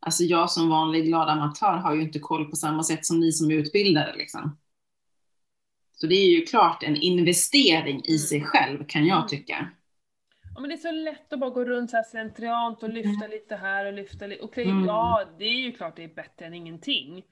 Alltså 0.00 0.24
jag 0.24 0.50
som 0.50 0.68
vanlig 0.68 1.04
glad 1.06 1.28
amatör 1.28 1.76
har 1.76 1.94
ju 1.94 2.02
inte 2.02 2.18
koll 2.18 2.50
på 2.50 2.56
samma 2.56 2.82
sätt 2.82 3.06
som 3.06 3.20
ni 3.20 3.32
som 3.32 3.50
är 3.50 3.54
utbildade 3.54 4.14
liksom. 4.16 4.58
Så 5.92 6.06
det 6.06 6.14
är 6.14 6.30
ju 6.30 6.44
klart 6.46 6.82
en 6.82 6.96
investering 6.96 8.02
i 8.04 8.10
Mm. 8.12 8.18
sig 8.18 8.44
själv 8.44 8.84
kan 8.88 9.06
jag 9.06 9.16
Mm. 9.18 9.28
tycka. 9.28 9.68
Ja, 10.54 10.60
men 10.60 10.68
det 10.70 10.74
är 10.74 10.78
så 10.78 10.90
lätt 10.90 11.32
att 11.32 11.38
bara 11.38 11.50
gå 11.50 11.64
runt 11.64 11.90
så 11.90 11.96
här 11.96 12.04
slentriant 12.04 12.82
och 12.82 12.88
lyfta 12.88 13.26
lite 13.26 13.56
här 13.56 13.86
och 13.86 13.92
lyfta 13.92 14.26
lite. 14.26 14.42
Okej, 14.44 14.64
Mm. 14.64 14.84
ja, 14.86 15.24
det 15.38 15.44
är 15.44 15.60
ju 15.60 15.72
klart 15.72 15.96
det 15.96 16.04
är 16.04 16.14
bättre 16.14 16.46
än 16.46 16.54
ingenting. 16.54 17.24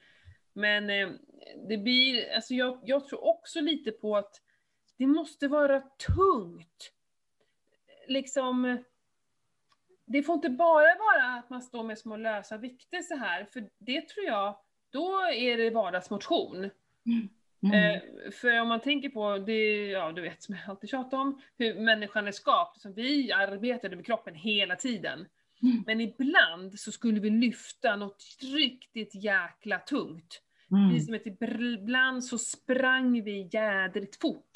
Men 0.52 0.90
eh, 0.90 1.08
det 1.68 1.78
blir, 1.78 2.32
alltså 2.34 2.54
jag, 2.54 2.80
jag 2.84 3.06
tror 3.08 3.24
också 3.24 3.60
lite 3.60 3.90
på 3.92 4.16
att 4.16 4.34
det 4.96 5.06
måste 5.06 5.48
vara 5.48 5.80
tungt. 5.80 6.92
Liksom, 8.08 8.84
det 10.06 10.22
får 10.22 10.34
inte 10.34 10.50
bara 10.50 10.94
vara 10.98 11.38
att 11.38 11.50
man 11.50 11.62
står 11.62 11.82
med 11.82 11.98
små 11.98 12.16
lösa 12.16 12.56
vikter 12.56 13.02
så 13.02 13.16
här, 13.16 13.44
för 13.44 13.70
det 13.78 14.08
tror 14.08 14.26
jag, 14.26 14.56
då 14.90 15.20
är 15.34 15.56
det 15.56 15.70
vardagsmotion. 15.70 16.56
Mm. 17.06 17.28
Eh, 17.62 18.30
för 18.32 18.60
om 18.60 18.68
man 18.68 18.80
tänker 18.80 19.08
på, 19.08 19.38
det, 19.38 19.86
ja 19.86 20.12
du 20.12 20.22
vet 20.22 20.42
som 20.42 20.54
jag 20.54 20.70
alltid 20.70 20.90
tjatar 20.90 21.18
om, 21.18 21.40
hur 21.58 21.74
människan 21.80 22.26
är 22.26 22.32
skapt. 22.32 22.80
Så 22.80 22.92
vi 22.92 23.32
arbetade 23.32 23.96
med 23.96 24.06
kroppen 24.06 24.34
hela 24.34 24.76
tiden. 24.76 25.26
Mm. 25.62 25.82
Men 25.86 26.00
ibland 26.00 26.78
så 26.80 26.92
skulle 26.92 27.20
vi 27.20 27.30
lyfta 27.30 27.96
något 27.96 28.22
riktigt 28.56 29.14
jäkla 29.14 29.78
tungt. 29.78 30.42
Mm. 30.72 31.00
Som 31.00 31.14
att 31.14 31.26
ibland 31.26 32.24
så 32.24 32.38
sprang 32.38 33.22
vi 33.22 33.48
jädrigt 33.52 34.20
fort. 34.20 34.50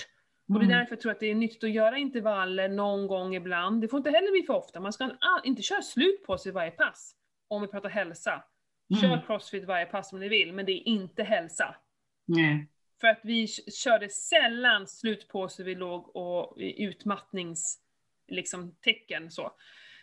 Och 0.49 0.55
det 0.55 0.61
är 0.61 0.65
Mm. 0.65 0.79
därför 0.79 0.93
jag 0.93 1.01
tror 1.01 1.13
att 1.13 1.21
det 1.21 1.31
är 1.31 1.35
nyttigt 1.35 1.65
att 1.65 1.71
göra 1.71 1.99
intervaller 1.99 2.69
någon 2.69 3.07
gång 3.07 3.35
ibland. 3.35 3.81
Det 3.81 3.89
får 3.89 3.99
inte 3.99 4.11
heller 4.11 4.31
bli 4.31 4.43
för 4.43 4.55
ofta. 4.55 4.81
Man 4.81 4.93
ska 4.93 5.11
inte 5.45 5.63
köra 5.63 5.83
slut 5.83 6.25
på 6.27 6.39
sig 6.39 6.53
varje 6.53 6.71
pass. 6.71 7.15
Om 7.49 7.63
vi 7.63 7.69
pratar 7.69 7.89
hälsa. 7.89 8.45
Kör 9.01 9.09
Mm. 9.09 9.21
crossfit 9.27 9.65
varje 9.65 9.87
pass 9.87 10.13
om 10.13 10.21
ni 10.21 10.29
vill, 10.29 10.53
men 10.53 10.67
det 10.67 10.73
är 10.73 10.89
inte 10.89 11.23
hälsa. 11.23 11.75
Nej. 12.27 12.69
För 13.05 13.09
att 13.09 13.21
vi 13.23 13.47
körde 13.49 14.09
sällan 14.09 14.87
slut 14.87 15.29
på 15.29 15.49
så 15.49 15.63
vi 15.63 15.75
låg 15.75 16.17
och 16.17 16.61
i 16.61 16.85
utmattnings 16.85 17.79
liksom, 18.29 18.75
tecken 18.85 19.31
så. 19.31 19.53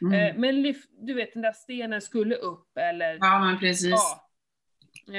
Mm. 0.02 0.14
Eh, 0.14 0.36
men 0.40 0.74
du 0.90 1.14
vet 1.14 1.34
den 1.34 1.42
där 1.42 1.54
stenen 1.54 2.02
skulle 2.02 2.36
upp 2.36 2.78
eller 2.78 3.18
Ja, 3.22 3.40
men 3.40 3.60
precis. 3.60 3.92
ja. 3.92 4.30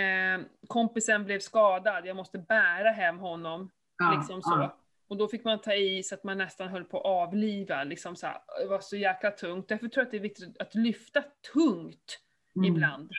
Eh, 0.01 0.41
kompisen 0.67 1.25
blev 1.25 1.39
skadad, 1.41 2.07
jag 2.07 2.17
måste 2.17 2.39
bära 2.39 2.91
hem 2.91 3.19
honom. 3.19 3.71
Ja, 3.99 4.15
liksom 4.19 4.43
så. 4.43 4.51
ja. 4.51 4.79
Och 5.09 5.17
då 5.17 5.29
fick 5.29 5.45
man 5.45 5.61
ta 5.61 5.75
i 5.75 6.03
så 6.03 6.15
att 6.15 6.25
man 6.25 6.39
nästan 6.39 6.69
höll 6.69 6.85
på 6.85 6.99
att 6.99 7.05
avliva, 7.05 7.85
liksom 7.85 8.17
så 8.17 8.27
här, 8.27 8.39
det 8.63 8.67
var 8.69 8.81
så 8.81 8.97
jäkla 8.97 9.31
tungt. 9.31 9.69
Därför 9.69 9.89
tror 9.89 10.01
jag 10.01 10.07
att 10.07 10.11
det 10.11 10.17
är 10.17 10.21
viktigt 10.21 10.59
att 10.59 10.75
lyfta 10.75 11.25
tungt 11.53 12.19
Mm. 12.57 12.73
ibland. 12.73 13.11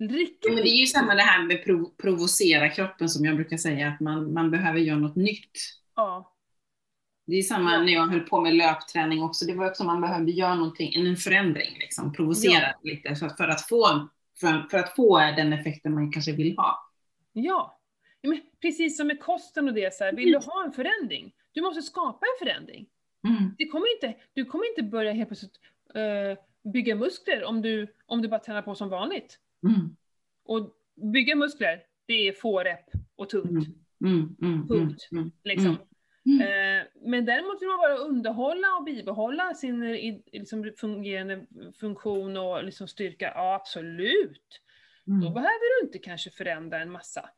Riktigt 0.00 0.38
Ja, 0.42 0.52
men 0.52 0.62
det 0.62 0.68
är 0.70 0.80
ju 0.80 0.86
samma 0.86 1.14
det 1.14 1.22
här 1.22 1.42
med 1.46 1.64
prov 1.64 1.90
provocera 1.96 2.68
kroppen 2.68 3.08
som 3.08 3.24
jag 3.24 3.36
brukar 3.36 3.56
säga, 3.56 3.88
att 3.88 4.00
man, 4.00 4.32
man 4.32 4.50
behöver 4.50 4.78
göra 4.78 4.98
något 4.98 5.16
nytt. 5.16 5.58
Ja. 5.96 6.34
Det 7.26 7.36
är 7.36 7.42
samma 7.42 7.78
när 7.78 7.92
jag 7.92 8.06
höll 8.06 8.20
på 8.20 8.40
med 8.40 8.54
löpträning 8.54 9.22
också. 9.22 9.46
Det 9.46 9.54
var 9.54 9.66
också 9.66 9.84
man 9.84 10.00
behövde 10.00 10.32
göra 10.32 10.54
någonting, 10.54 10.94
en 10.94 11.16
förändring, 11.16 11.76
liksom, 11.78 12.12
provocera 12.12 12.62
Ja. 12.62 12.80
lite 12.82 13.14
för, 13.14 13.28
för, 13.28 13.48
att 13.48 13.68
få, 13.68 14.08
för, 14.40 14.68
för 14.70 14.78
att 14.78 14.96
få 14.96 15.18
den 15.18 15.52
effekten 15.52 15.94
man 15.94 16.12
kanske 16.12 16.32
vill 16.32 16.56
ha. 16.56 16.90
Ja. 17.32 17.80
men 18.22 18.40
precis 18.62 18.96
som 18.96 19.06
med 19.06 19.20
kosten 19.20 19.68
och 19.68 19.74
det, 19.74 19.94
så 19.94 20.04
här, 20.04 20.12
vill 20.12 20.32
du 20.32 20.38
ha 20.38 20.64
en 20.64 20.72
förändring? 20.72 21.32
Du 21.52 21.62
måste 21.62 21.82
skapa 21.82 22.26
en 22.26 22.46
förändring. 22.46 22.86
Mm. 23.28 23.54
Det 23.58 23.66
kommer 23.66 23.94
inte, 23.94 24.20
du 24.32 24.44
kommer 24.44 24.68
inte 24.68 24.82
börja 24.82 25.12
helt 25.12 25.28
plötsligt 25.28 25.60
eh, 25.94 26.44
bygga 26.72 26.94
muskler 26.94 27.44
om 27.44 27.62
du, 27.62 27.94
om 28.06 28.22
du 28.22 28.28
bara 28.28 28.40
tränar 28.40 28.62
på 28.62 28.74
som 28.74 28.88
vanligt. 28.88 29.38
Mm. 29.68 29.96
Och 30.44 30.72
bygga 31.12 31.34
muskler, 31.36 31.82
det 32.06 32.28
är 32.28 32.32
få 32.32 32.60
rep 32.62 32.84
och 33.16 33.28
tungt. 33.28 33.66
Mm. 34.04 34.12
Mm. 34.16 34.36
Mm. 34.42 34.68
Punkt. 34.68 35.08
Mm. 35.12 35.30
Liksom. 35.44 35.76
Mm. 36.26 36.40
Eh, 36.80 36.86
men 37.02 37.24
däremot 37.24 37.62
vill 37.62 37.68
man 37.68 37.78
bara 37.78 37.96
underhålla 37.96 38.66
och 38.78 38.84
bibehålla 38.84 39.54
sin 39.54 39.82
i- 39.84 40.22
liksom, 40.32 40.72
fungerande 40.76 41.46
funktion 41.80 42.36
och 42.36 42.64
liksom, 42.64 42.88
styrka, 42.88 43.32
ja 43.34 43.54
absolut. 43.54 44.60
Då 45.04 45.12
Mm. 45.12 45.34
behöver 45.34 45.80
du 45.80 45.86
inte 45.86 45.98
kanske 45.98 46.30
förändra 46.30 46.78
en 46.82 46.90
massa. 46.90 47.30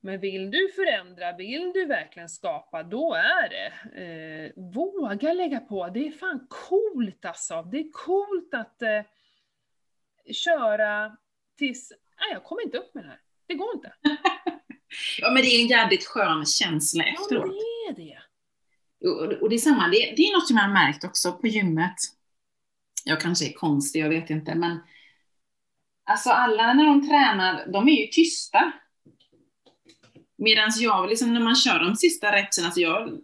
Men 0.00 0.20
vill 0.20 0.50
du 0.50 0.68
förändra, 0.68 1.36
vill 1.36 1.72
du 1.74 1.86
verkligen 1.86 2.28
skapa, 2.28 2.82
då 2.82 3.14
är 3.14 3.48
det. 3.48 3.72
Eh, 4.02 4.62
våga 4.72 5.32
lägga 5.32 5.60
på, 5.60 5.88
det 5.88 6.06
är 6.06 6.10
fan 6.12 6.46
coolt 6.48 7.24
alltså. 7.24 7.62
Det 7.62 7.78
är 7.78 7.90
coolt 7.92 8.54
att 8.54 8.82
eh, 8.82 9.02
köra 10.32 11.16
tills, 11.58 11.92
nej 12.20 12.28
jag 12.32 12.44
kommer 12.44 12.62
inte 12.62 12.78
upp 12.78 12.94
med 12.94 13.04
det 13.04 13.08
här. 13.08 13.20
Det 13.46 13.54
går 13.54 13.74
inte. 13.74 13.92
Ja, 15.18 15.30
men 15.30 15.42
det 15.42 15.48
är 15.48 15.60
en 15.62 15.66
jävligt 15.66 16.06
skön 16.06 16.46
känsla 16.46 17.04
Ja, 17.04 17.12
men 17.12 17.22
efteråt. 17.22 17.52
det 17.96 18.02
är 18.02 18.06
det. 18.06 18.18
Och, 19.08 19.42
och 19.42 19.48
det 19.50 19.56
är 19.56 19.58
samma, 19.58 19.88
det, 19.88 20.14
det 20.16 20.22
är 20.22 20.32
något 20.32 20.46
som 20.48 20.56
jag 20.56 20.64
har 20.64 20.72
märkt 20.72 21.04
också 21.04 21.32
på 21.32 21.46
gymmet. 21.46 21.94
Jag 23.04 23.20
kanske 23.20 23.48
är 23.48 23.52
konstig, 23.52 24.00
jag 24.00 24.08
vet 24.08 24.30
inte, 24.30 24.54
men 24.54 24.78
alltså 26.04 26.30
alla 26.30 26.72
när 26.74 26.84
de 26.86 27.08
tränar, 27.08 27.66
de 27.72 27.88
är 27.88 28.00
ju 28.00 28.06
tysta. 28.06 28.72
Medan 30.38 30.70
jag, 30.78 31.08
liksom 31.08 31.34
när 31.34 31.40
man 31.40 31.56
kör 31.56 31.78
de 31.78 31.96
sista 31.96 32.32
repsen, 32.32 32.64
alltså 32.64 32.80
jag 32.80 33.20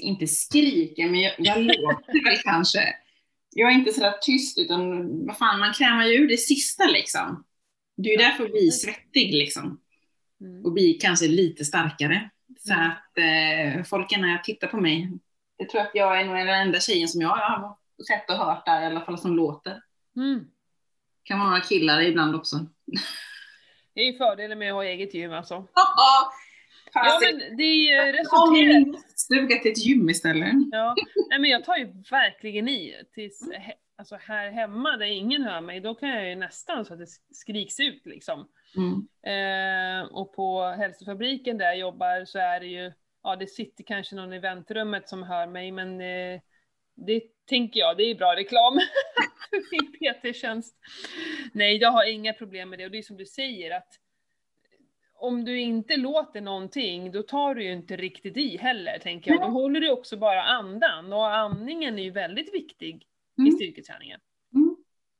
inte 0.00 0.26
skriker, 0.26 1.10
men 1.10 1.20
jag, 1.20 1.34
jag 1.38 1.58
låter 1.62 2.24
väl 2.24 2.38
kanske. 2.44 2.94
Jag 3.50 3.70
är 3.70 3.74
inte 3.74 3.92
sådär 3.92 4.14
tyst, 4.20 4.58
utan 4.58 5.08
vad 5.26 5.38
fan, 5.38 5.60
man 5.60 5.72
krämar 5.72 6.06
ju 6.06 6.14
ur 6.14 6.28
det 6.28 6.36
sista 6.36 6.86
liksom. 6.86 7.44
Det 8.02 8.08
är 8.08 8.10
ju 8.10 8.16
därför 8.24 8.48
vi 8.48 8.66
är 8.66 8.70
svettig 8.70 9.34
liksom 9.34 9.78
Mm. 10.40 10.64
och 10.64 10.72
blir 10.72 11.00
kanske 11.00 11.26
lite 11.28 11.64
starkare. 11.64 12.30
Så 12.58 12.72
Mm. 12.72 12.90
att 12.90 13.18
eh, 13.78 13.84
folk 13.84 14.16
när 14.18 14.28
jag 14.28 14.44
tittar 14.44 14.66
på 14.68 14.76
mig, 14.80 15.08
jag 15.56 15.68
tror 15.68 15.80
att 15.80 15.90
jag 15.94 16.20
är 16.20 16.24
nog 16.24 16.36
den 16.36 16.48
enda 16.48 16.80
tjejen 16.80 17.08
som 17.08 17.20
jag 17.20 17.28
har 17.28 17.76
sett 18.06 18.30
och 18.30 18.36
hört 18.36 18.66
där 18.66 18.82
i 18.82 18.86
alla 18.86 19.00
fall 19.00 19.18
som 19.18 19.36
låter. 19.36 19.82
Mm. 20.16 20.44
Kan 21.24 21.38
vara 21.38 21.48
några 21.48 21.62
killar 21.62 22.00
ibland 22.02 22.34
också. 22.34 22.56
Det 23.94 24.00
är 24.00 24.12
ju 24.12 24.18
fördelen 24.18 24.58
med 24.58 24.68
att 24.68 24.74
ha 24.74 24.84
eget 24.84 25.14
gym 25.14 25.32
alltså. 25.32 25.54
Ja, 25.74 26.32
Ja 26.94 27.20
men 27.22 27.56
det 27.56 27.62
är 27.64 28.06
ju 28.06 28.12
resulterat. 28.12 29.10
stuga 29.18 29.56
till 29.58 29.72
ett 29.72 29.86
gym 29.86 30.10
istället. 30.10 30.52
Ja, 30.72 30.94
nej 31.30 31.38
men 31.40 31.50
jag 31.50 31.64
tar 31.64 31.76
ju 31.76 31.84
verkligen 32.10 32.68
i 32.68 32.94
tills, 33.14 33.40
alltså 33.96 34.16
här 34.16 34.50
hemma 34.50 34.96
där 34.96 35.06
ingen 35.06 35.42
hör 35.42 35.60
mig, 35.60 35.80
då 35.80 35.94
kan 35.94 36.08
jag 36.08 36.28
ju 36.28 36.34
nästan 36.34 36.84
så 36.84 36.92
att 36.92 36.98
det 36.98 37.06
skriks 37.30 37.80
ut 37.80 38.06
liksom. 38.06 38.48
Mm. 38.76 39.08
Eh, 39.22 40.06
och 40.06 40.32
på 40.32 40.62
hälsofabriken 40.62 41.58
där 41.58 41.64
jag 41.64 41.78
jobbar 41.78 42.24
så 42.24 42.38
är 42.38 42.60
det 42.60 42.66
ju, 42.66 42.92
ja 43.22 43.36
det 43.36 43.46
sitter 43.46 43.84
kanske 43.84 44.16
någon 44.16 44.32
i 44.32 44.38
väntrummet 44.38 45.08
som 45.08 45.22
hör 45.22 45.46
mig, 45.46 45.72
men 45.72 46.00
eh, 46.00 46.40
det 46.94 47.22
tänker 47.46 47.80
jag, 47.80 47.96
det 47.96 48.04
är 48.04 48.14
bra 48.14 48.36
reklam 48.36 48.74
för 49.50 49.62
min 49.70 49.92
PT-tjänst. 49.92 50.76
Nej, 51.52 51.76
jag 51.76 51.90
har 51.90 52.10
inga 52.10 52.32
problem 52.32 52.70
med 52.70 52.78
det 52.78 52.84
och 52.84 52.90
det 52.90 52.98
är 52.98 53.02
som 53.02 53.16
du 53.16 53.26
säger 53.26 53.76
att 53.76 53.98
om 55.14 55.44
du 55.44 55.60
inte 55.60 55.96
låter 55.96 56.40
någonting, 56.40 57.12
då 57.12 57.22
tar 57.22 57.54
du 57.54 57.64
ju 57.64 57.72
inte 57.72 57.96
riktigt 57.96 58.36
i 58.36 58.56
heller, 58.56 58.98
tänker 58.98 59.30
jag. 59.30 59.40
Då 59.40 59.46
håller 59.46 59.80
du 59.80 59.90
också 59.90 60.16
bara 60.16 60.42
andan, 60.42 61.12
och 61.12 61.34
andningen 61.34 61.98
är 61.98 62.02
ju 62.02 62.10
väldigt 62.10 62.54
viktig 62.54 63.06
i 63.46 63.48
Mm. 63.48 63.56
styrketräningen. 63.56 64.20
Mm. 64.54 64.76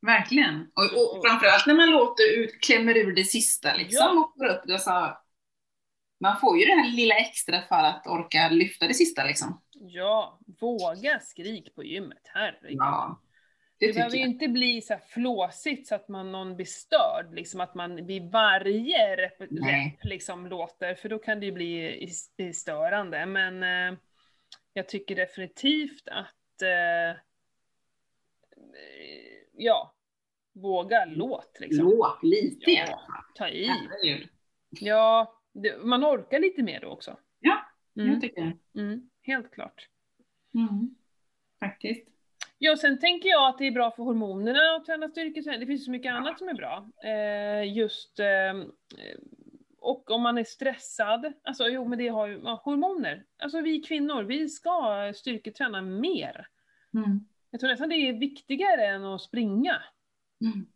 Verkligen. 0.07 0.71
Och, 0.75 1.17
och 1.17 1.27
framförallt 1.27 1.67
när 1.67 1.75
man 1.75 1.91
låter 1.91 2.39
ut, 2.39 2.61
klämmer 2.61 2.97
ur 2.97 3.15
det 3.15 3.25
sista 3.25 3.75
liksom 3.75 3.99
Ja. 4.01 4.21
och 4.25 4.35
får 4.39 4.47
upp 4.47 4.63
det 4.67 4.79
så. 4.79 5.19
Man 6.21 6.41
får 6.41 6.59
ju 6.59 6.65
det 6.65 6.73
här 6.75 6.93
lilla 6.97 7.15
extra 7.15 7.63
för 7.63 7.75
att 7.85 8.07
orka 8.07 8.49
lyfta 8.49 8.89
det 8.89 8.95
sista 8.95 9.25
liksom. 9.25 9.63
Ja, 9.73 10.39
våga 10.61 11.21
skrik 11.21 11.75
på 11.75 11.85
gymmet, 11.85 12.23
herregud. 12.25 12.77
Ja, 12.79 13.21
Det, 13.79 13.87
det 13.87 13.93
behöver 13.93 14.17
ju 14.17 14.23
inte 14.25 14.49
bli 14.49 14.83
så 14.83 14.93
här 14.95 15.01
flåsigt 15.09 15.87
så 15.89 15.95
att 15.95 16.09
man 16.09 16.33
någon 16.33 16.57
blir 16.57 16.67
störd, 16.67 17.35
liksom 17.35 17.61
att 17.61 17.75
man 17.75 18.07
vid 18.07 18.31
varje 18.31 19.17
rep, 19.17 19.41
rep 19.41 20.05
liksom 20.05 20.47
låter, 20.47 20.95
för 20.95 21.09
då 21.09 21.19
kan 21.19 21.41
det 21.41 21.47
ju 21.47 21.53
bli 21.53 21.77
i, 22.05 22.09
i 22.37 22.53
störande. 22.53 23.27
Men 23.27 23.63
eh, 23.63 23.99
jag 24.73 24.89
tycker 24.89 25.17
definitivt 25.17 26.09
att, 26.09 26.63
eh, 26.63 27.21
ja, 29.53 29.95
Våga 30.55 31.05
låt 31.05 31.57
liksom. 31.61 31.85
Låt 31.85 32.23
lite 32.23 32.71
Ja, 32.71 33.01
ta 33.35 33.49
i. 33.49 33.71
Ja, 34.71 35.35
det, 35.53 35.85
man 35.85 36.05
orkar 36.05 36.39
lite 36.41 36.63
mer 36.63 36.81
då 36.81 36.89
också. 36.89 37.17
Ja, 37.41 37.67
Mm. 37.97 38.13
jag 38.13 38.21
tycker 38.21 38.43
det. 38.73 38.81
Mm, 38.81 39.11
helt 39.23 39.51
klart. 39.51 39.89
Mm. 40.55 40.95
Faktiskt. 41.61 42.09
Ja, 42.59 42.77
sen 42.77 42.99
tänker 43.01 43.29
jag 43.29 43.49
att 43.49 43.59
det 43.59 43.67
är 43.67 43.71
bra 43.73 43.91
för 43.91 44.03
hormonerna 44.03 44.77
att 44.77 44.87
träna 44.87 45.09
styrketräning. 45.09 45.61
Det 45.61 45.67
finns 45.67 45.85
så 45.85 45.91
mycket 45.91 46.13
annat 46.13 46.39
som 46.39 46.49
är 46.49 46.55
bra. 46.55 46.89
Eh, 47.05 47.77
just, 47.77 48.19
eh, 48.21 48.65
och 49.79 50.11
om 50.11 50.23
man 50.23 50.39
är 50.39 50.45
stressad, 50.45 51.33
alltså 51.43 51.69
jo 51.69 51.89
men 51.89 51.99
det 51.99 52.09
har 52.09 52.27
ju, 52.27 52.41
ja, 52.45 52.61
hormoner. 52.65 53.25
Alltså 53.39 53.61
vi 53.61 53.81
kvinnor, 53.81 54.23
vi 54.23 54.49
ska 54.49 55.13
styrketräna 55.17 55.83
mer. 55.83 56.47
Mm. 56.95 57.21
Jag 57.53 57.61
tror 57.61 57.71
nästan 57.71 57.89
det 57.89 57.95
är 57.95 58.13
viktigare 58.13 58.87
än 58.87 59.05
att 59.05 59.23
springa. 59.23 59.83
Mm. 60.41 60.67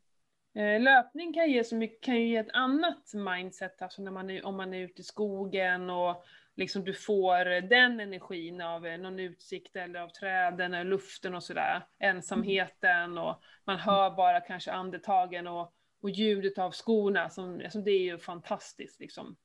Eh, 0.55 0.83
Löpning 0.83 1.33
kan 1.33 1.51
ge, 1.51 1.65
så 1.65 1.77
mycket, 1.77 2.01
kan 2.01 2.17
ju 2.17 2.29
ge 2.29 2.37
ett 2.37 2.53
annat 2.53 3.13
mindset, 3.15 3.83
alltså 3.83 4.03
när 4.03 4.11
man 4.11 4.31
är, 4.31 4.47
om 4.47 4.57
man 4.57 4.75
är 4.75 4.79
ute 4.79 5.01
i 5.01 5.05
skogen 5.05 5.91
och 5.91 6.25
liksom 6.57 6.85
du 6.85 6.95
får 6.95 7.61
den 7.61 8.01
energin 8.01 8.61
av 8.61 8.87
eh, 8.87 8.99
någon 8.99 9.19
utsikt 9.19 9.77
eller 9.77 10.01
av 10.01 10.09
träden 10.09 10.75
eller 10.75 10.91
luften 10.91 11.35
och 11.35 11.43
sådär. 11.43 11.87
Ensamheten 11.99 13.19
och 13.19 13.43
man 13.65 13.77
hör 13.77 14.11
bara 14.11 14.41
kanske 14.41 14.73
andetagen 14.73 15.47
och, 15.47 15.75
och 16.03 16.11
ljudet 16.11 16.59
av 16.59 16.71
skorna, 16.71 17.31
som, 17.31 17.61
alltså 17.65 17.81
det 17.81 17.91
är 17.91 18.03
ju 18.03 18.19
fantastiskt 18.19 19.01
liksom. 19.01 19.37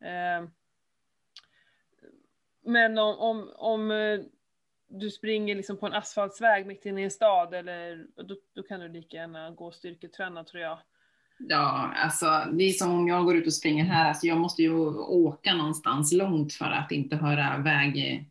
Eh, 0.00 0.48
Men 2.68 2.98
om, 2.98 3.18
om, 3.18 3.52
om 3.56 3.90
du 4.88 5.10
springer 5.10 5.54
liksom 5.54 5.76
på 5.76 5.86
en 5.86 5.92
asfaltsväg 5.92 6.66
mitt 6.66 6.86
inne 6.86 7.00
i 7.00 7.04
en 7.04 7.10
stad, 7.10 7.54
eller, 7.54 8.06
då, 8.22 8.36
då 8.54 8.62
kan 8.62 8.80
du 8.80 8.88
lika 8.88 9.16
gärna 9.16 9.50
gå 9.50 9.66
och 9.66 9.74
styrketräna 9.74 10.44
tror 10.44 10.62
jag. 10.62 10.78
Ja, 11.38 11.92
alltså 11.96 12.26
det 12.52 12.64
är 12.64 12.72
som 12.72 12.90
om 12.90 13.08
jag 13.08 13.24
går 13.24 13.36
ut 13.36 13.46
och 13.46 13.54
springer 13.54 13.84
här, 13.84 14.08
alltså 14.08 14.26
jag 14.26 14.38
måste 14.38 14.62
ju 14.62 14.70
åka 14.98 15.54
någonstans 15.54 16.12
långt 16.12 16.52
för 16.52 16.64
att 16.64 16.92
inte 16.92 17.16
höra 17.16 17.58
väg, 17.58 18.24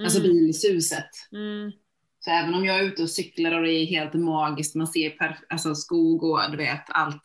alltså 0.00 0.18
Mm. 0.18 0.30
bilsuset. 0.32 1.10
Mm. 1.32 1.72
Så 2.20 2.30
även 2.30 2.54
om 2.54 2.64
jag 2.64 2.78
är 2.78 2.84
ute 2.84 3.02
och 3.02 3.10
cyklar 3.10 3.52
och 3.52 3.62
det 3.62 3.72
är 3.72 3.86
helt 3.86 4.14
magiskt, 4.14 4.74
man 4.74 4.86
ser 4.86 5.10
perf- 5.10 5.44
alltså 5.48 5.74
skog 5.74 6.22
och 6.24 6.40
du 6.50 6.56
vet 6.56 6.84
allt. 6.88 7.22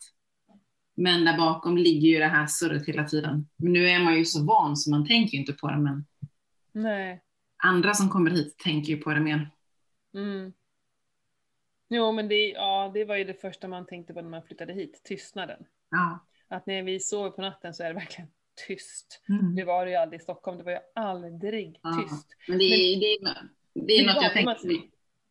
Men 0.94 1.24
där 1.24 1.36
bakom 1.36 1.76
ligger 1.78 2.08
ju 2.08 2.18
det 2.18 2.26
här 2.26 2.46
surret 2.46 2.88
hela 2.88 3.04
tiden. 3.04 3.48
Men 3.56 3.72
nu 3.72 3.88
är 3.88 4.00
man 4.04 4.18
ju 4.18 4.24
så 4.24 4.44
van 4.44 4.76
så 4.76 4.90
man 4.90 5.06
tänker 5.06 5.32
ju 5.34 5.40
inte 5.40 5.52
på 5.52 5.68
det, 5.68 5.78
men 5.78 6.04
Nej. 6.72 7.22
Andra 7.58 7.94
som 7.94 8.08
kommer 8.08 8.30
hit 8.30 8.58
tänker 8.58 8.92
ju 8.92 8.96
på 8.96 9.14
det 9.14 9.20
mer. 9.20 9.50
Mm. 10.14 10.52
Jo, 11.88 12.12
men 12.12 12.28
det, 12.28 12.48
ja, 12.48 12.90
det 12.94 13.04
var 13.04 13.16
ju 13.16 13.24
det 13.24 13.40
första 13.40 13.68
man 13.68 13.86
tänkte 13.86 14.14
på 14.14 14.22
när 14.22 14.30
man 14.30 14.42
flyttade 14.42 14.72
hit, 14.72 15.00
tystnaden. 15.04 15.64
Ja. 15.90 16.26
Att 16.48 16.66
när 16.66 16.82
vi 16.82 17.00
sover 17.00 17.30
på 17.30 17.42
natten 17.42 17.74
så 17.74 17.82
är 17.82 17.88
det 17.88 17.94
verkligen 17.94 18.30
tyst. 18.66 19.22
Mm. 19.28 19.54
Det 19.54 19.64
var 19.64 19.84
det 19.84 19.90
ju 19.90 19.96
aldrig 19.96 20.20
i 20.20 20.22
Stockholm, 20.22 20.58
det 20.58 20.64
var 20.64 20.72
ju 20.72 20.78
aldrig 20.94 21.80
Ja. 21.82 22.02
tyst. 22.02 22.26
Men 22.48 22.58
det 22.58 22.64
är, 22.64 23.00
det 23.00 23.06
är, 23.06 23.34
det 23.74 23.92
är 23.92 24.06
Det 24.06 24.14
något 24.14 24.22
jag 24.22 24.32
tänker 24.32 24.68
vid. 24.68 24.80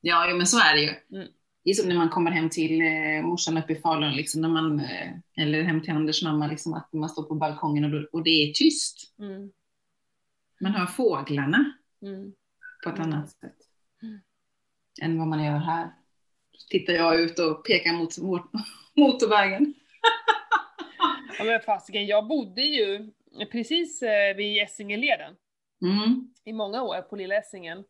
Ja, 0.01 0.33
men 0.37 0.47
så 0.47 0.59
är 0.59 0.75
det 0.75 0.81
ju. 0.81 1.17
Mm. 1.19 1.27
Det 1.63 1.69
är 1.69 1.73
som 1.73 1.89
när 1.89 1.95
man 1.95 2.09
kommer 2.09 2.31
hem 2.31 2.49
till 2.49 2.81
eh, 2.81 3.25
morsan 3.25 3.57
uppe 3.57 3.73
i 3.73 3.75
Falun, 3.75 4.13
liksom, 4.13 4.41
när 4.41 4.49
man, 4.49 4.79
eh, 4.79 5.11
eller 5.37 5.63
hem 5.63 5.81
till 5.81 5.91
Anders 5.93 6.23
mamma, 6.23 6.47
liksom, 6.47 6.73
att 6.73 6.93
man 6.93 7.09
står 7.09 7.23
på 7.23 7.35
balkongen 7.35 7.93
och, 7.93 8.13
och 8.13 8.23
det 8.23 8.29
är 8.29 8.53
tyst. 8.53 9.15
Mm. 9.19 9.51
Man 10.61 10.71
hör 10.71 10.85
fåglarna 10.85 11.73
Mm. 12.01 12.33
på 12.83 12.89
ett 12.89 12.99
annat 12.99 13.29
sätt 13.29 13.55
Mm. 14.03 14.19
än 15.01 15.19
vad 15.19 15.27
man 15.27 15.43
gör 15.43 15.57
här. 15.57 15.89
Tittar 16.69 16.93
jag 16.93 17.19
ut 17.21 17.39
och 17.39 17.65
pekar 17.65 17.93
mot, 17.93 18.17
mot 18.17 18.41
motorvägen. 18.95 19.73
Ja, 21.39 21.43
men 21.43 21.61
fasiken, 21.61 22.05
jag 22.05 22.27
bodde 22.27 22.61
ju 22.61 23.11
precis 23.51 24.01
eh, 24.01 24.35
vid 24.35 24.63
Essingeleden 24.63 25.35
Mm. 25.81 26.33
i 26.43 26.53
många 26.53 26.81
år 26.83 27.01
på 27.01 27.15
Lilla 27.15 27.35
Essingen. 27.35 27.83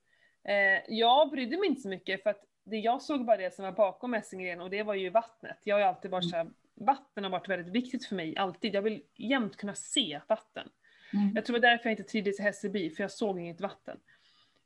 Eh, 0.44 0.82
jag 0.88 1.30
brydde 1.30 1.58
mig 1.58 1.68
inte 1.70 1.82
så 1.82 1.90
mycket 1.90 2.24
för 2.24 2.30
att 2.30 2.44
det, 2.66 2.78
jag 2.78 3.02
såg 3.02 3.26
bara 3.26 3.38
det 3.38 3.54
som 3.56 3.66
var 3.66 3.72
bakom 3.72 4.14
Essingeleden 4.14 4.62
och 4.62 4.70
det 4.70 4.84
var 4.84 4.94
ju 4.94 5.10
vattnet. 5.10 5.58
Jag 5.64 5.76
har 5.76 5.80
ju 5.80 5.86
alltid 5.86 6.12
varit 6.12 6.30
så 6.30 6.36
här, 6.36 6.48
vatten 6.76 7.24
har 7.24 7.32
varit 7.32 7.50
väldigt 7.50 7.74
viktigt 7.74 8.06
för 8.06 8.16
mig, 8.16 8.38
alltid. 8.38 8.76
Jag 8.76 8.82
vill 8.82 9.04
jämt 9.16 9.58
kunna 9.58 9.76
se 9.76 10.22
vatten. 10.28 10.70
Mm. 11.14 11.32
Jag 11.36 11.46
tror 11.46 11.60
det 11.60 11.62
var 11.62 11.72
därför 11.72 11.90
jag 11.90 11.94
inte 11.94 12.12
trivdes 12.12 12.40
i 12.40 12.44
Hässelby, 12.44 12.90
för 12.90 13.04
jag 13.04 13.12
såg 13.12 13.40
inget 13.40 13.62
vatten. 13.62 13.98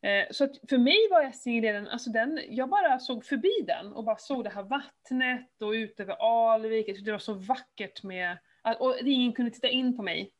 Eh, 0.01 0.27
så 0.31 0.43
att 0.43 0.51
för 0.69 0.77
mig 0.77 1.07
var 1.11 1.23
Essingeleden, 1.23 1.87
alltså 1.87 2.09
den, 2.09 2.39
jag 2.49 2.69
bara 2.69 2.99
såg 2.99 3.25
förbi 3.25 3.63
den 3.67 3.93
och 3.93 4.03
bara 4.03 4.17
såg 4.17 4.43
det 4.43 4.49
här 4.49 4.63
vattnet 4.63 5.61
och 5.61 5.71
ut 5.71 5.99
över 5.99 6.15
Alvik. 6.53 6.87
Jag 6.87 6.95
tyckte 6.95 7.09
det 7.09 7.11
var 7.11 7.19
så 7.19 7.33
vackert 7.33 8.03
med, 8.03 8.37
och 8.79 8.97
ingen 8.99 9.33
kunde 9.33 9.51
titta 9.51 9.69
in 9.69 9.97
på 9.97 10.03
mig. 10.03 10.33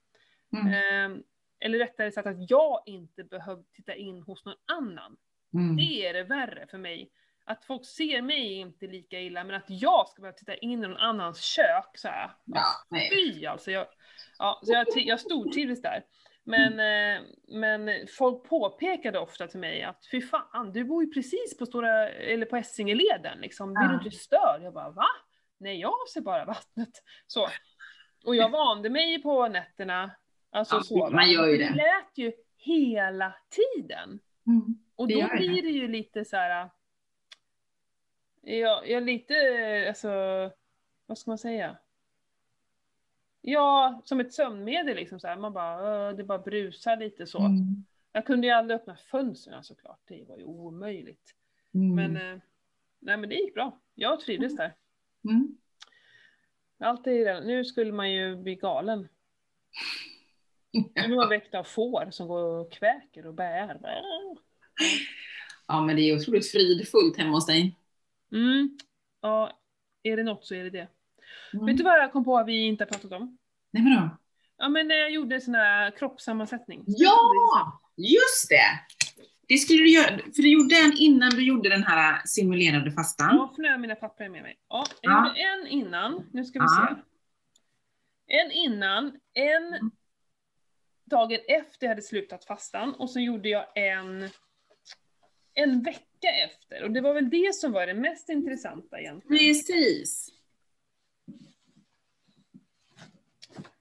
Mm. 0.54 0.68
Eh, 0.68 1.22
eller 1.60 1.78
rättare 1.78 2.12
sagt 2.12 2.28
att 2.28 2.50
jag 2.50 2.84
inte 2.86 3.24
behövde 3.24 3.64
titta 3.72 3.96
in 3.96 4.22
hos 4.22 4.46
någon 4.46 4.56
annan. 4.66 5.18
Mm. 5.54 5.76
Det 5.76 6.08
är 6.08 6.14
det 6.14 6.24
värre 6.24 6.68
för 6.68 6.78
mig. 6.78 7.12
Att 7.52 7.66
folk 7.66 7.86
ser 7.86 8.22
mig 8.22 8.54
inte 8.54 8.88
lika 8.88 9.20
illa, 9.20 9.44
men 9.44 9.56
att 9.56 9.66
jag 9.68 10.08
ska 10.08 10.22
behöva 10.22 10.38
titta 10.38 10.56
in 10.56 10.72
i 10.72 10.88
någon 10.88 10.98
annans 10.98 11.42
kök 11.42 11.98
så 11.98 12.08
här. 12.08 12.32
Ja, 12.46 12.64
nej. 12.90 13.10
Fy 13.10 13.46
alltså. 13.46 13.72
Jag, 13.72 13.88
ja, 14.38 14.60
så 14.64 14.72
jag, 14.74 14.88
jag 14.96 15.20
stortrivdes 15.20 15.82
där. 15.82 16.04
Men, 16.44 16.80
eh, 16.80 17.22
men 17.48 18.08
folk 18.18 18.44
påpekade 18.50 19.20
ofta 19.20 19.48
till 19.48 19.60
mig 19.60 19.84
att 19.84 20.06
fy 20.12 20.22
fan, 20.22 20.72
du 20.74 20.84
bor 20.84 21.04
ju 21.04 21.12
precis 21.12 21.58
på 21.58 21.66
Stora, 21.66 22.10
eller 22.10 22.46
på 22.46 22.58
Essingeleden 22.58 23.38
liksom. 23.42 23.74
Blir 23.74 23.88
du 23.88 23.94
Ja. 23.94 23.98
inte 24.04 24.18
störd? 24.18 24.62
Jag 24.62 24.74
bara 24.74 24.90
va? 24.90 25.06
Nej, 25.58 25.80
jag 25.80 25.94
ser 26.14 26.22
bara 26.22 26.46
vattnet. 26.46 27.04
Så. 27.28 27.48
Och 28.26 28.36
jag 28.36 28.50
vande 28.50 28.90
mig 28.90 29.22
på 29.22 29.48
nätterna, 29.48 30.12
alltså 30.52 30.76
Ja, 30.76 30.82
sova. 30.84 31.10
man 31.10 31.32
gör 31.32 31.48
ju 31.48 31.58
det. 31.58 31.64
Det 31.70 31.76
lät 31.76 32.18
ju 32.18 32.32
hela 32.58 33.34
tiden. 33.50 34.20
Mm. 34.48 34.62
Och 34.96 35.08
då 35.08 35.28
blir 35.38 35.62
det 35.62 35.70
ju 35.70 35.88
lite 35.88 36.26
så 36.26 36.36
här. 36.38 36.70
Jag, 38.42 38.90
jag 38.90 39.04
lite, 39.04 39.36
alltså, 39.88 40.10
vad 41.06 41.18
ska 41.18 41.32
man 41.32 41.38
säga? 41.38 41.78
Ja, 43.42 44.02
som 44.06 44.20
ett 44.20 44.34
sömnmedel 44.34 44.96
liksom 44.96 45.20
så 45.20 45.28
här. 45.28 45.38
Man 45.38 45.54
bara, 45.54 46.14
det 46.14 46.24
bara 46.24 46.40
brusar 46.40 46.98
lite 46.98 47.28
så. 47.28 47.40
Mm. 47.40 47.86
Jag 48.12 48.26
kunde 48.26 48.48
ju 48.48 48.54
aldrig 48.54 48.80
öppna 48.80 48.96
fönstren 48.96 49.64
såklart, 49.64 50.00
det 50.08 50.24
var 50.28 50.38
ju 50.38 50.44
omöjligt. 50.44 51.36
Mm. 51.74 51.96
Men, 51.96 52.16
eh, 52.16 52.42
nej 53.00 53.18
men 53.18 53.30
det 53.30 53.36
gick 53.36 53.54
bra. 53.54 53.82
Jag 53.96 54.20
trivdes 54.20 54.56
där. 54.56 54.74
Mm. 55.30 55.58
Allt 56.80 57.08
är 57.08 57.12
redan, 57.12 57.44
nu 57.44 57.66
skulle 57.66 57.92
man 57.92 58.12
ju 58.12 58.36
bli 58.36 58.56
galen. 58.56 59.08
Nu 60.72 61.14
är 61.14 61.16
man 61.16 61.30
väckt 61.30 61.56
av 61.56 61.64
får 61.64 62.12
som 62.12 62.28
går 62.28 62.44
och 62.44 62.72
kväker 62.72 63.26
och 63.26 63.34
bär. 63.34 63.80
Ja, 65.68 65.82
men 65.82 65.96
det 65.96 66.02
är 66.02 66.16
otroligt 66.16 66.52
fridfullt 66.52 67.18
hemma 67.18 67.32
hos 67.32 67.46
dig. 67.46 67.76
Mm. 68.32 68.78
Ja, 69.22 69.60
är 70.04 70.18
det 70.18 70.24
något 70.24 70.46
så 70.46 70.56
är 70.56 70.64
det 70.64 70.70
det. 70.70 70.88
Mm. 71.54 71.66
Vet 71.66 71.78
du 71.78 71.84
vad 71.84 72.00
jag 72.00 72.12
kom 72.12 72.24
på 72.26 72.38
att 72.38 72.48
vi 72.48 72.66
inte 72.66 72.84
har 72.84 72.90
pratat 72.90 73.12
om? 73.12 73.38
Nej, 73.72 73.84
vadå? 73.84 74.10
Ja 74.58 74.70
men 74.70 74.88
när 74.88 74.96
jag 74.96 75.12
gjorde 75.12 75.36
en 75.36 75.42
sån 75.42 75.56
här 75.56 75.92
kroppssammansättning. 75.92 76.84
Ja, 76.88 77.82
just 77.98 78.50
det! 78.50 78.64
Det 79.48 79.58
skulle 79.58 79.80
du 79.80 79.90
göra, 79.90 80.18
för 80.18 80.42
du 80.42 80.50
gjorde 80.52 80.76
en 80.76 80.94
innan 80.98 81.30
du 81.30 81.44
gjorde 81.48 81.70
den 81.70 81.84
här 81.84 82.22
simulerade 82.26 82.92
fastan. 82.92 83.36
Ja, 83.36 83.52
för 83.56 83.62
nu 83.62 83.68
har 83.68 83.74
jag 83.74 83.82
mina 83.82 83.96
papper 83.96 84.30
med 84.30 84.42
mig. 84.42 84.58
Ja, 84.70 84.86
jag 85.02 85.12
Ja. 85.14 85.28
gjorde 85.28 85.40
en 85.40 85.68
innan, 85.68 86.30
nu 86.34 86.46
ska 86.46 86.60
vi 86.60 86.66
Ja. 86.66 86.96
se. 86.98 87.02
En 88.38 88.52
innan, 88.52 89.20
en 89.34 89.92
dagen 91.06 91.40
efter 91.48 91.86
jag 91.86 91.90
hade 91.90 92.02
slutat 92.02 92.46
fastan 92.46 92.94
och 92.94 93.10
så 93.10 93.20
gjorde 93.20 93.50
jag 93.50 93.66
en 93.76 94.30
en 95.64 95.82
vecka 95.84 96.28
efter. 96.46 96.84
Och 96.84 96.92
det 96.92 97.02
var 97.02 97.14
väl 97.14 97.30
det 97.30 97.56
som 97.56 97.72
var 97.72 97.88
det 97.88 97.94
mest 97.94 98.30
intressanta 98.30 99.00
egentligen. 99.00 99.38
Precis. 99.38 100.30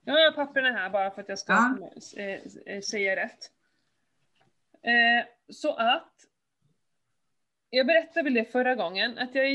Nu 0.05 0.13
har 0.13 0.19
jag 0.21 0.35
papperna 0.35 0.73
här 0.73 0.91
bara 0.91 1.11
för 1.11 1.23
att 1.23 1.29
jag 1.29 1.39
ska 1.39 1.53
Ja. 1.53 1.91
eh, 2.23 2.41
eh, 2.67 2.81
säga 2.81 3.17
rätt. 3.17 3.51
Eh, 4.83 5.27
så 5.49 5.75
att, 5.75 6.13
jag 7.71 7.87
berättade 7.87 8.23
väl 8.23 8.35
det 8.35 8.45
förra 8.45 8.75
gången, 8.75 9.19
att 9.19 9.35
jag 9.35 9.47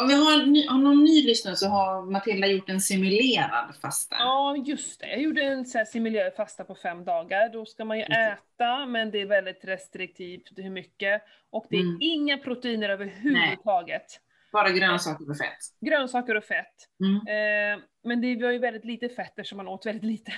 Om 0.00 0.08
vi 0.08 0.14
har, 0.14 0.46
ny- 0.46 0.66
har 0.68 0.78
någon 0.78 1.04
ny 1.04 1.26
lyssnare 1.26 1.56
så 1.56 1.68
har 1.68 2.10
Matilda 2.10 2.46
gjort 2.46 2.68
en 2.68 2.80
simulerad 2.80 3.74
fasta. 3.82 4.16
Ja, 4.18 4.56
just 4.56 5.00
det. 5.00 5.06
Jag 5.06 5.20
gjorde 5.22 5.42
en 5.42 5.64
så 5.66 5.84
simulerad 5.86 6.34
fasta 6.34 6.64
på 6.64 6.74
fem 6.74 7.04
dagar. 7.04 7.48
Då 7.52 7.64
ska 7.66 7.84
man 7.84 7.98
ju 7.98 8.04
äta, 8.04 8.86
men 8.86 9.10
det 9.10 9.20
är 9.20 9.26
väldigt 9.26 9.64
restriktivt 9.64 10.42
hur 10.56 10.70
mycket. 10.70 11.22
Och 11.50 11.66
det 11.70 11.76
är 11.76 11.80
Mm. 11.80 11.96
inga 12.00 12.38
proteiner 12.38 12.88
överhuvudtaget. 12.88 14.06
Bara 14.52 14.70
grönsaker 14.70 15.30
och 15.30 15.36
fett. 15.38 15.58
Grönsaker 15.80 16.34
och 16.34 16.44
fett. 16.44 16.74
Mm. 17.00 17.14
Eh, 17.16 17.84
men 18.04 18.20
det 18.20 18.42
var 18.42 18.50
ju 18.52 18.58
väldigt 18.58 18.84
lite 18.84 19.08
fetter 19.08 19.42
som 19.44 19.56
man 19.56 19.68
åt 19.68 19.86
väldigt 19.86 20.04
lite. 20.04 20.32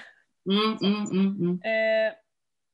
Mm, 0.51 0.77
mm, 0.83 1.05
mm, 1.11 1.37
mm. 1.41 1.51
Eh, 1.65 2.13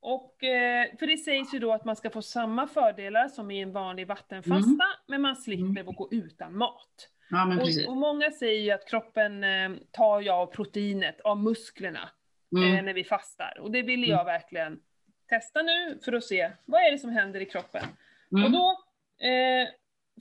Och, 0.05 0.44
eh, 0.44 0.86
för 0.98 1.07
det 1.07 1.16
sägs 1.16 1.55
ju 1.55 1.59
då 1.59 1.72
att 1.72 1.84
man 1.84 1.96
ska 1.96 2.11
få 2.11 2.22
samma 2.22 2.66
fördelar 2.66 3.28
som 3.28 3.50
i 3.50 3.61
en 3.61 3.72
vanlig 3.72 4.07
vattenfasta, 4.07 4.84
Mm. 4.84 4.96
men 5.07 5.20
man 5.20 5.36
slipper 5.36 5.80
Mm. 5.80 5.94
gå 5.94 6.09
utan 6.12 6.57
mat. 6.57 7.09
Ja. 7.30 7.57
Och, 7.61 7.88
och 7.90 7.96
många 7.96 8.30
säger 8.30 8.61
ju 8.61 8.70
att 8.70 8.88
kroppen 8.88 9.44
eh, 9.44 9.70
tar 9.90 10.20
ju 10.20 10.28
av 10.30 10.46
proteinet, 10.46 11.20
av 11.20 11.38
musklerna, 11.38 12.09
eh, 12.57 12.70
Mm. 12.72 12.84
när 12.84 12.94
vi 12.94 13.05
fastar. 13.05 13.59
Och 13.61 13.70
det 13.70 13.82
ville 13.82 14.07
jag 14.07 14.24
verkligen 14.24 14.80
testa 15.28 15.62
nu 15.62 15.98
för 16.05 16.12
att 16.12 16.24
se, 16.24 16.50
vad 16.66 16.80
är 16.82 16.92
det 16.92 16.98
som 16.98 17.11
händer 17.11 17.40
i 17.40 17.44
kroppen? 17.46 17.84
Och 18.30 18.38
Mm. 18.38 18.53
då, 18.53 18.70
eh, 19.26 19.68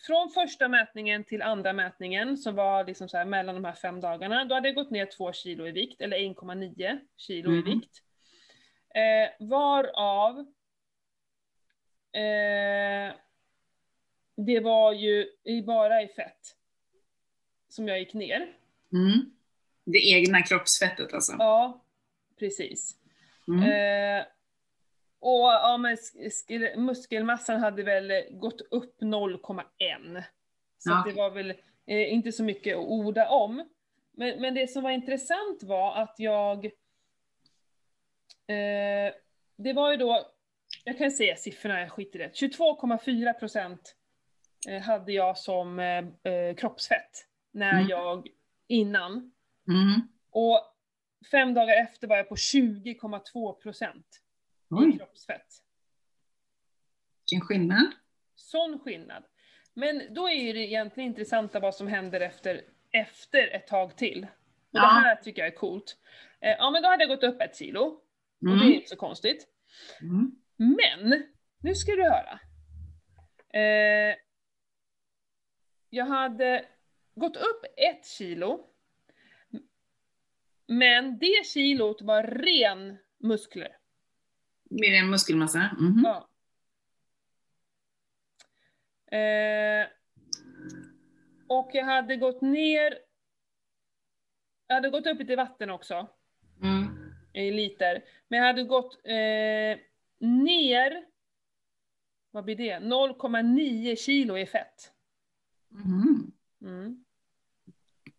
från 0.08 0.30
första 0.30 0.68
mätningen 0.68 1.24
till 1.24 1.42
andra 1.42 1.74
mätningen, 1.74 2.38
som 2.38 2.56
var 2.56 2.84
liksom 2.86 3.10
så 3.10 3.18
här 3.18 3.26
mellan 3.26 3.56
de 3.56 3.66
här 3.66 3.74
fem 3.74 4.02
dagarna, 4.02 4.46
då 4.46 4.56
hade 4.56 4.68
jag 4.68 4.76
gått 4.76 4.92
ner 4.92 5.06
två 5.06 5.34
kilo 5.34 5.68
i 5.68 5.72
vikt, 5.72 6.02
eller 6.02 6.18
1,9 6.18 7.00
kilo 7.18 7.52
i 7.52 7.60
Mm. 7.60 7.66
vikt. 7.66 8.02
Eh, 8.96 9.30
varav 9.48 10.40
eh, 12.14 13.14
det 14.38 14.60
var 14.60 14.94
ju 14.94 15.28
bara 15.66 16.02
i 16.02 16.08
fett 16.08 16.56
som 17.70 17.88
jag 17.88 18.00
gick 18.00 18.14
ner. 18.14 18.38
Mm. 18.94 19.32
Det 19.86 20.10
egna 20.12 20.42
kroppsfettet 20.42 21.14
alltså. 21.14 21.36
Ja, 21.40 21.84
precis. 22.40 22.96
Mm. 23.48 23.64
Eh, 23.64 24.26
och 25.20 25.40
ja, 25.40 25.78
men 25.78 25.96
sk- 25.96 26.30
sk- 26.30 26.78
muskelmassan 26.78 27.60
hade 27.60 27.84
väl 27.84 28.12
gått 28.32 28.62
upp 28.62 29.02
0,1. 29.02 30.24
Så 30.78 30.90
Ja. 30.90 31.04
det 31.08 31.14
var 31.14 31.30
väl 31.30 31.50
eh, 31.86 32.14
inte 32.14 32.32
så 32.32 32.44
mycket 32.44 32.78
att 32.78 32.86
orda 32.86 33.30
om. 33.30 33.70
Men, 34.12 34.42
men 34.42 34.54
det 34.54 34.68
som 34.68 34.84
var 34.84 34.92
intressant 34.92 35.64
var 35.64 35.96
att 35.96 36.16
jag... 36.18 36.70
Eh, 38.48 39.14
det 39.58 39.74
var 39.74 39.92
ju 39.92 39.98
då, 39.98 40.28
jag 40.84 40.98
kan 40.98 41.12
säga 41.12 41.36
siffrorna, 41.36 41.80
jag 41.80 41.92
skiter 41.92 42.20
i 42.20 42.24
det. 42.24 42.30
22,4 42.30 43.34
procent 43.34 43.96
eh, 44.70 44.82
hade 44.82 45.12
jag 45.12 45.38
som 45.38 45.80
eh, 45.80 46.34
eh, 46.34 46.56
kroppsfett 46.56 47.28
när 47.52 47.74
Mm. 47.74 47.88
jag 47.88 48.28
innan. 48.68 49.12
Mm. 49.68 50.02
Och 50.32 50.60
fem 51.32 51.54
dagar 51.54 51.82
efter 51.84 52.08
var 52.08 52.18
jag 52.18 52.30
på 52.30 52.36
20,2 52.36 53.54
procent 53.54 54.06
i 54.94 54.98
kroppsfett. 54.98 55.48
vilken 57.32 57.48
skillnad. 57.48 57.92
Sån 58.36 58.80
skillnad. 58.80 59.24
Men 59.74 60.14
då 60.14 60.30
är 60.30 60.34
ju 60.36 60.54
det 60.54 60.60
egentligen 60.60 61.10
intressanta 61.10 61.60
vad 61.60 61.76
som 61.76 61.88
händer 61.88 62.22
efter, 62.22 62.62
efter 62.92 63.48
ett 63.48 63.68
tag 63.68 63.96
till. 63.98 64.24
Och 64.24 64.30
Ja. 64.72 64.82
det 64.82 64.88
här 64.88 65.16
tycker 65.16 65.42
jag 65.42 65.52
är 65.52 65.56
coolt. 65.58 65.98
Eh, 66.42 66.50
ja 66.58 66.72
men 66.72 66.82
då 66.84 66.90
hade 66.90 67.04
jag 67.04 67.10
gått 67.20 67.24
upp 67.34 67.42
ett 67.42 67.58
kilo. 67.58 68.02
Och 68.42 68.48
det 68.48 68.54
är 68.54 68.58
Mm. 68.66 68.74
inte 68.74 68.90
så 68.90 68.96
konstigt. 68.96 69.48
Mm. 70.02 70.32
Men, 70.58 71.24
nu 71.60 71.76
ska 71.76 71.92
du 71.92 72.04
höra. 72.04 72.40
Eh, 73.54 74.16
jag 75.90 76.06
hade 76.06 76.66
gått 77.16 77.38
upp 77.38 77.66
ett 77.78 78.06
kilo. 78.08 78.68
Men 80.68 81.20
det 81.20 81.46
kilot 81.54 82.02
var 82.02 82.24
ren 82.24 82.98
muskler. 83.20 83.78
Mer 84.70 84.94
än 85.00 85.10
muskelmassa. 85.10 85.70
Mhm. 85.80 86.02
Ja. 86.06 86.28
Eh, 89.18 89.88
och 91.48 91.70
jag 91.74 91.86
hade 91.86 92.16
gått 92.16 92.42
ner, 92.42 92.98
jag 94.68 94.76
hade 94.76 94.90
gått 94.90 95.08
upp 95.08 95.20
lite 95.20 95.36
vatten 95.36 95.70
också, 95.70 96.08
Mm. 96.64 96.91
I 97.34 97.52
liter. 97.52 98.04
Men 98.28 98.40
jag 98.40 98.46
hade 98.46 98.64
gått 98.64 99.00
eh, 99.04 99.80
ner, 100.28 101.06
vad 102.32 102.44
blir 102.44 102.56
det, 102.56 102.80
0,9 102.80 103.96
kilo 103.96 104.38
i 104.38 104.46
fett. 104.46 104.92
Mm. 105.72 106.32
Mm. 106.62 107.04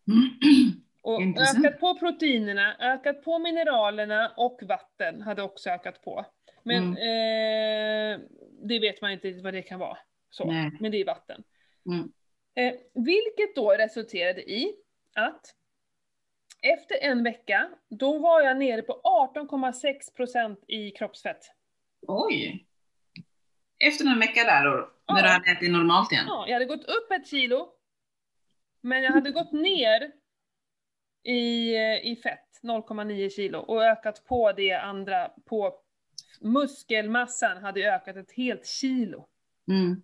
Och 1.02 1.22
Intressant. 1.22 1.66
ökat 1.66 1.80
på 1.80 1.98
proteinerna, 1.98 2.76
ökat 2.78 3.24
på 3.24 3.38
mineralerna 3.38 4.32
och 4.36 4.60
vatten 4.62 5.22
hade 5.22 5.42
också 5.42 5.70
ökat 5.70 6.02
på. 6.02 6.26
Men 6.62 6.88
eh, 6.88 8.20
det 8.62 8.78
vet 8.78 9.00
man 9.02 9.12
inte 9.12 9.32
vad 9.32 9.54
det 9.54 9.62
kan 9.62 9.78
vara. 9.78 9.98
Så. 10.30 10.44
Nej. 10.44 10.70
Men 10.80 10.92
det 10.92 11.00
är 11.00 11.04
vatten. 11.04 11.42
Mm. 11.86 12.12
Eh, 12.54 12.80
vilket 12.94 13.54
då 13.54 13.70
resulterade 13.70 14.50
i 14.50 14.74
att 15.14 15.54
efter 16.62 16.98
en 17.00 17.24
vecka, 17.24 17.70
då 17.88 18.18
var 18.18 18.40
jag 18.42 18.56
nere 18.56 18.82
på 18.82 19.00
18,6% 19.34 20.56
i 20.68 20.90
kroppsfett. 20.90 21.44
Oj. 22.06 22.66
Efter 23.78 24.04
en 24.06 24.18
vecka 24.18 24.44
där 24.44 24.64
då, 24.64 24.92
Ja. 25.06 25.14
när 25.14 25.22
du 25.22 25.28
hade 25.28 25.50
ätit 25.50 25.70
normalt 25.70 26.12
igen? 26.12 26.24
Ja, 26.28 26.44
jag 26.46 26.54
hade 26.54 26.64
gått 26.64 26.84
upp 26.84 27.10
ett 27.10 27.26
kilo, 27.26 27.68
men 28.80 29.02
jag 29.02 29.12
hade 29.12 29.30
gått 29.30 29.52
ner 29.52 30.12
i, 31.22 31.76
i 32.02 32.16
fett, 32.22 32.60
0,9 32.62 33.30
kilo, 33.30 33.58
och 33.58 33.84
ökat 33.84 34.24
på 34.24 34.52
det 34.52 34.72
andra, 34.72 35.28
på 35.44 35.74
muskelmassan 36.40 37.62
hade 37.62 37.94
ökat 37.94 38.16
ett 38.16 38.32
helt 38.32 38.66
kilo. 38.66 39.28
Mm. 39.68 40.02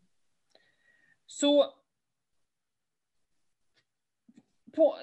Så 1.27 1.75
på, 4.77 4.99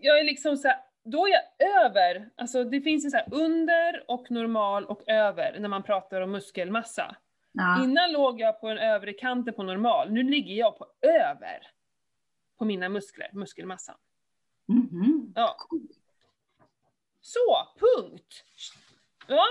jag 0.00 0.18
är 0.18 0.24
liksom 0.24 0.56
så 0.56 0.68
här, 0.68 0.78
då 1.04 1.26
är 1.26 1.30
jag 1.30 1.70
över, 1.84 2.30
alltså 2.36 2.64
det 2.64 2.80
finns 2.80 3.04
en 3.04 3.10
så 3.10 3.18
under 3.30 4.10
och 4.10 4.30
normal 4.30 4.84
och 4.84 5.08
över 5.08 5.58
när 5.60 5.68
man 5.68 5.82
pratar 5.82 6.20
om 6.20 6.30
muskelmassa. 6.30 7.16
Ja. 7.52 7.84
Innan 7.84 8.12
låg 8.12 8.40
jag 8.40 8.60
på 8.60 8.68
den 8.68 8.78
övre 8.78 9.12
kanten 9.12 9.54
på 9.54 9.62
normal, 9.62 10.12
nu 10.12 10.22
ligger 10.22 10.54
jag 10.54 10.78
på 10.78 10.86
över 11.00 11.66
på 12.58 12.64
mina 12.64 12.88
muskler, 12.88 13.30
muskelmassan. 13.32 13.96
Mhm. 14.68 15.32
Ja. 15.36 15.56
Så, 17.20 17.68
punkt! 17.80 18.44
Ja, 19.26 19.44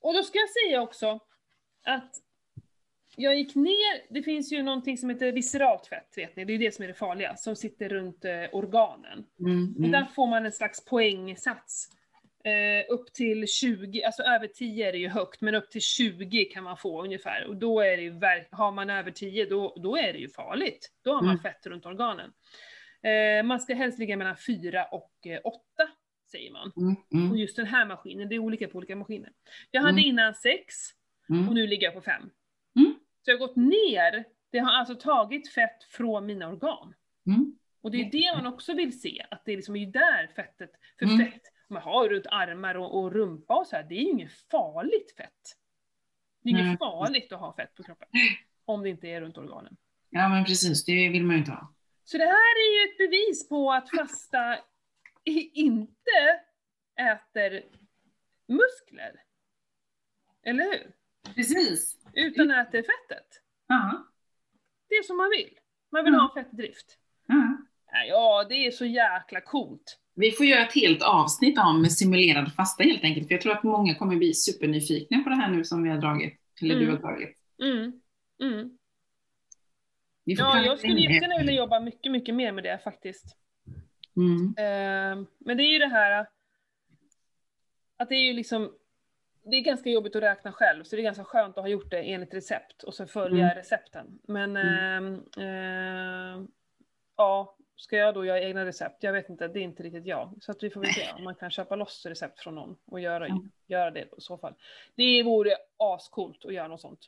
och 0.00 0.14
då 0.14 0.22
ska 0.22 0.38
jag 0.38 0.50
säga 0.50 0.82
också 0.82 1.20
att 1.84 2.16
jag 3.20 3.34
gick 3.38 3.54
ner, 3.54 4.12
det 4.14 4.22
finns 4.22 4.52
ju 4.52 4.62
någonting 4.62 4.98
som 4.98 5.10
heter 5.10 5.32
visceralt 5.32 5.86
fett, 5.86 6.12
vet 6.16 6.36
ni, 6.36 6.44
det 6.44 6.52
är 6.52 6.58
det 6.58 6.74
som 6.74 6.82
är 6.84 6.88
det 6.88 6.94
farliga, 6.94 7.36
som 7.36 7.56
sitter 7.56 7.88
runt 7.88 8.24
eh, 8.24 8.44
organen. 8.52 9.24
Mm. 9.40 9.74
Och 9.76 9.90
där 9.90 9.98
Mm. 9.98 10.12
får 10.14 10.26
man 10.26 10.46
en 10.46 10.52
slags 10.52 10.84
poängsats. 10.84 11.88
Eh, 12.44 12.92
upp 12.94 13.12
till 13.12 13.46
20, 13.48 14.02
alltså 14.04 14.22
över 14.22 14.46
10 14.46 14.88
är 14.88 14.92
det 14.92 14.98
ju 14.98 15.08
högt, 15.08 15.40
men 15.40 15.54
upp 15.54 15.70
till 15.70 15.80
20 15.80 16.44
kan 16.44 16.64
man 16.64 16.76
få 16.76 17.02
ungefär. 17.04 17.46
Och 17.48 17.56
då 17.56 17.80
är 17.80 17.96
det 17.96 18.02
ju, 18.02 18.20
har 18.50 18.72
man 18.72 18.90
över 18.90 19.10
10, 19.10 19.44
då, 19.46 19.74
då 19.82 19.96
är 19.96 20.12
det 20.12 20.18
ju 20.18 20.28
farligt. 20.28 20.92
Då 21.04 21.10
har 21.14 21.22
man 21.22 21.30
Mm. 21.30 21.42
fett 21.42 21.66
runt 21.66 21.86
organen. 21.86 22.32
Eh, 23.02 23.42
man 23.44 23.60
ska 23.60 23.74
helst 23.74 23.98
ligga 23.98 24.16
mellan 24.16 24.36
4 24.36 24.84
och 24.84 25.12
eh, 25.26 25.40
8, 25.44 25.60
säger 26.30 26.50
man. 26.52 26.72
Mm. 26.76 26.96
Och 27.10 27.14
Mm. 27.14 27.36
just 27.36 27.56
den 27.56 27.66
här 27.66 27.86
maskinen, 27.86 28.28
det 28.28 28.34
är 28.34 28.38
olika 28.38 28.68
på 28.68 28.78
olika 28.78 28.96
maskiner. 28.96 29.30
Jag 29.70 29.80
hade 29.80 29.92
Mm. 30.00 30.04
innan 30.04 30.34
6, 30.34 30.74
och 31.28 31.34
Mm. 31.34 31.54
nu 31.54 31.66
ligger 31.66 31.86
jag 31.86 31.94
på 31.94 32.00
5. 32.00 32.30
Så 33.24 33.30
jag 33.30 33.38
har 33.38 33.46
gått 33.46 33.56
ner, 33.56 34.24
det 34.50 34.58
har 34.58 34.72
alltså 34.72 34.94
tagit 34.94 35.52
fett 35.52 35.84
från 35.84 36.26
mina 36.26 36.48
organ. 36.48 36.94
Mm. 37.26 37.58
Och 37.82 37.90
det 37.90 38.00
är 38.00 38.10
det 38.10 38.42
man 38.42 38.52
också 38.52 38.74
vill 38.74 39.00
se, 39.00 39.26
att 39.30 39.44
det 39.44 39.52
är 39.52 39.56
liksom 39.56 39.76
är 39.76 39.86
där 39.86 40.26
fettet, 40.36 40.70
för 40.98 41.06
Mm. 41.06 41.18
fett, 41.18 41.42
man 41.68 41.82
har 41.82 42.08
runt 42.08 42.26
armar 42.26 42.74
och, 42.74 42.98
och 42.98 43.12
rumpa 43.12 43.54
och 43.54 43.66
så 43.66 43.76
här, 43.76 43.82
det 43.82 43.94
är 43.94 44.00
ju 44.02 44.10
inget 44.10 44.32
farligt 44.50 45.16
fett. 45.16 45.56
Det 46.42 46.50
är 46.50 46.58
inget 46.58 46.78
farligt 46.78 47.32
att 47.32 47.40
ha 47.40 47.56
fett 47.56 47.74
på 47.74 47.82
kroppen. 47.82 48.08
Om 48.64 48.82
det 48.82 48.88
inte 48.88 49.08
är 49.08 49.20
runt 49.20 49.38
organen. 49.38 49.76
Ja, 50.10 50.28
men 50.28 50.44
precis. 50.44 50.84
Det 50.84 51.08
vill 51.08 51.24
man 51.24 51.36
ju 51.36 51.38
inte 51.40 51.50
ha. 51.52 51.74
Så 52.04 52.18
det 52.18 52.24
här 52.24 52.56
är 52.56 52.86
ju 52.86 52.90
ett 52.90 52.98
bevis 52.98 53.48
på 53.48 53.72
att 53.72 53.90
fasta 53.90 54.58
inte 55.54 56.40
äter 56.96 57.62
muskler. 58.48 59.22
Eller 60.42 60.64
hur? 60.64 60.92
Precis. 61.34 61.96
Utan 62.14 62.50
äter 62.50 62.78
fettet. 62.82 63.26
Ja. 63.68 64.06
Det 64.88 64.94
är 64.94 65.02
som 65.02 65.16
man 65.16 65.30
vill. 65.30 65.58
Man 65.92 66.04
vill 66.04 66.14
Mm. 66.14 66.20
ha 66.26 66.34
fettdrift. 66.34 66.96
ja. 67.26 67.56
Ja, 68.08 68.46
det 68.48 68.54
är 68.54 68.70
så 68.70 68.84
jäkla 68.84 69.40
coolt. 69.40 69.98
Vi 70.14 70.30
får 70.30 70.46
göra 70.46 70.66
ett 70.66 70.74
helt 70.74 71.02
avsnitt 71.02 71.58
om 71.58 71.84
simulerad 71.84 72.54
fasta 72.54 72.82
helt 72.84 73.04
enkelt, 73.04 73.26
för 73.28 73.34
jag 73.34 73.40
tror 73.42 73.52
att 73.52 73.62
många 73.62 73.94
kommer 73.94 74.16
bli 74.16 74.34
supernyfikna 74.34 75.18
på 75.22 75.28
det 75.30 75.34
här 75.36 75.50
nu 75.50 75.64
som 75.64 75.82
vi 75.82 75.90
har 75.90 75.98
dragit, 75.98 76.40
eller 76.62 76.74
du 76.74 76.82
Mm. 76.82 76.94
har 76.94 77.02
dragit. 77.02 77.36
Mm. 77.62 78.00
Mm. 78.42 78.78
Ja, 80.24 80.62
jag 80.62 80.78
skulle 80.78 80.94
det. 80.94 81.00
jättegärna 81.00 81.38
vilja 81.38 81.52
jobba 81.54 81.80
mycket, 81.80 82.12
mycket 82.12 82.34
mer 82.34 82.52
med 82.52 82.64
det 82.64 82.78
faktiskt. 82.84 83.36
Mm. 84.16 84.46
Eh, 84.58 85.26
men 85.38 85.56
det 85.56 85.62
är 85.62 85.72
ju 85.72 85.78
det 85.78 85.88
här 85.88 86.26
att 87.96 88.08
det 88.08 88.14
är 88.14 88.26
ju 88.26 88.32
liksom, 88.32 88.72
det 89.42 89.56
är 89.56 89.60
ganska 89.60 89.90
jobbigt 89.90 90.16
att 90.16 90.22
räkna 90.22 90.52
själv, 90.52 90.84
så 90.84 90.96
det 90.96 91.02
är 91.02 91.04
ganska 91.04 91.24
skönt 91.24 91.58
att 91.58 91.64
ha 91.64 91.68
gjort 91.68 91.90
det 91.90 91.98
enligt 92.12 92.34
recept 92.34 92.82
och 92.82 92.94
så 92.94 93.06
följa 93.06 93.44
Mm. 93.44 93.54
recepten. 93.56 94.18
Men 94.22 94.56
Mm. 94.56 95.14
ehm, 95.38 96.40
eh, 96.40 96.48
ja, 97.16 97.56
Ska 97.76 97.96
jag 97.96 98.14
då 98.14 98.24
göra 98.24 98.40
egna 98.40 98.66
recept? 98.66 99.02
Jag 99.02 99.12
vet 99.12 99.28
inte, 99.28 99.48
det 99.48 99.58
är 99.58 99.62
inte 99.62 99.82
riktigt 99.82 100.06
jag. 100.06 100.34
Så 100.40 100.52
att 100.52 100.62
vi 100.62 100.70
får 100.70 100.80
väl 100.80 100.92
se 100.92 101.00
om 101.16 101.24
man 101.24 101.34
kan 101.34 101.50
köpa 101.50 101.76
loss 101.76 102.06
recept 102.06 102.40
från 102.40 102.54
någon 102.54 102.76
och 102.86 103.00
göra, 103.00 103.26
Mm. 103.26 103.50
göra 103.66 103.90
det 103.90 104.00
i 104.00 104.06
så 104.18 104.38
fall. 104.38 104.54
Det 104.94 105.22
vore 105.22 105.50
ascoolt 105.76 106.44
att 106.44 106.54
göra 106.54 106.68
något 106.68 106.80
sånt. 106.80 107.00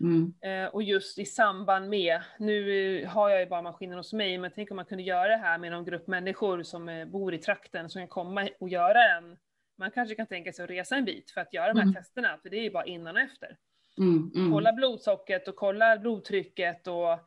Mm. 0.00 0.34
Eh, 0.40 0.74
och 0.74 0.82
just 0.82 1.18
i 1.18 1.24
samband 1.24 1.88
med, 1.88 2.20
nu 2.38 3.00
eh, 3.02 3.08
har 3.08 3.30
jag 3.30 3.40
ju 3.40 3.46
bara 3.46 3.62
maskinen 3.62 3.96
hos 3.96 4.12
mig, 4.12 4.38
men 4.38 4.50
tänk 4.54 4.70
om 4.70 4.76
man 4.76 4.84
kunde 4.84 5.02
göra 5.04 5.28
det 5.28 5.36
här 5.36 5.58
med 5.58 5.72
någon 5.72 5.84
grupp 5.84 6.06
människor 6.06 6.62
som 6.62 6.88
eh, 6.88 7.04
bor 7.06 7.34
i 7.34 7.38
trakten 7.38 7.90
som 7.90 8.00
kan 8.02 8.08
komma 8.08 8.48
och 8.60 8.68
göra 8.68 9.16
en, 9.16 9.36
man 9.76 9.90
kanske 9.90 10.14
kan 10.14 10.26
tänka 10.26 10.52
sig 10.52 10.64
att 10.64 10.70
resa 10.70 10.96
en 10.96 11.04
bit 11.04 11.30
för 11.30 11.40
att 11.40 11.52
göra 11.54 11.66
de 11.72 11.76
här 11.78 11.82
Mm. 11.82 11.94
testerna, 11.94 12.38
för 12.42 12.50
det 12.50 12.56
är 12.58 12.62
ju 12.62 12.70
bara 12.70 12.84
innan 12.84 13.16
och 13.16 13.22
efter. 13.22 13.56
Mm. 13.98 14.30
Mm. 14.34 14.52
Kolla 14.52 14.72
blodsockret 14.72 15.48
och 15.48 15.56
kolla 15.56 15.98
blodtrycket 15.98 16.86
och 16.86 17.18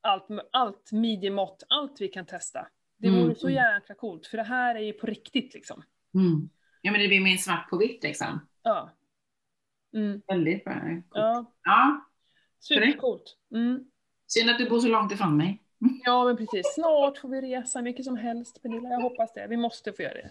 allt, 0.00 0.26
allt 0.52 0.92
midjemått, 0.92 1.62
allt 1.68 2.00
vi 2.00 2.08
kan 2.08 2.26
testa. 2.26 2.66
Det 2.96 3.08
Mm, 3.08 3.22
vore 3.22 3.34
så 3.34 3.48
mm. 3.48 3.54
jäkla 3.74 3.94
coolt, 3.94 4.26
för 4.26 4.36
det 4.36 4.42
här 4.42 4.74
är 4.74 4.80
ju 4.80 4.92
på 4.92 5.06
riktigt 5.06 5.54
liksom. 5.54 5.82
Mm. 6.14 6.48
Ja 6.82 6.92
men 6.92 7.00
det 7.00 7.08
blir 7.08 7.20
mer 7.20 7.36
svart 7.36 7.70
på 7.70 7.76
vitt 7.78 8.02
liksom. 8.02 8.48
Ja. 8.62 8.90
Mm, 9.94 10.22
Väldigt 10.26 10.64
bra. 10.64 10.74
ja, 11.14 11.52
Ja, 11.64 12.04
supercoolt. 12.60 13.36
Mm. 13.54 13.84
synd 14.26 14.50
att 14.50 14.58
du 14.58 14.68
bor 14.68 14.80
så 14.80 14.88
långt 14.88 15.12
ifrån 15.12 15.36
mig. 15.36 15.60
Ja 16.04 16.24
men 16.24 16.36
precis, 16.36 16.74
snart 16.74 17.18
får 17.18 17.28
vi 17.28 17.40
resa 17.40 17.82
mycket 17.82 18.04
som 18.04 18.16
helst 18.16 18.62
Pernilla, 18.62 18.88
jag 18.88 19.00
hoppas 19.00 19.32
det. 19.34 19.46
Vi 19.46 19.56
måste 19.56 19.92
få 19.92 20.02
göra 20.02 20.14
det. 20.14 20.30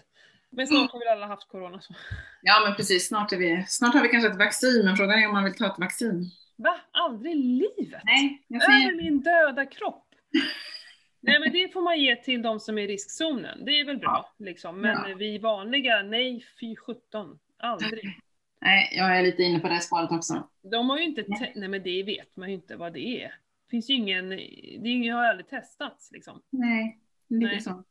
Men 0.56 0.66
snart 0.66 0.92
har 0.92 0.98
vi 0.98 1.08
alla 1.08 1.26
haft 1.26 1.48
corona 1.48 1.80
så. 1.80 1.94
Ja 2.42 2.62
men 2.66 2.76
precis, 2.76 3.08
snart, 3.08 3.32
är 3.32 3.36
vi, 3.36 3.64
snart 3.68 3.94
har 3.94 4.02
vi 4.02 4.08
kanske 4.08 4.30
ett 4.30 4.38
vaccin, 4.38 4.84
men 4.84 4.96
frågan 4.96 5.18
är 5.22 5.26
om 5.26 5.32
man 5.32 5.44
vill 5.44 5.54
ta 5.54 5.66
ett 5.66 5.78
vaccin. 5.78 6.24
Va? 6.56 6.76
Aldrig 6.90 7.32
i 7.32 7.38
livet? 7.38 8.02
Nej, 8.04 8.42
jag 8.48 8.62
Över 8.62 8.72
säger... 8.78 8.96
min 8.96 9.20
döda 9.20 9.66
kropp? 9.66 10.04
Nej 11.20 11.40
men 11.40 11.52
det 11.52 11.72
får 11.72 11.80
man 11.82 12.00
ge 12.00 12.16
till 12.16 12.42
de 12.42 12.60
som 12.60 12.78
är 12.78 12.82
i 12.82 12.86
riskzonen, 12.86 13.64
det 13.64 13.80
är 13.80 13.84
väl 13.84 13.98
bra 13.98 14.34
liksom. 14.38 14.80
Men 14.80 15.10
Ja. 15.10 15.16
vi 15.18 15.38
vanliga, 15.38 16.02
nej 16.02 16.46
fy 16.60 16.76
sjutton. 16.76 17.38
Aldrig. 17.58 18.18
Nej, 18.60 18.92
jag 18.96 19.18
är 19.18 19.22
lite 19.22 19.42
inne 19.42 19.58
på 19.60 19.68
det 19.68 19.80
spåret 19.80 20.10
också. 20.10 20.48
De 20.70 20.90
har 20.90 20.98
ju 20.98 21.04
inte, 21.04 21.22
te- 21.22 21.52
nej 21.54 21.68
men 21.68 21.82
det 21.82 22.02
vet 22.02 22.36
man 22.36 22.48
ju 22.48 22.54
inte 22.54 22.76
vad 22.76 22.92
det 22.92 23.22
är. 23.24 23.34
finns 23.70 23.90
ju 23.90 23.94
ingen, 23.94 24.28
det 24.28 24.36
är 24.36 24.86
ingen, 24.86 25.16
har 25.16 25.24
aldrig 25.24 25.48
testats 25.48 26.10
liksom. 26.12 26.42
Nej, 26.50 26.98
lite 27.28 27.46
Nej. 27.52 27.60
så. 27.60 27.84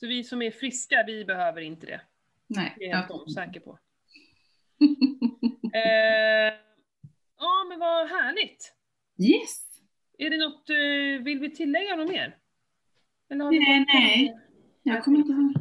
Så 0.00 0.06
vi 0.06 0.24
som 0.24 0.42
är 0.42 0.50
friska, 0.50 1.04
vi 1.06 1.24
behöver 1.24 1.60
inte 1.60 1.86
det. 1.86 2.00
Nej. 2.46 2.74
Det 2.78 2.84
är 2.84 2.88
jag 2.88 2.96
helt 2.96 3.10
osäker 3.10 3.60
på. 3.60 3.78
Eh, 5.74 6.54
ja 7.38 7.66
men 7.68 7.78
vad 7.78 8.08
härligt. 8.08 8.72
Yes! 9.18 9.62
Är 10.18 10.30
det 10.30 10.36
något, 10.36 10.70
eh, 10.70 11.24
vill 11.24 11.38
vi 11.38 11.50
tillägga 11.50 11.96
något 11.96 12.10
mer? 12.10 12.36
Nej, 13.28 13.84
nej. 13.94 14.36
Jag 14.82 15.04
kommer 15.04 15.18
inte 15.18 15.32
ihåg. 15.32 15.54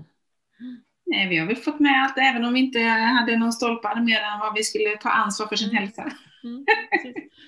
Nej, 1.06 1.30
vi 1.30 1.38
har 1.38 1.48
väl 1.48 1.56
fått 1.56 1.80
med 1.80 2.06
att 2.06 2.18
även 2.18 2.46
om 2.46 2.54
vi 2.54 2.60
inte 2.60 2.80
hade 2.80 3.38
någon 3.38 3.54
stolpar 3.54 4.02
mer 4.02 4.22
än 4.22 4.40
vad 4.40 4.54
vi 4.54 4.64
skulle 4.64 4.98
ta 4.98 5.10
ansvar 5.10 5.48
för 5.48 5.56
sin 5.56 5.70
Mm. 5.70 5.82
hälsa. 5.84 6.12
Mm. 6.46 6.66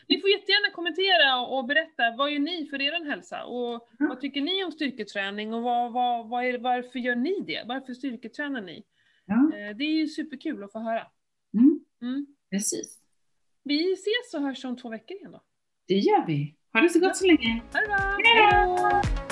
Ni 0.07 0.21
får 0.21 0.29
jättegärna 0.29 0.73
kommentera 0.75 1.41
och 1.45 1.65
berätta, 1.65 2.15
vad 2.17 2.31
gör 2.31 2.39
ni 2.39 2.65
för 2.69 2.81
er 2.81 3.05
hälsa? 3.05 3.43
Och 3.45 3.69
Mm. 3.99 4.09
vad 4.09 4.21
tycker 4.21 4.41
ni 4.41 4.63
om 4.63 4.71
styrketräning 4.71 5.53
och 5.53 5.61
vad, 5.63 5.91
vad, 5.93 6.29
vad 6.29 6.45
är, 6.45 6.57
varför 6.57 6.99
gör 6.99 7.15
ni 7.15 7.43
det? 7.47 7.63
Varför 7.67 7.93
styrketränar 7.93 8.61
ni? 8.61 8.83
Ja, 9.25 9.35
Eh, 9.57 9.75
Det 9.77 9.83
är 9.83 9.91
ju 9.99 10.07
superkul 10.07 10.63
att 10.63 10.71
få 10.71 10.79
höra. 10.79 11.07
mm, 11.53 11.79
Mm. 12.01 12.25
precis. 12.51 12.99
Vi 13.63 13.93
ses 13.93 14.33
och 14.35 14.41
hörs 14.41 14.65
om 14.65 14.77
två 14.77 14.89
veckor 14.89 15.17
igen 15.17 15.31
då. 15.31 15.41
Det 15.87 15.93
gör 15.95 16.25
vi. 16.27 16.55
Ha 16.73 16.81
det 16.81 16.89
så 16.89 16.99
gott 16.99 17.15
så 17.17 17.25
länge. 17.27 17.61
Ha 17.73 17.79
det 17.79 17.87
bra! 17.87 18.17
Hej 18.23 18.65
då! 19.21 19.26